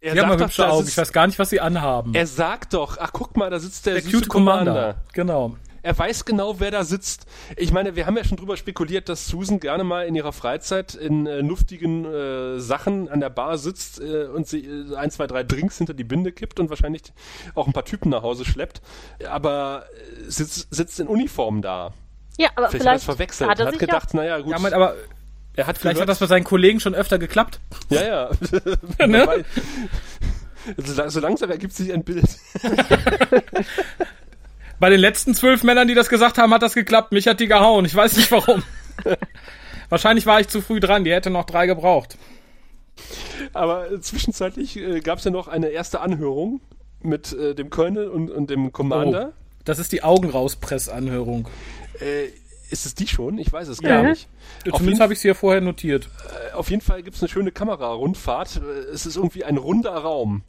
[0.00, 0.78] Er Die haben mal doch, hübsche Augen.
[0.84, 2.14] sitzt- Ich weiß gar nicht, was sie anhaben.
[2.14, 4.96] Er sagt doch, ach guck mal, da sitzt der, der süße cute Commander.
[5.14, 5.56] Genau.
[5.82, 7.26] Er weiß genau, wer da sitzt.
[7.56, 10.94] Ich meine, wir haben ja schon drüber spekuliert, dass Susan gerne mal in ihrer Freizeit
[10.94, 15.26] in äh, luftigen äh, Sachen an der Bar sitzt äh, und sie äh, ein, zwei,
[15.26, 17.02] drei Drinks hinter die Binde kippt und wahrscheinlich
[17.54, 18.80] auch ein paar Typen nach Hause schleppt.
[19.28, 19.84] Aber
[20.26, 21.92] äh, sitzt, sitzt in Uniform da.
[22.38, 23.50] Ja, aber Vielleicht, hat er vielleicht das verwechselt.
[23.50, 24.52] hat er hat sich gedacht, naja, gut.
[24.52, 24.94] Ja, mein, aber
[25.54, 27.58] er hat vielleicht hat gehört, das bei seinen Kollegen schon öfter geklappt.
[27.90, 28.30] Ja, ja.
[29.06, 29.44] Ne?
[30.76, 32.26] So langsam ergibt sich ein Bild.
[34.80, 37.12] Bei den letzten zwölf Männern, die das gesagt haben, hat das geklappt.
[37.12, 37.84] Mich hat die gehauen.
[37.84, 38.62] Ich weiß nicht warum.
[39.88, 41.04] Wahrscheinlich war ich zu früh dran.
[41.04, 42.16] Die hätte noch drei gebraucht.
[43.52, 46.60] Aber äh, zwischenzeitlich äh, gab es ja noch eine erste Anhörung
[47.00, 49.32] mit äh, dem Colonel und, und dem Commander.
[49.64, 50.28] Das ist die Augen
[50.88, 51.48] Anhörung.
[52.00, 52.26] Äh,
[52.70, 53.38] ist es die schon?
[53.38, 54.10] Ich weiß es gar Ja.
[54.10, 54.28] nicht.
[54.28, 56.08] Auf jeden, Zumindest habe ich sie ja vorher notiert.
[56.54, 58.56] auf jeden Fall gibt es eine schöne Kamerarundfahrt.
[58.62, 60.42] Äh, Es ist irgendwie ein runder Raum.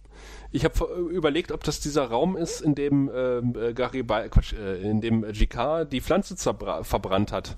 [0.52, 4.82] Ich habe überlegt, ob das dieser Raum ist, in dem ähm, äh, Garibaldi, Quatsch, äh,
[4.82, 7.58] in dem GK die Pflanze verbrannt hat,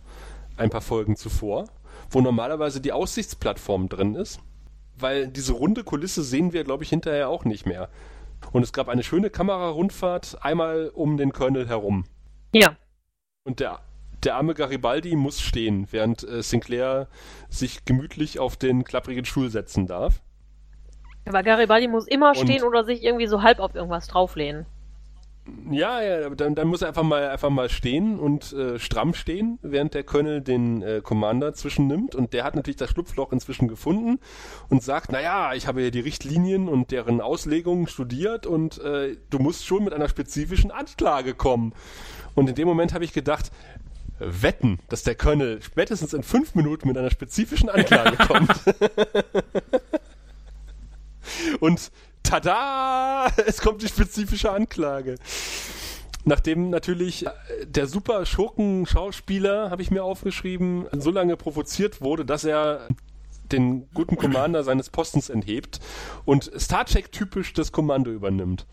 [0.57, 1.69] ein paar Folgen zuvor,
[2.09, 4.41] wo normalerweise die Aussichtsplattform drin ist,
[4.97, 7.89] weil diese runde Kulisse sehen wir, glaube ich, hinterher auch nicht mehr.
[8.51, 12.05] Und es gab eine schöne Kamerarundfahrt einmal um den Colonel herum.
[12.53, 12.75] Ja.
[13.43, 13.79] Und der,
[14.23, 17.07] der arme Garibaldi muss stehen, während äh, Sinclair
[17.49, 20.21] sich gemütlich auf den klapprigen Stuhl setzen darf.
[21.25, 24.65] Aber Garibaldi muss immer Und- stehen oder sich irgendwie so halb auf irgendwas drauflehnen.
[25.71, 29.57] Ja, ja, dann, dann muss er einfach mal einfach mal stehen und äh, stramm stehen,
[29.63, 34.19] während der Colonel den äh, Commander zwischennimmt und der hat natürlich das Schlupfloch inzwischen gefunden
[34.69, 39.39] und sagt, naja, ich habe ja die Richtlinien und deren Auslegungen studiert und äh, du
[39.39, 41.73] musst schon mit einer spezifischen Anklage kommen.
[42.35, 43.51] Und in dem Moment habe ich gedacht,
[44.19, 48.51] wetten, dass der Colonel spätestens in fünf Minuten mit einer spezifischen Anklage kommt.
[51.59, 51.91] Und
[52.23, 53.27] tada!
[53.45, 55.15] Es kommt die spezifische Anklage.
[56.23, 57.31] Nachdem natürlich äh,
[57.65, 62.87] der super Schurken-Schauspieler, habe ich mir aufgeschrieben, so lange provoziert wurde, dass er
[63.51, 65.79] den guten Commander seines Postens enthebt
[66.25, 68.65] und Star Trek-typisch das Kommando übernimmt.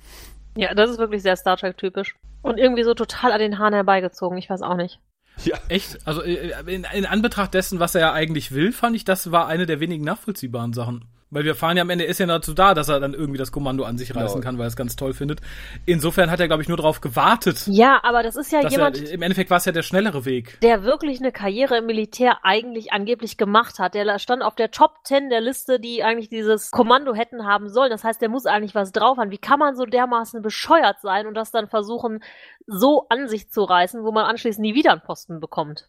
[0.57, 2.15] Ja, das ist wirklich sehr Star Trek-typisch.
[2.43, 5.01] Und irgendwie so total an den Haaren herbeigezogen, ich weiß auch nicht.
[5.45, 6.07] Ja, Echt?
[6.07, 9.47] Also äh, in, in Anbetracht dessen, was er ja eigentlich will, fand ich, das war
[9.47, 11.05] eine der wenigen nachvollziehbaren Sachen.
[11.31, 13.39] Weil wir fahren ja am Ende, er ist ja dazu da, dass er dann irgendwie
[13.39, 14.45] das Kommando an sich reißen Genau.
[14.45, 15.41] kann, weil er es ganz toll findet.
[15.85, 17.67] Insofern hat er, glaube ich, nur darauf gewartet.
[17.67, 20.59] Ja, aber das ist ja jemand, er, Im Endeffekt war es ja der schnellere Weg.
[20.63, 23.93] der wirklich eine Karriere im Militär eigentlich angeblich gemacht hat.
[23.95, 27.91] Der stand auf der Top 10 der Liste, die eigentlich dieses Kommando hätten haben sollen.
[27.91, 29.31] Das heißt, der muss eigentlich was drauf haben.
[29.31, 32.21] Wie kann man so dermaßen bescheuert sein und das dann versuchen,
[32.67, 35.89] so an sich zu reißen, wo man anschließend nie wieder einen Posten bekommt?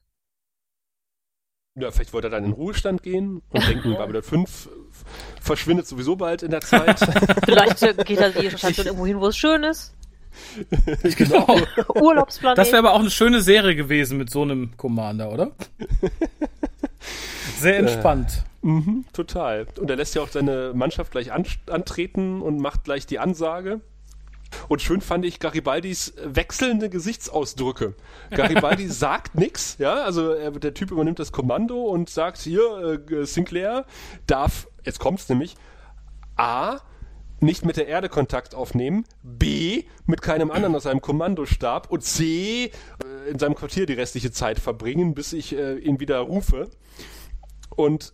[1.75, 4.69] ja, vielleicht wollte er dann in den Ruhestand gehen und denken, Babylon 5
[5.41, 6.99] verschwindet sowieso bald in der Zeit.
[7.45, 9.93] Vielleicht äh, geht er die Station irgendwo hin, wo es schön ist.
[11.17, 11.47] Genau.
[11.95, 12.57] Urlaubsplanet.
[12.57, 15.51] Das wäre aber auch eine schöne Serie gewesen mit so einem Commander, oder?
[17.57, 18.43] Sehr entspannt.
[18.61, 19.67] Mhm, total.
[19.79, 23.81] Und er lässt ja auch seine Mannschaft gleich an, antreten und macht gleich die Ansage.
[24.67, 27.95] Und schön fand ich Garibaldis wechselnde Gesichtsausdrücke.
[28.31, 33.25] Garibaldi sagt nix, ja, also er, der Typ übernimmt das Kommando und sagt hier, äh,
[33.25, 33.85] Sinclair
[34.27, 35.55] darf, jetzt kommt's nämlich,
[36.35, 36.79] A,
[37.41, 41.89] nicht mit der Erde Kontakt aufnehmen, B, mit keinem anderen aus seinem Kommandostab.
[41.89, 46.19] Und C, äh, in seinem Quartier die restliche Zeit verbringen, bis ich äh, ihn wieder
[46.19, 46.69] rufe.
[47.75, 48.13] Und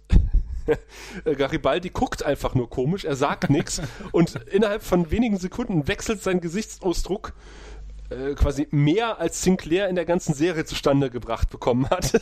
[1.25, 3.81] äh, Garibaldi guckt einfach nur komisch, er sagt nichts.
[4.11, 7.33] Und innerhalb von wenigen Sekunden wechselt sein Gesichtsausdruck
[8.09, 12.13] äh, quasi mehr als Sinclair in der ganzen Serie zustande gebracht bekommen hat.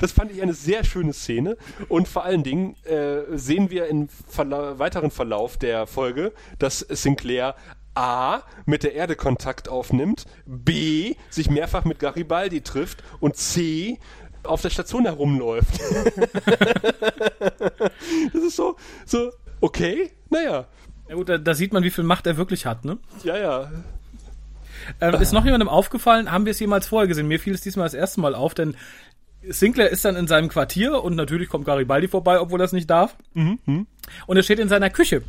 [0.00, 1.56] das fand ich eine sehr schöne Szene
[1.88, 7.56] und vor allen Dingen äh, sehen wir im Verla weiteren Verlauf der Folge, dass Sinclair
[7.94, 8.42] A.
[8.64, 11.16] mit der Erde Kontakt aufnimmt, B.
[11.30, 13.98] sich mehrfach mit Garibaldi trifft und C.
[14.44, 15.80] auf der Station herumläuft.
[18.32, 20.68] das ist so, so, okay, naja,
[21.08, 22.98] Ja gut, da, da sieht man, wie viel Macht er wirklich hat, ne?
[23.24, 23.70] ja, ja.
[25.00, 26.30] Ähm, ist noch jemandem aufgefallen?
[26.30, 27.28] Haben wir es jemals vorher gesehen?
[27.28, 28.74] Mir fiel es diesmal das erste Mal auf, denn
[29.46, 32.88] Sinclair ist dann in seinem Quartier und natürlich kommt Garibaldi vorbei, obwohl er es nicht
[32.88, 33.14] darf.
[33.34, 33.86] Und
[34.36, 35.22] er steht in seiner Küche.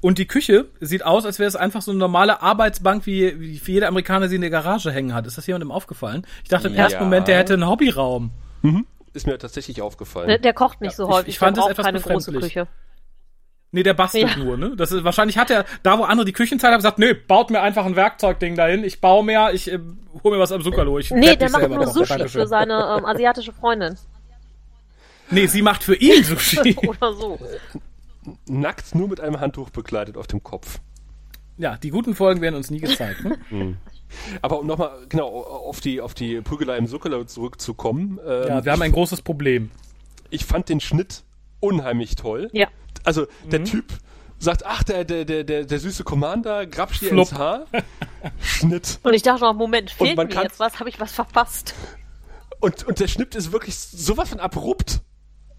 [0.00, 3.72] Und die Küche sieht aus, als wäre es einfach so eine normale Arbeitsbank, wie, wie
[3.72, 5.26] jeder Amerikaner sie in der Garage hängen hat.
[5.26, 6.26] Ist das jemandem aufgefallen?
[6.42, 6.84] Ich dachte im Ja.
[6.84, 8.30] ersten Moment, der hätte einen Hobbyraum.
[9.14, 10.28] Ist mir tatsächlich aufgefallen.
[10.28, 12.32] Der, der kocht nicht so ich- häufig, ich fand der es etwas keine große.
[12.32, 12.66] Küche.
[13.76, 14.36] Nee, der bastelt Ja.
[14.42, 14.74] nur, ne?
[14.74, 17.60] Das ist, wahrscheinlich hat er, da wo andere die Küchenzeit haben, gesagt, nee, baut mir
[17.60, 19.78] einfach ein Werkzeugding dahin, ich baue mehr, ich äh,
[20.24, 20.98] hol mir was am Zuckerlo.
[20.98, 21.92] Ich Nee, der macht nur kochen.
[22.06, 23.96] Sushi für seine ähm, asiatische Freundin.
[25.30, 26.74] Nee, sie macht für ihn Sushi.
[26.86, 27.38] Oder so.
[28.46, 30.80] Nackt nur mit einem Handtuch bekleidet auf dem Kopf.
[31.58, 33.24] ja, die guten Folgen werden uns nie gezeigt.
[33.50, 33.76] Ne?
[34.40, 38.18] Aber um nochmal genau auf die, auf die Prügelei im Zuckerlo zurückzukommen.
[38.26, 39.70] Ähm, Ja, wir haben ein großes Problem.
[40.30, 41.24] ich fand den Schnitt
[41.60, 42.48] unheimlich toll.
[42.52, 42.68] Ja.
[43.06, 43.84] Also der Typ
[44.38, 47.66] sagt, ach, der, der, der, der, der süße Commander, grapscht dir ins Haar.
[48.42, 48.98] Schnitt.
[49.02, 50.78] Und ich dachte noch, Moment, fehlt mir kann- jetzt was?
[50.78, 51.74] Habe ich was verpasst?
[52.60, 55.00] Und, und der Schnitt ist wirklich sowas von abrupt.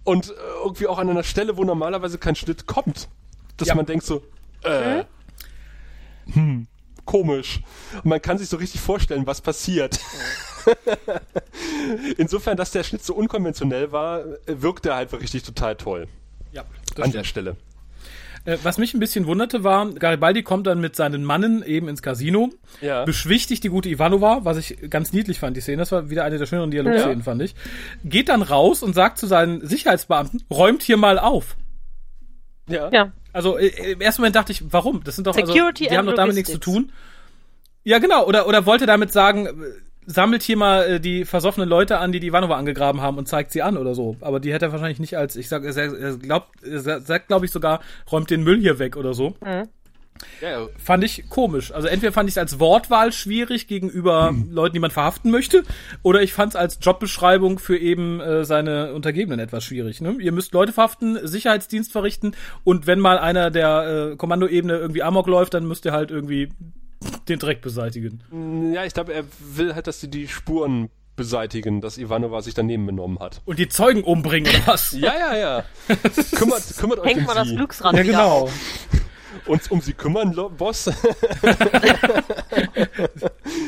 [0.03, 0.33] Und äh,
[0.63, 3.07] irgendwie auch an einer Stelle, wo normalerweise kein Schnitt kommt.
[3.57, 3.75] Dass Ja.
[3.75, 4.23] man denkt so,
[4.63, 5.03] äh,
[6.31, 6.67] hm,
[7.05, 7.61] komisch.
[7.95, 9.99] Und man kann sich so richtig vorstellen, was passiert.
[12.17, 16.07] Insofern, dass der Schnitt so unkonventionell war, wirkte er halt richtig total toll.
[16.57, 17.55] Ja, an der Stelle.
[18.45, 22.01] Äh, was mich ein bisschen wunderte war, Garibaldi kommt dann mit seinen Mannen eben ins
[22.01, 22.49] Casino,
[22.81, 23.03] Ja.
[23.03, 26.37] beschwichtigt die gute Ivanova, was ich ganz niedlich fand, die Szene, das war wieder eine
[26.37, 27.55] der schöneren Dialogszenen, fand ich,
[28.05, 31.57] geht dann raus und sagt zu seinen Sicherheitsbeamten, räumt hier mal auf.
[32.69, 32.89] Ja.
[32.91, 33.11] Ja.
[33.33, 35.03] Also äh, im ersten Moment dachte ich, warum?
[35.03, 36.91] Das sind doch also, Security die haben doch damit nichts zu tun.
[37.83, 38.25] Ja, genau.
[38.25, 39.47] Oder oder wollte damit sagen,
[40.07, 43.51] sammelt hier mal äh, die versoffenen Leute an, die die Ivanova angegraben haben und zeigt
[43.51, 44.15] sie an oder so.
[44.21, 47.45] Aber die hätte er wahrscheinlich nicht als, ich sag, er, er glaubt, er sagt, glaube
[47.45, 47.81] ich sogar,
[48.11, 49.35] räumt den Müll hier weg oder so.
[49.45, 49.67] Mhm.
[50.41, 50.67] Ja, ja.
[50.77, 51.71] Fand ich komisch.
[51.71, 55.63] Also entweder fand ich es als Wortwahl schwierig gegenüber Leuten, die man verhaften möchte,
[56.01, 60.01] oder ich fand es als Jobbeschreibung für eben äh, seine Untergebenen etwas schwierig.
[60.01, 60.15] Ne?
[60.19, 62.31] Ihr müsst Leute verhaften, Sicherheitsdienst verrichten
[62.63, 66.49] und wenn mal einer der äh, Kommandoebene irgendwie Amok läuft, dann müsst ihr halt irgendwie
[67.27, 68.73] den Dreck beseitigen.
[68.73, 72.85] Ja, ich glaube, er will halt, dass sie die Spuren beseitigen, dass Ivanova sich daneben
[72.85, 73.41] benommen hat.
[73.45, 74.91] Und die Zeugen umbringen oder was?
[74.91, 75.63] Ja, ja, ja.
[76.35, 77.55] kümmert, kümmert euch Hängt um mal das sie.
[77.55, 78.49] Glücksrad Ja, genau.
[79.45, 80.85] Uns um sie kümmern, Boss.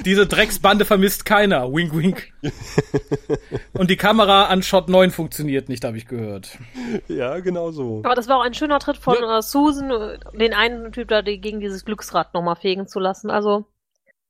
[0.05, 1.71] Diese Drecksbande vermisst keiner.
[1.73, 2.31] Wink, wink.
[3.73, 6.57] Und die Kamera an Shot 9 funktioniert nicht, habe ich gehört.
[7.07, 8.01] ja, genau so.
[8.03, 9.39] Aber das war auch ein schöner Tritt von Ja.
[9.39, 13.29] äh, Susan, den einen Typ da gegen dieses Glücksrad nochmal fegen zu lassen.
[13.29, 13.65] Also,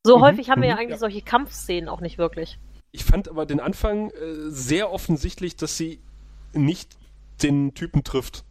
[0.05, 2.57] so Mhm, häufig haben wir ja mhm, eigentlich solche Kampfszenen auch nicht wirklich.
[2.91, 5.99] Ich fand aber den Anfang äh, sehr offensichtlich, dass sie
[6.53, 6.97] nicht
[7.43, 8.43] den Typen trifft.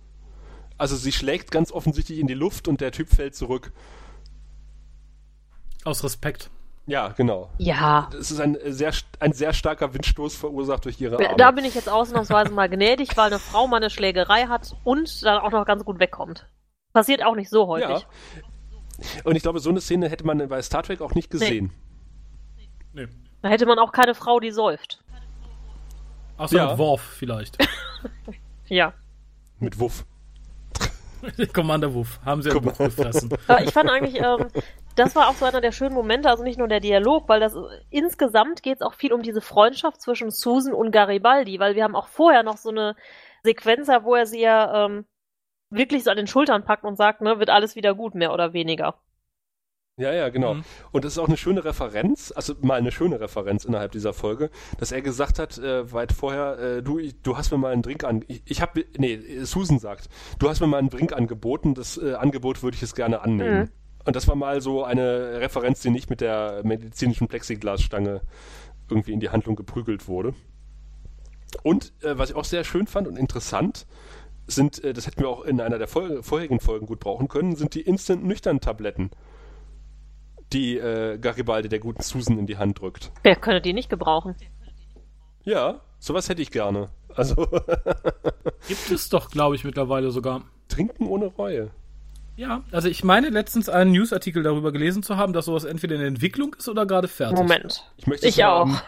[0.79, 3.73] Also sie schlägt ganz offensichtlich in die Luft und der Typ fällt zurück.
[5.85, 6.51] Aus Respekt.
[6.87, 7.51] Ja, genau.
[7.59, 8.09] Ja.
[8.19, 11.37] Es ist ein äh, sehr, ein sehr starker Windstoß verursacht durch ihre Arme.
[11.37, 15.23] Da bin ich jetzt ausnahmsweise mal gnädig, weil eine Frau mal eine Schlägerei hat und
[15.25, 16.47] dann auch noch ganz gut wegkommt.
[16.95, 17.89] Passiert auch nicht so häufig.
[17.89, 19.21] ja.
[19.25, 21.73] Und ich glaube, so eine Szene hätte man bei Star Trek auch nicht gesehen.
[22.95, 23.07] Nee.
[23.43, 25.05] Da hätte man auch keine Frau, die säuft.
[26.39, 26.71] Außer Ja.
[26.71, 27.59] mit Worf vielleicht.
[28.71, 28.93] Ja.
[29.61, 30.05] Mit Wuff.
[31.53, 32.21] Commander Wuff.
[32.25, 33.31] Haben sie ja gut gefressen.
[33.47, 34.49] Aber ich fand eigentlich, ähm,
[34.97, 37.55] das war auch so einer der schönen Momente, also nicht nur der Dialog, weil das
[37.91, 41.97] insgesamt geht es auch viel um diese Freundschaft zwischen Susan und Garibaldi, weil wir haben
[41.97, 42.97] auch vorher noch so eine
[43.43, 45.05] Sequenz, wo er sie ja ähm,
[45.71, 48.53] wirklich so an den Schultern packt und sagt, ne, wird alles wieder gut, mehr oder
[48.53, 48.95] weniger.
[49.99, 50.55] Ja, ja, genau.
[50.55, 50.65] Mhm.
[50.93, 54.51] Und das ist auch eine schöne Referenz, also mal eine schöne Referenz innerhalb dieser Folge,
[54.79, 57.83] dass er gesagt hat, äh, weit vorher, äh, du, ich, du hast mir mal einen
[57.83, 60.09] Drink an, ich, ich habe, nee, Susan sagt,
[60.39, 63.59] du hast mir mal einen Drink angeboten, das äh, Angebot würde ich es gerne annehmen.
[63.59, 63.69] Mhm.
[64.05, 68.23] Und das war mal so eine Referenz, die nicht mit der medizinischen Plexiglasstange
[68.89, 70.33] irgendwie in die Handlung geprügelt wurde.
[71.63, 73.87] Und äh, was ich auch sehr schön fand und interessant,
[74.47, 77.57] sind, äh, das hätten wir auch in einer der Fol vorherigen Folgen gut brauchen können,
[77.57, 79.11] sind die Instant-Nüchtern-Tabletten,
[80.53, 83.11] die äh, Garibaldi der guten Susan in die Hand drückt.
[83.23, 84.35] Wer könnte die nicht gebrauchen?
[85.45, 86.89] Ja, sowas hätte ich gerne.
[87.15, 87.35] Also
[88.69, 90.43] Gibt es doch, glaube ich, mittlerweile sogar.
[90.69, 91.71] trinken ohne Reue.
[92.37, 96.03] Ja, also ich meine letztens einen Newsartikel darüber gelesen zu haben, dass sowas entweder in
[96.03, 97.37] Entwicklung ist oder gerade fertig.
[97.39, 97.85] Moment.
[97.97, 98.61] Ich möchte es Ich auch.
[98.61, 98.81] haben.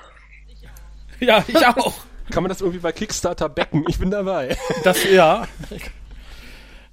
[1.19, 1.95] Ja, ich auch.
[2.31, 3.85] Kann man das irgendwie bei Kickstarter backen?
[3.89, 4.57] Ich bin dabei.
[4.85, 5.49] Das, ja.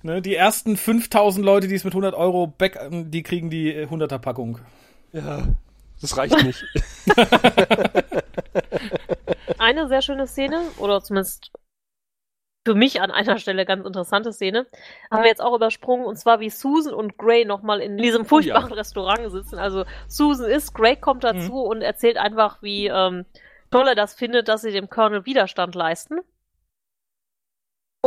[0.08, 3.88] Ne, die ersten 5000 Leute, die es mit 100 Euro back, die kriegen die äh,
[3.88, 4.60] 100er Packung.
[5.12, 5.44] Ja,
[6.00, 6.64] das reicht nicht.
[9.58, 11.52] Eine sehr schöne Szene, oder zumindest
[12.66, 14.66] für mich an einer Stelle ganz interessante Szene,
[15.12, 18.70] haben wir jetzt auch übersprungen, und zwar wie Susan und Gray nochmal in diesem furchtbaren
[18.70, 18.76] Ja.
[18.76, 19.60] Restaurant sitzen.
[19.60, 23.26] Also Susan ist, Gray kommt dazu und erzählt einfach, wie ähm,
[23.72, 26.22] toll er das findet, dass sie dem Colonel Widerstand leisten.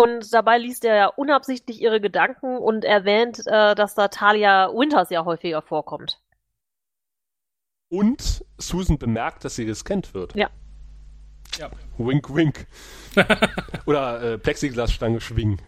[0.01, 5.11] Und dabei liest er ja unabsichtlich ihre Gedanken und erwähnt, äh, dass da Talia Winters
[5.11, 6.23] ja häufiger vorkommt.
[7.91, 10.35] Und Susan bemerkt, dass sie gescannt wird.
[10.35, 10.49] Ja.
[11.59, 11.71] Ja.
[11.99, 12.67] Wink, wink.
[13.87, 15.61] Oder äh, Plexiglasstange schwingen.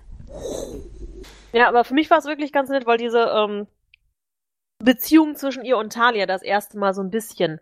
[1.53, 3.67] Ja, aber für mich war es wirklich ganz nett, weil diese ähm,
[4.79, 7.61] Beziehung zwischen ihr und Talia das erste Mal so ein bisschen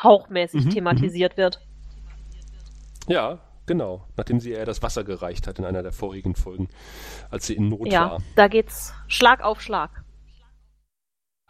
[0.00, 1.60] hauchmäßig Mhm, thematisiert wird.
[3.08, 4.04] Ja, genau.
[4.16, 6.68] Nachdem sie ihr das Wasser gereicht hat in einer der vorigen Folgen,
[7.30, 8.18] als sie in Not Ja, war.
[8.34, 10.02] da geht's Schlag auf Schlag.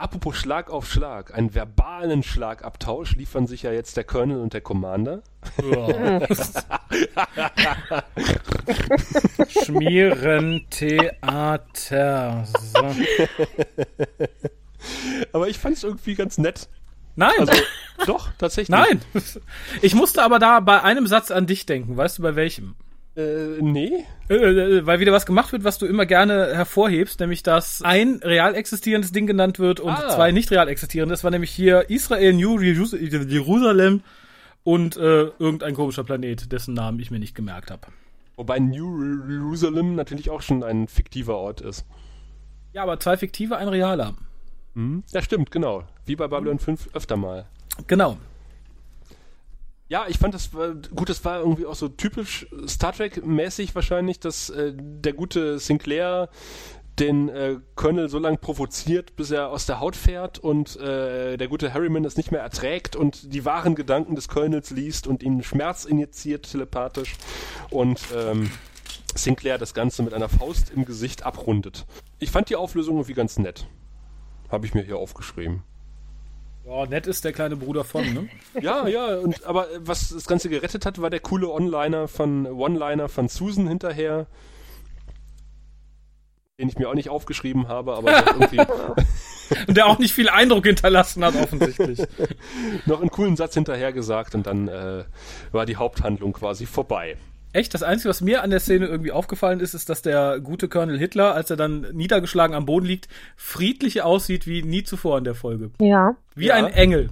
[0.01, 4.61] Apropos Schlag auf Schlag, einen verbalen Schlagabtausch liefern sich ja jetzt der Colonel und der
[4.61, 5.25] Commander.
[9.49, 12.45] Schmierentheater.
[12.45, 12.79] So.
[15.33, 16.69] Aber ich fand es irgendwie ganz nett.
[17.19, 17.53] Nein, Also,
[18.07, 18.69] doch, tatsächlich.
[18.71, 19.01] nein.
[19.83, 21.97] Ich musste aber da bei einem Satz an dich denken.
[21.97, 22.75] Weißt du, bei welchem?
[23.17, 24.05] Äh, nee.
[24.29, 28.21] Äh, äh, weil wieder was gemacht wird, was du immer gerne hervorhebst, nämlich dass ein
[28.23, 30.09] real existierendes Ding genannt wird und Ah.
[30.11, 31.13] zwei nicht real existierende.
[31.13, 34.03] Das war nämlich hier Israel, New Jerus- Jerusalem
[34.63, 37.89] und äh, irgendein komischer Planet, dessen Namen ich mir nicht gemerkt habe.
[38.37, 41.85] Wobei New Jerusalem natürlich auch schon ein fiktiver Ort ist.
[42.73, 44.15] Ja, aber zwei fiktive, ein realer.
[44.79, 45.03] Hm?
[45.11, 45.83] Ja, stimmt, genau.
[46.07, 47.47] Wie bei Babylon 5 öfter mal.
[47.89, 48.17] Genau.
[49.89, 54.21] Ja, ich fand das war, gut, das war irgendwie auch so typisch Star Trek-mäßig wahrscheinlich,
[54.21, 56.29] dass äh, der gute Sinclair
[57.01, 61.49] den äh, Colonel so lange provoziert, bis er aus der Haut fährt und äh, der
[61.49, 65.43] gute Harriman es nicht mehr erträgt und die wahren Gedanken des Colonels liest und ihm
[65.43, 67.17] Schmerz injiziert telepathisch
[67.71, 68.49] und ähm,
[69.17, 71.85] Sinclair das Ganze mit einer Faust im Gesicht abrundet.
[72.21, 73.67] Ich fand die Auflösung irgendwie ganz nett.
[74.51, 75.63] Habe ich mir hier aufgeschrieben.
[76.67, 78.29] Ja, nett ist der kleine Bruder von, ne?
[78.61, 83.09] Ja, ja, und aber was das Ganze gerettet hat, war der coole Onliner von One-Liner
[83.09, 84.27] von Susan hinterher.
[86.59, 88.61] Den ich mir auch nicht aufgeschrieben habe, aber der irgendwie
[89.67, 92.01] Und der auch nicht viel Eindruck hinterlassen hat, offensichtlich.
[92.87, 95.05] noch einen coolen Satz hinterher gesagt und dann äh,
[95.53, 97.17] war die Haupthandlung quasi vorbei.
[97.53, 100.69] Echt, das Einzige, was mir an der Szene irgendwie aufgefallen ist, ist, dass der gute
[100.69, 105.25] Colonel Hitler, als er dann niedergeschlagen am Boden liegt, friedlich aussieht wie nie zuvor in
[105.25, 105.71] der Folge.
[105.81, 106.15] Ja.
[106.35, 106.55] Wie Ja.
[106.57, 107.09] ein Engel.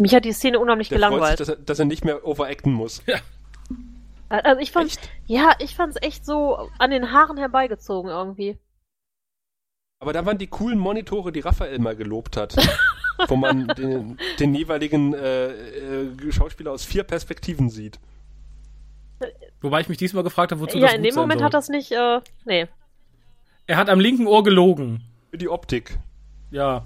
[0.00, 1.40] Mich hat die Szene unheimlich Der freut sich, gelangweilt.
[1.40, 3.02] dass er, dass er nicht mehr overacten muss.
[4.30, 8.58] Also ich fand, ja, ich fand's echt so an den Haaren herbeigezogen irgendwie.
[10.00, 12.56] Aber da waren die coolen Monitore, die Raphael mal gelobt hat.
[13.28, 18.00] wo man den, den jeweiligen äh, äh, Schauspieler aus vier Perspektiven sieht.
[19.62, 21.46] Wobei ich mich diesmal gefragt habe, wozu ja, das in gut dem Moment soll.
[21.46, 22.66] hat das nicht, äh, nee.
[23.66, 25.02] Er hat am linken Ohr gelogen.
[25.30, 25.98] Für die Optik.
[26.50, 26.84] Ja.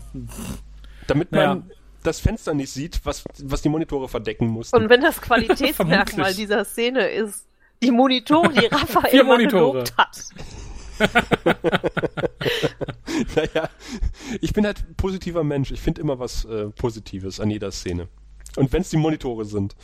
[1.07, 1.63] Damit man Naja.
[2.03, 4.77] das Fenster nicht sieht, was, was die Monitore verdecken mussten.
[4.77, 7.47] Und wenn das Qualitätsmerkmal dieser Szene ist,
[7.83, 9.73] die Monitore, die Raphael Vier Monitore.
[9.73, 10.23] gelobt hat.
[13.37, 13.69] naja,
[14.41, 15.71] ich bin halt ein positiver Mensch.
[15.71, 18.09] Ich finde immer was äh, Positives an jeder Szene.
[18.57, 19.75] Und wenn es die Monitore sind,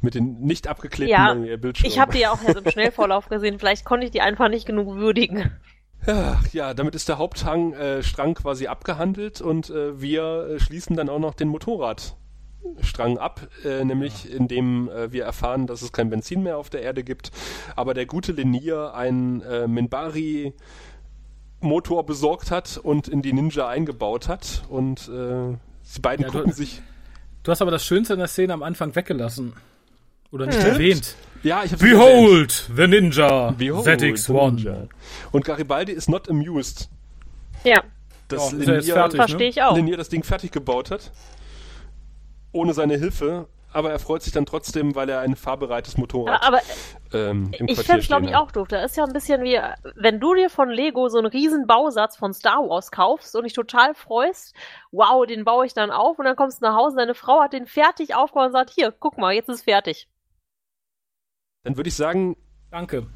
[0.00, 1.10] mit den nicht abgeklebten
[1.44, 1.90] Ja, Bildschirmen.
[1.92, 3.58] Ich habe die ja auch erst im Schnellvorlauf gesehen.
[3.58, 5.50] Vielleicht konnte ich die einfach nicht genug würdigen.
[6.06, 10.96] Ja, ja, damit ist der Haupthang äh, Strang quasi abgehandelt und äh, wir äh, schließen
[10.96, 16.10] dann auch noch den Motorradstrang ab, äh, nämlich indem äh, wir erfahren, dass es kein
[16.10, 17.30] Benzin mehr auf der Erde gibt,
[17.74, 20.52] aber der gute Linier einen äh, Minbari
[21.60, 25.56] Motor besorgt hat und in die Ninja eingebaut hat und äh,
[25.96, 26.82] die beiden Ja, du- gucken sich
[27.44, 29.52] Du hast aber das Schönste in der Szene am Anfang weggelassen.
[30.32, 31.14] Oder nicht erwähnt.
[31.44, 34.50] ja, ich hab's Behold, the Ninja, Behold, ZX1.
[34.56, 34.88] Ninja.
[35.30, 36.88] Und Garibaldi ist not amused,
[37.62, 37.84] Ja,
[38.26, 39.76] dass Ja, ist jetzt Linier- fertig, verstehe ich auch.
[39.76, 41.12] Linier das Ding fertig gebaut hat.
[42.50, 43.46] Ohne seine Hilfe.
[43.74, 46.60] Aber er freut sich dann trotzdem, weil er ein fahrbereites Motorrad aber
[47.12, 48.68] ähm, im ich fände glaube stehen ich auch doof.
[48.68, 49.58] Da ist ja ein bisschen wie,
[49.96, 53.52] wenn du dir von Lego so einen riesen Bausatz von Star Wars kaufst und dich
[53.52, 54.54] total freust,
[54.92, 57.52] wow, den baue ich dann auf und dann kommst du nach Hause, deine Frau hat
[57.52, 60.08] den fertig aufgebaut und sagt, hier, guck mal, jetzt ist fertig.
[61.64, 62.36] Dann würde ich sagen,
[62.70, 63.06] Danke.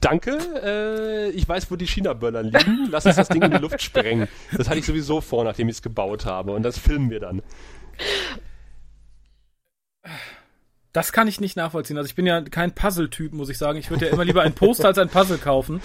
[0.00, 2.88] danke, äh, ich weiß, wo die China-Böller liegen.
[2.90, 4.28] Lass uns das Ding in die Luft sprengen.
[4.56, 6.52] Das hatte ich sowieso vor, nachdem ich es gebaut habe.
[6.52, 7.42] Und das filmen wir dann.
[10.92, 11.96] Das kann ich nicht nachvollziehen.
[11.96, 13.78] Also ich bin ja kein Puzzle-Typ, muss ich sagen.
[13.78, 15.80] Ich würde ja immer lieber ein Poster als ein Puzzle kaufen.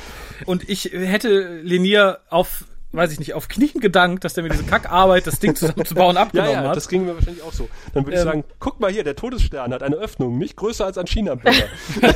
[0.46, 4.64] Und ich hätte Lenier auf, weiß ich nicht, auf Knien gedankt, dass der mir diese
[4.64, 6.76] Kackarbeit, das Ding zusammenzubauen, Ja, abgenommen ja, hat.
[6.76, 7.70] das ging mir wahrscheinlich auch so.
[7.94, 8.26] Dann würde ich Ähm.
[8.26, 11.68] sagen, guck mal hier, der Todesstern hat eine Öffnung, nicht größer als ein China-Böller.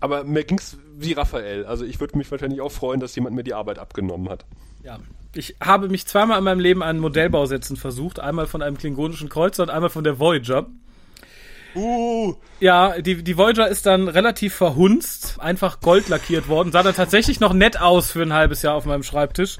[0.00, 1.64] Aber mir ging's wie Raphael.
[1.64, 4.44] Also ich würde mich wahrscheinlich auch freuen, dass jemand mir die Arbeit abgenommen hat.
[4.84, 4.98] Ja.
[5.36, 8.20] Ich habe mich zweimal in meinem Leben an Modellbausätzen versucht.
[8.20, 10.66] Einmal von einem klingonischen Kreuzer und einmal von der Voyager.
[11.74, 16.94] Uh, Ja, die, die Voyager ist dann relativ verhunzt, einfach gold lackiert worden, sah dann
[16.94, 19.58] tatsächlich noch nett aus für ein halbes Jahr auf meinem Schreibtisch.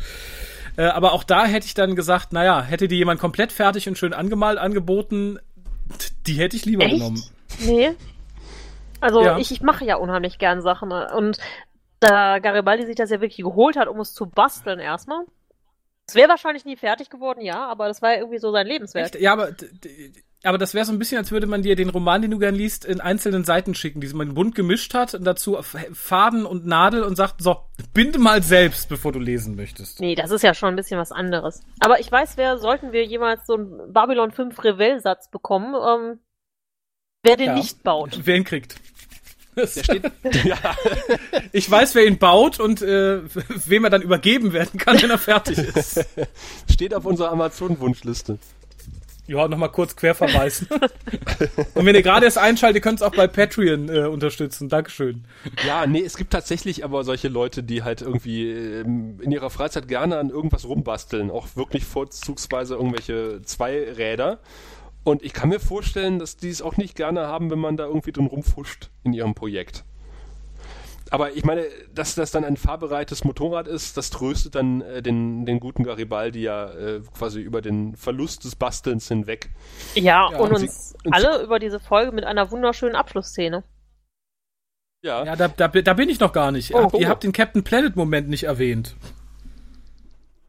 [0.78, 3.98] Äh, aber auch da hätte ich dann gesagt, naja, hätte die jemand komplett fertig und
[3.98, 5.38] schön angemalt angeboten,
[6.26, 6.94] die hätte ich lieber Echt?
[6.94, 7.22] genommen.
[7.60, 7.90] Nee.
[9.00, 9.36] Also Ja.
[9.38, 10.88] ich, ich mache ja unheimlich gern Sachen.
[10.88, 11.08] ne?
[11.14, 11.36] Und
[12.00, 15.24] da Garibaldi sich das ja wirklich geholt hat, um es zu basteln erstmal.
[16.08, 19.06] Es wäre wahrscheinlich nie fertig geworden, ja, aber das war ja irgendwie so sein Lebenswerk.
[19.06, 19.20] Echt?
[19.20, 19.50] Ja, aber,
[20.44, 22.54] aber das wäre so ein bisschen, als würde man dir den Roman, den du gern
[22.54, 27.02] liest, in einzelnen Seiten schicken, die man bunt gemischt hat und dazu Faden und Nadel
[27.02, 27.56] und sagt, so,
[27.92, 29.98] binde mal selbst, bevor du lesen möchtest.
[30.00, 31.62] Nee, das ist ja schon ein bisschen was anderes.
[31.80, 36.20] Aber ich weiß, wer, sollten wir jemals so einen Babylon 5 Revell-Satz bekommen, ähm,
[37.24, 37.54] wer den Ja.
[37.54, 38.20] nicht baut.
[38.22, 38.76] Wer ihn kriegt.
[39.56, 40.04] Der steht.
[40.44, 40.58] ja,
[41.52, 43.20] Ich weiß, wer ihn baut und äh,
[43.66, 46.04] wem er dann übergeben werden kann, wenn er fertig ist.
[46.70, 48.38] steht auf unserer Amazon-Wunschliste.
[49.28, 50.68] Ja, nochmal kurz querverweisen.
[51.74, 54.68] und wenn ihr gerade erst einschaltet, ihr könnt es auch bei Patreon äh, unterstützen.
[54.68, 55.24] Dankeschön.
[55.66, 59.88] Ja, nee, es gibt tatsächlich aber solche Leute, die halt irgendwie ähm, in ihrer Freizeit
[59.88, 61.32] gerne an irgendwas rumbasteln.
[61.32, 64.38] Auch wirklich vorzugsweise irgendwelche Zweiräder.
[65.06, 67.84] Und ich kann mir vorstellen, dass die es auch nicht gerne haben, wenn man da
[67.84, 69.84] irgendwie drin rumfuscht in ihrem Projekt.
[71.10, 71.64] Aber ich meine,
[71.94, 76.42] dass das dann ein fahrbereites Motorrad ist, das tröstet dann äh, den, den guten Garibaldi
[76.42, 79.50] ja äh, quasi über den Verlust des Bastelns hinweg.
[79.94, 83.62] Ja, Ja, und und uns und alle über diese Folge mit einer wunderschönen Abschlussszene.
[85.04, 86.74] Ja, Ja, da, da, da bin ich noch gar nicht.
[86.74, 86.90] Oh.
[86.98, 88.96] Ihr habt den Captain Planet-Moment nicht erwähnt.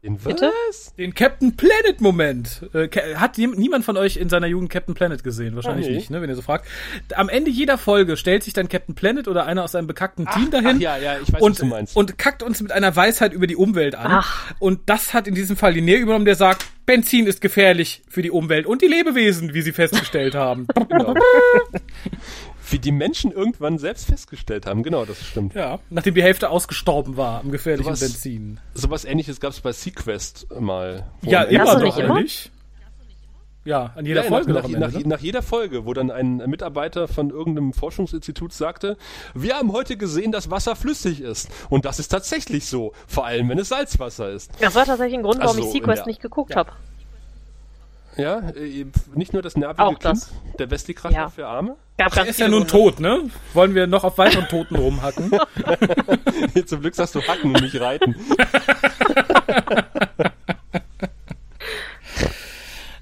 [0.08, 0.50] In Bitte?
[0.68, 0.94] was?
[0.94, 2.62] Den Captain Planet Moment.
[2.72, 5.54] Äh, hat niemand von euch in seiner Jugend Captain Planet gesehen?
[5.54, 5.96] Wahrscheinlich Ah, nee.
[5.96, 6.66] nicht, ne, wenn ihr so fragt.
[7.14, 10.50] Am Ende jeder Folge stellt sich dann Captain Planet oder einer aus seinem bekackten Team
[10.50, 11.94] dahin ach ja, ja, ich weiß, was und, du meinst.
[11.96, 14.06] und kackt uns mit einer Weisheit über die Umwelt an.
[14.10, 14.50] Ach.
[14.58, 18.30] Und das hat in diesem Fall Linné übernommen, der sagt, Benzin ist gefährlich für die
[18.30, 20.66] Umwelt und die Lebewesen, wie sie festgestellt haben.
[20.88, 21.14] Genau.
[22.70, 24.82] Wie die Menschen irgendwann selbst festgestellt haben.
[24.82, 25.54] Genau, das stimmt.
[25.54, 28.60] ja, nachdem die Hälfte ausgestorben war am gefährlichen Sowas- Benzin.
[28.74, 31.06] Sowas ähnliches gab es bei Sequest mal.
[31.22, 32.20] Ja, immer doch, nicht immer?
[32.20, 32.50] nicht?
[33.64, 35.08] Ja, an jeder Ja, Folge nach, nach, Ende, ne?
[35.08, 38.96] nach jeder Folge, wo dann ein Mitarbeiter von irgendeinem Forschungsinstitut sagte,
[39.34, 41.50] wir haben heute gesehen, dass Wasser flüssig ist.
[41.68, 44.52] Und das ist tatsächlich so, vor allem wenn es Salzwasser ist.
[44.60, 46.06] Das war tatsächlich ein Grund, warum Also, ich Sequest ja.
[46.06, 46.72] nicht geguckt habe.
[48.18, 50.32] Ja, äh, nicht nur das nervige Auch Kind, das.
[50.58, 51.28] der Wesley-Crusher Ja.
[51.28, 51.76] für Arme.
[51.96, 53.22] Gab Er ist ja nun tot, ne?
[53.54, 55.30] Wollen wir noch auf weiteren Toten rumhacken?
[56.66, 58.16] Zum Glück sagst du hacken und nicht reiten.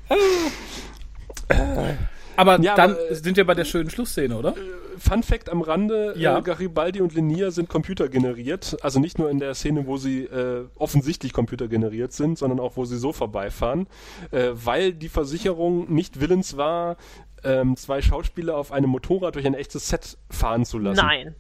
[2.36, 4.54] Aber Ja, dann aber, äh, sind wir bei der schönen Schlussszene, oder?
[4.98, 6.38] Fun Fact am Rande, Ja.
[6.38, 8.76] äh, Garibaldi und Linia sind computergeneriert.
[8.82, 12.84] Also nicht nur in der Szene, wo sie äh, offensichtlich computergeneriert sind, sondern auch, wo
[12.84, 13.86] sie so vorbeifahren.
[14.30, 16.96] Äh, weil die Versicherung nicht willens war,
[17.44, 21.04] ähm, zwei Schauspieler auf einem Motorrad durch ein echtes Set fahren zu lassen.
[21.04, 21.34] Nein.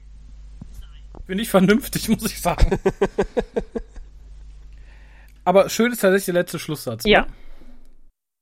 [1.26, 2.78] Bin ich vernünftig, muss ich sagen.
[5.44, 7.04] Aber schön ist tatsächlich der letzte Schlusssatz.
[7.04, 7.26] ne?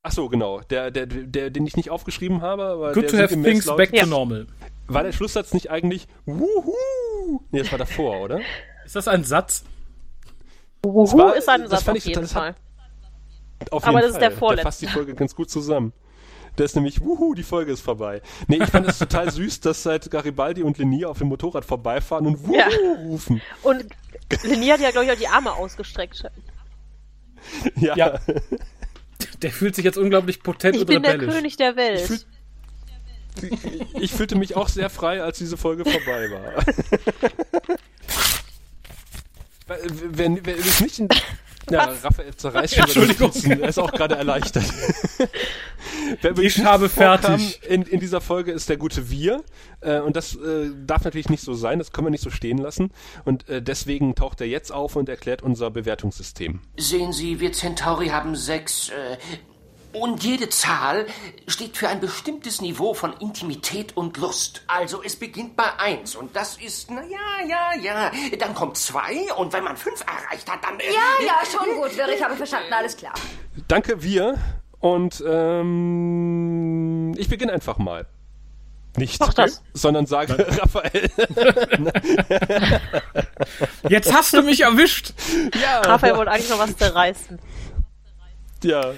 [0.06, 0.60] Ach so, genau.
[0.60, 3.78] Der, der, der, den ich nicht aufgeschrieben habe, aber Good der to have things laut-
[3.78, 4.02] back Ja.
[4.04, 4.46] to normal.
[4.86, 7.40] War der Schlusssatz nicht eigentlich Wuhu?
[7.50, 8.40] Nee, das war davor, oder?
[8.84, 9.64] Ist das ein Satz?
[10.82, 12.54] Wuhu war- ist ein das Satz fand auf ich jeden total- Fall.
[13.70, 14.38] Auf Aber jeden das ist der Fall.
[14.38, 14.56] vorletzte.
[14.62, 15.94] Der fasst die Folge ganz gut zusammen.
[16.58, 18.20] Der ist nämlich, wuhu, die Folge ist vorbei.
[18.46, 22.26] Nee, ich fand es total süß, dass seit Garibaldi und Leni auf dem Motorrad vorbeifahren
[22.26, 22.68] und wuhu Ja.
[23.06, 23.40] rufen.
[23.62, 23.86] Und
[24.42, 26.22] Leni hat ja, glaube ich, auch die Arme ausgestreckt.
[27.76, 27.96] Ja.
[27.96, 28.20] Ja.
[29.44, 31.34] Der fühlt sich jetzt unglaublich potent Ich und bin der rebellisch.
[31.34, 32.00] König der Welt.
[32.00, 32.20] fühl-
[34.00, 36.54] Ich fühlte mich auch sehr frei, als diese Folge vorbei war.
[39.66, 39.78] Weil,
[40.12, 41.08] wenn, wenn es nicht in,
[41.70, 43.32] ja, Raphael zerreißt schon Entschuldigung.
[43.60, 44.64] Er ist auch gerade erleichtert.
[46.40, 47.60] Ich habe vorkam fertig.
[47.68, 49.42] In, in dieser Folge ist der gute Wir.
[49.80, 51.78] Äh, und das äh, darf natürlich nicht so sein.
[51.78, 52.90] Das können wir nicht so stehen lassen.
[53.24, 56.60] Und äh, deswegen taucht er jetzt auf und erklärt unser Bewertungssystem.
[56.76, 58.90] Sehen Sie, wir Centauri haben sechs.
[59.94, 61.06] Äh, und jede Zahl
[61.46, 64.62] steht für ein bestimmtes Niveau von Intimität und Lust.
[64.66, 68.10] Also es beginnt bei eins und das ist, na ja, ja, ja.
[68.38, 70.78] Dann kommt zwei und wenn man fünf erreicht hat, dann.
[70.80, 73.14] äh, Ja, ja, schon gut, Wirr, ich habe verstanden, alles klar.
[73.68, 74.36] Danke, Wir.
[74.80, 78.06] Und ähm, ich beginne einfach mal.
[78.96, 79.62] Nicht, Mach das.
[79.72, 81.10] sondern sage Raphael.
[83.88, 85.12] Jetzt hast du mich erwischt.
[85.60, 87.38] ja, Raphael wollte eigentlich noch was zerreißen.
[88.62, 88.92] ja.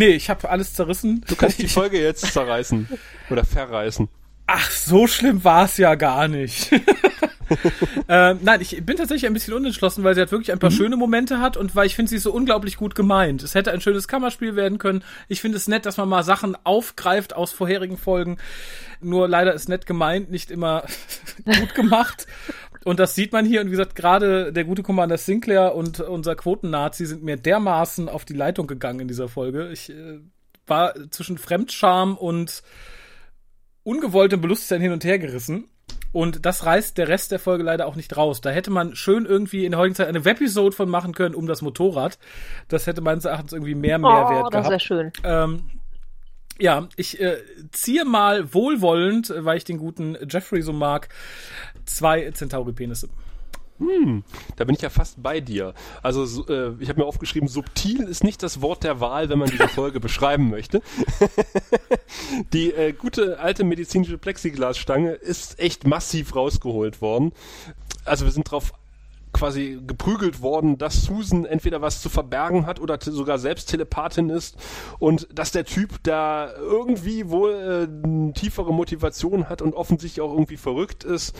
[0.00, 1.22] Nee, ich habe alles zerrissen.
[1.28, 2.88] Du kannst die Folge jetzt zerreißen.
[3.28, 4.08] Oder verreißen.
[4.46, 6.72] Ach, so schlimm war es ja gar nicht.
[8.08, 10.96] ähm, nein, ich bin tatsächlich ein bisschen unentschlossen, weil sie halt wirklich ein paar schöne
[10.96, 13.42] Momente hat und weil ich finde, sie ist so unglaublich gut gemeint.
[13.42, 15.04] Es hätte ein schönes Kammerspiel werden können.
[15.28, 18.38] Ich finde es nett, dass man mal Sachen aufgreift aus vorherigen Folgen.
[19.02, 20.84] Nur leider ist nett gemeint, nicht immer
[21.44, 22.26] gut gemacht.
[22.84, 23.60] Und das sieht man hier.
[23.60, 28.24] Und wie gesagt, gerade der gute Commander Sinclair und unser Quoten-Nazi sind mir dermaßen auf
[28.24, 29.70] die Leitung gegangen in dieser Folge.
[29.70, 30.20] Ich äh,
[30.66, 32.62] war zwischen Fremdscham und
[33.82, 35.68] ungewolltem Bewusstsein hin und her gerissen.
[36.12, 38.40] Und das reißt der Rest der Folge leider auch nicht raus.
[38.40, 41.46] Da hätte man schön irgendwie in der heutigen Zeit eine Webisode von machen können um
[41.46, 42.18] das Motorrad.
[42.68, 44.82] Das hätte meines Erachtens irgendwie mehr Mehrwert Oh, das wäre gehabt.
[44.82, 45.12] schön.
[45.22, 45.62] Ähm,
[46.58, 47.38] ja, ich äh,
[47.72, 51.08] ziehe mal wohlwollend, äh, weil ich den guten Jeffrey so mag,
[51.96, 53.08] zwei Centauri-Penisse.
[54.56, 55.72] Da bin ich ja fast bei dir.
[56.02, 59.38] Also so, äh, ich habe mir aufgeschrieben, subtil ist nicht das Wort der Wahl, wenn
[59.38, 60.82] man diese Folge beschreiben möchte.
[62.52, 67.32] Die äh, gute alte medizinische Plexiglasstange ist echt massiv rausgeholt worden.
[68.04, 68.74] Also wir sind drauf
[69.40, 74.56] quasi geprügelt worden, dass Susan entweder was zu verbergen hat oder sogar selbst Telepathin ist
[74.98, 80.58] und dass der Typ da irgendwie wohl äh, tiefere Motivation hat und offensichtlich auch irgendwie
[80.58, 81.34] verrückt ist.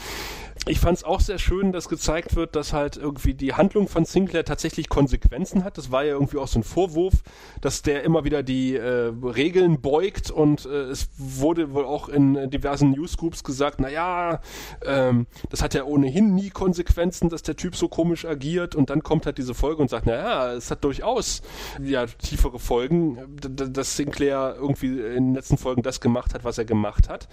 [0.66, 4.04] Ich fand es auch sehr schön, dass gezeigt wird, dass halt irgendwie die Handlung von
[4.04, 5.78] Sinclair tatsächlich Konsequenzen hat.
[5.78, 7.14] Das war ja irgendwie auch so ein Vorwurf,
[7.62, 12.50] dass der immer wieder die äh, Regeln beugt und äh, es wurde wohl auch in
[12.50, 14.42] diversen Newsgroups gesagt, naja,
[14.84, 19.02] ähm, das hat ja ohnehin nie Konsequenzen, dass der Typ so komisch agiert und dann
[19.02, 21.42] kommt halt diese Folge und sagt, naja, es hat durchaus
[21.82, 26.64] ja tiefere Folgen, dass Sinclair irgendwie in den letzten Folgen das gemacht hat, was er
[26.64, 27.28] gemacht hat.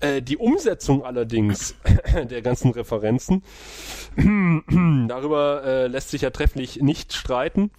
[0.00, 1.74] Äh, die Umsetzung allerdings
[2.30, 3.42] der ganzen Referenzen,
[5.08, 7.70] darüber äh, lässt sich ja trefflich nicht streiten.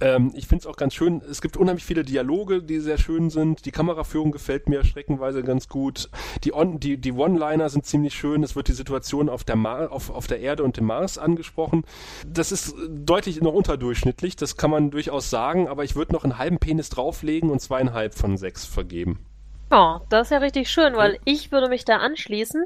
[0.00, 3.30] Ähm, ich finde es auch ganz schön, es gibt unheimlich viele Dialoge, die sehr schön
[3.30, 3.64] sind.
[3.66, 6.08] Die Kameraführung gefällt mir streckenweise ganz gut.
[6.42, 8.42] Die, On die, die One-Liner sind ziemlich schön.
[8.42, 11.84] Es wird die Situation auf der, Mar auf, auf der Erde und dem Mars angesprochen.
[12.26, 16.38] Das ist deutlich noch unterdurchschnittlich, das kann man durchaus sagen, aber ich würde noch einen
[16.38, 19.24] halben Penis drauflegen und zweieinhalb von sechs vergeben.
[19.70, 22.64] Oh, das ist ja richtig schön, weil ich würde mich da anschließen.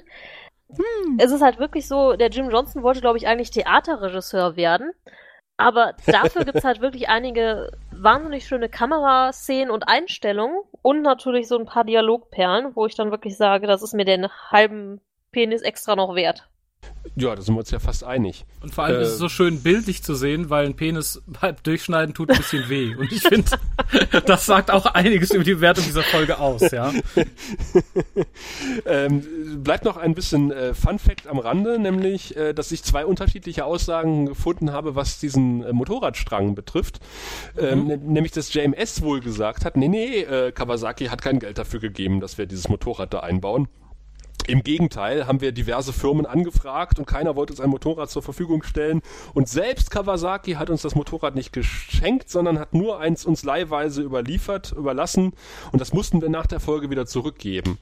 [0.71, 1.19] Hm.
[1.19, 4.93] Es ist halt wirklich so, der Jim Johnson wollte, glaube ich, eigentlich Theaterregisseur werden.
[5.59, 11.59] Aber dafür gibt es halt wirklich einige wahnsinnig schöne Kameraszenen und Einstellungen und natürlich so
[11.59, 15.01] ein paar Dialogperlen, wo ich dann wirklich sage, das ist mir den halben
[15.33, 16.49] Penis extra noch wert.
[17.17, 18.45] Ja, da sind wir uns ja fast einig.
[18.63, 21.21] Und vor allem äh, ist es äh, so schön bildlich zu sehen, weil ein Penis
[21.41, 22.95] halb durchschneiden tut ein bisschen weh.
[22.95, 23.51] Und ich finde,
[24.27, 26.93] das sagt auch einiges über die Wertung dieser Folge aus, ja.
[28.87, 33.05] ähm, bleibt noch ein bisschen äh, Fun Fact am Rande, nämlich, äh, dass ich zwei
[33.05, 37.01] unterschiedliche Aussagen gefunden habe, was diesen äh, Motorradstrang betrifft.
[37.59, 38.13] Ähm, mhm.
[38.13, 42.21] Nämlich, dass JMS wohl gesagt hat, nee, nee, äh, Kawasaki hat kein Geld dafür gegeben,
[42.21, 43.69] dass wir dieses Motorrad da einbauen.
[44.47, 48.63] Im Gegenteil haben wir diverse Firmen angefragt und keiner wollte uns ein Motorrad zur Verfügung
[48.63, 49.03] stellen.
[49.35, 54.03] Und selbst Kawasaki hat uns das Motorrad nicht geschenkt, sondern hat nur eins uns leihweise
[54.03, 55.35] überliefert, überlassen.
[55.71, 57.79] Und das mussten wir nach der Folge wieder zurückgeben.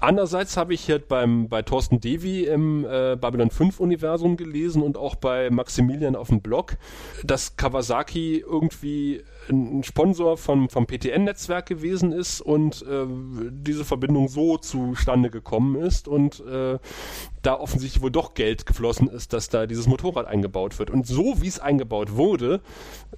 [0.00, 4.96] Andererseits habe ich hier beim, bei Thorsten Devi im äh, Babylon 5 Universum gelesen und
[4.96, 6.76] auch bei Maximilian auf dem Blog,
[7.24, 13.06] dass Kawasaki irgendwie ein Sponsor vom, vom PTN-Netzwerk gewesen ist und äh,
[13.50, 16.78] diese Verbindung so zustande gekommen ist und äh,
[17.42, 20.90] da offensichtlich wohl doch Geld geflossen ist, dass da dieses Motorrad eingebaut wird.
[20.90, 22.60] Und so wie es eingebaut wurde,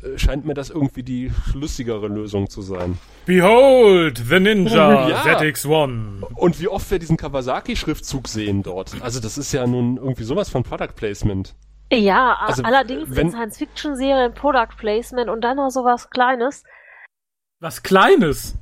[0.03, 2.99] äh, scheint mir das irgendwie die schlüssigere Lösung zu sein.
[3.27, 5.23] Behold, the Ninja ja.
[5.23, 6.23] ZX1.
[6.35, 9.01] Und wie oft wir diesen Kawasaki-Schriftzug sehen dort.
[9.01, 11.55] Also das ist ja nun irgendwie sowas von Product Placement.
[11.93, 16.65] Ja, also, allerdings wenn, in Science-Fiction-Serien Product Placement und dann noch sowas Kleines.
[17.59, 18.57] Was Kleines?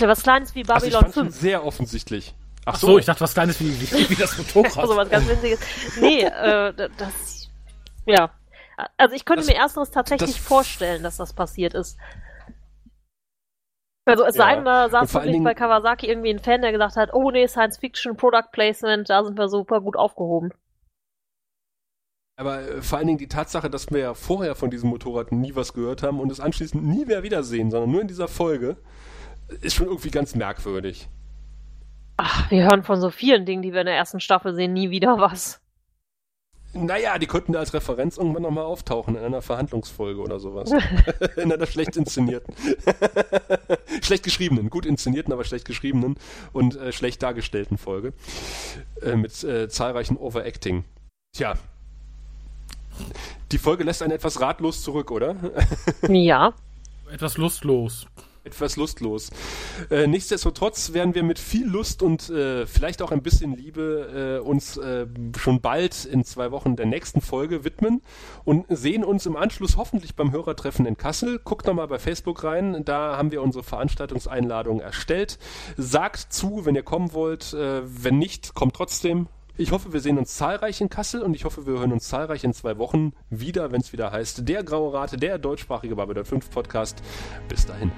[0.00, 1.34] Was Kleines wie Babylon also ich 5.
[1.34, 2.34] Sehr offensichtlich.
[2.64, 4.76] Ach so, ich dachte was Kleines wie, wie, wie das Motorrad.
[4.78, 5.60] also was ganz Winziges.
[6.00, 7.48] Nee, äh, das,
[8.06, 8.30] ja.
[8.96, 11.98] Also ich könnte das, mir ersteres tatsächlich das, vorstellen, dass das passiert ist.
[14.04, 14.44] Also es ja.
[14.44, 17.46] sei denn, da saß wirklich bei Kawasaki irgendwie ein Fan, der gesagt hat, oh nee,
[17.46, 20.52] Science Fiction, Product Placement, da sind wir super gut aufgehoben.
[22.42, 25.54] Aber äh, vor allen Dingen die Tatsache, dass wir ja vorher von diesem Motorrad nie
[25.54, 28.78] was gehört haben und es anschließend nie mehr wiedersehen, sondern nur in dieser Folge,
[29.60, 31.08] ist schon irgendwie ganz merkwürdig.
[32.16, 34.90] Ach, wir hören von so vielen Dingen, die wir in der ersten Staffel sehen, nie
[34.90, 35.60] wieder was.
[36.74, 40.72] Naja, die könnten da als Referenz irgendwann nochmal auftauchen in einer Verhandlungsfolge oder sowas.
[41.36, 42.56] in einer schlecht inszenierten.
[44.02, 46.16] schlecht geschriebenen, gut inszenierten, aber schlecht geschriebenen
[46.52, 48.14] und äh, schlecht dargestellten Folge.
[49.00, 50.82] Äh, mit äh, zahlreichen Overacting.
[51.36, 51.54] Tja.
[53.50, 55.36] Die Folge lässt einen etwas ratlos zurück, oder?
[56.08, 56.54] ja.
[57.10, 58.06] Etwas lustlos
[58.44, 59.30] etwas lustlos.
[59.90, 64.46] Äh, nichtsdestotrotz werden wir mit viel Lust und äh, vielleicht auch ein bisschen Liebe äh,
[64.46, 65.06] uns äh,
[65.38, 68.02] schon bald in zwei Wochen der nächsten Folge widmen
[68.44, 71.38] und sehen uns im Anschluss hoffentlich beim Hörertreffen in Kassel.
[71.38, 75.38] Guckt nochmal bei Facebook rein, da haben wir unsere Veranstaltungseinladung erstellt.
[75.76, 77.52] Sagt zu, wenn ihr kommen wollt.
[77.52, 79.28] Äh, wenn nicht, kommt trotzdem.
[79.58, 82.42] Ich hoffe, wir sehen uns zahlreich in Kassel und ich hoffe, wir hören uns zahlreich
[82.42, 86.48] in zwei Wochen wieder, wenn es wieder heißt, der Graue Rate, der deutschsprachige Babylon 5
[86.50, 87.02] Podcast.
[87.48, 87.92] Bis dahin.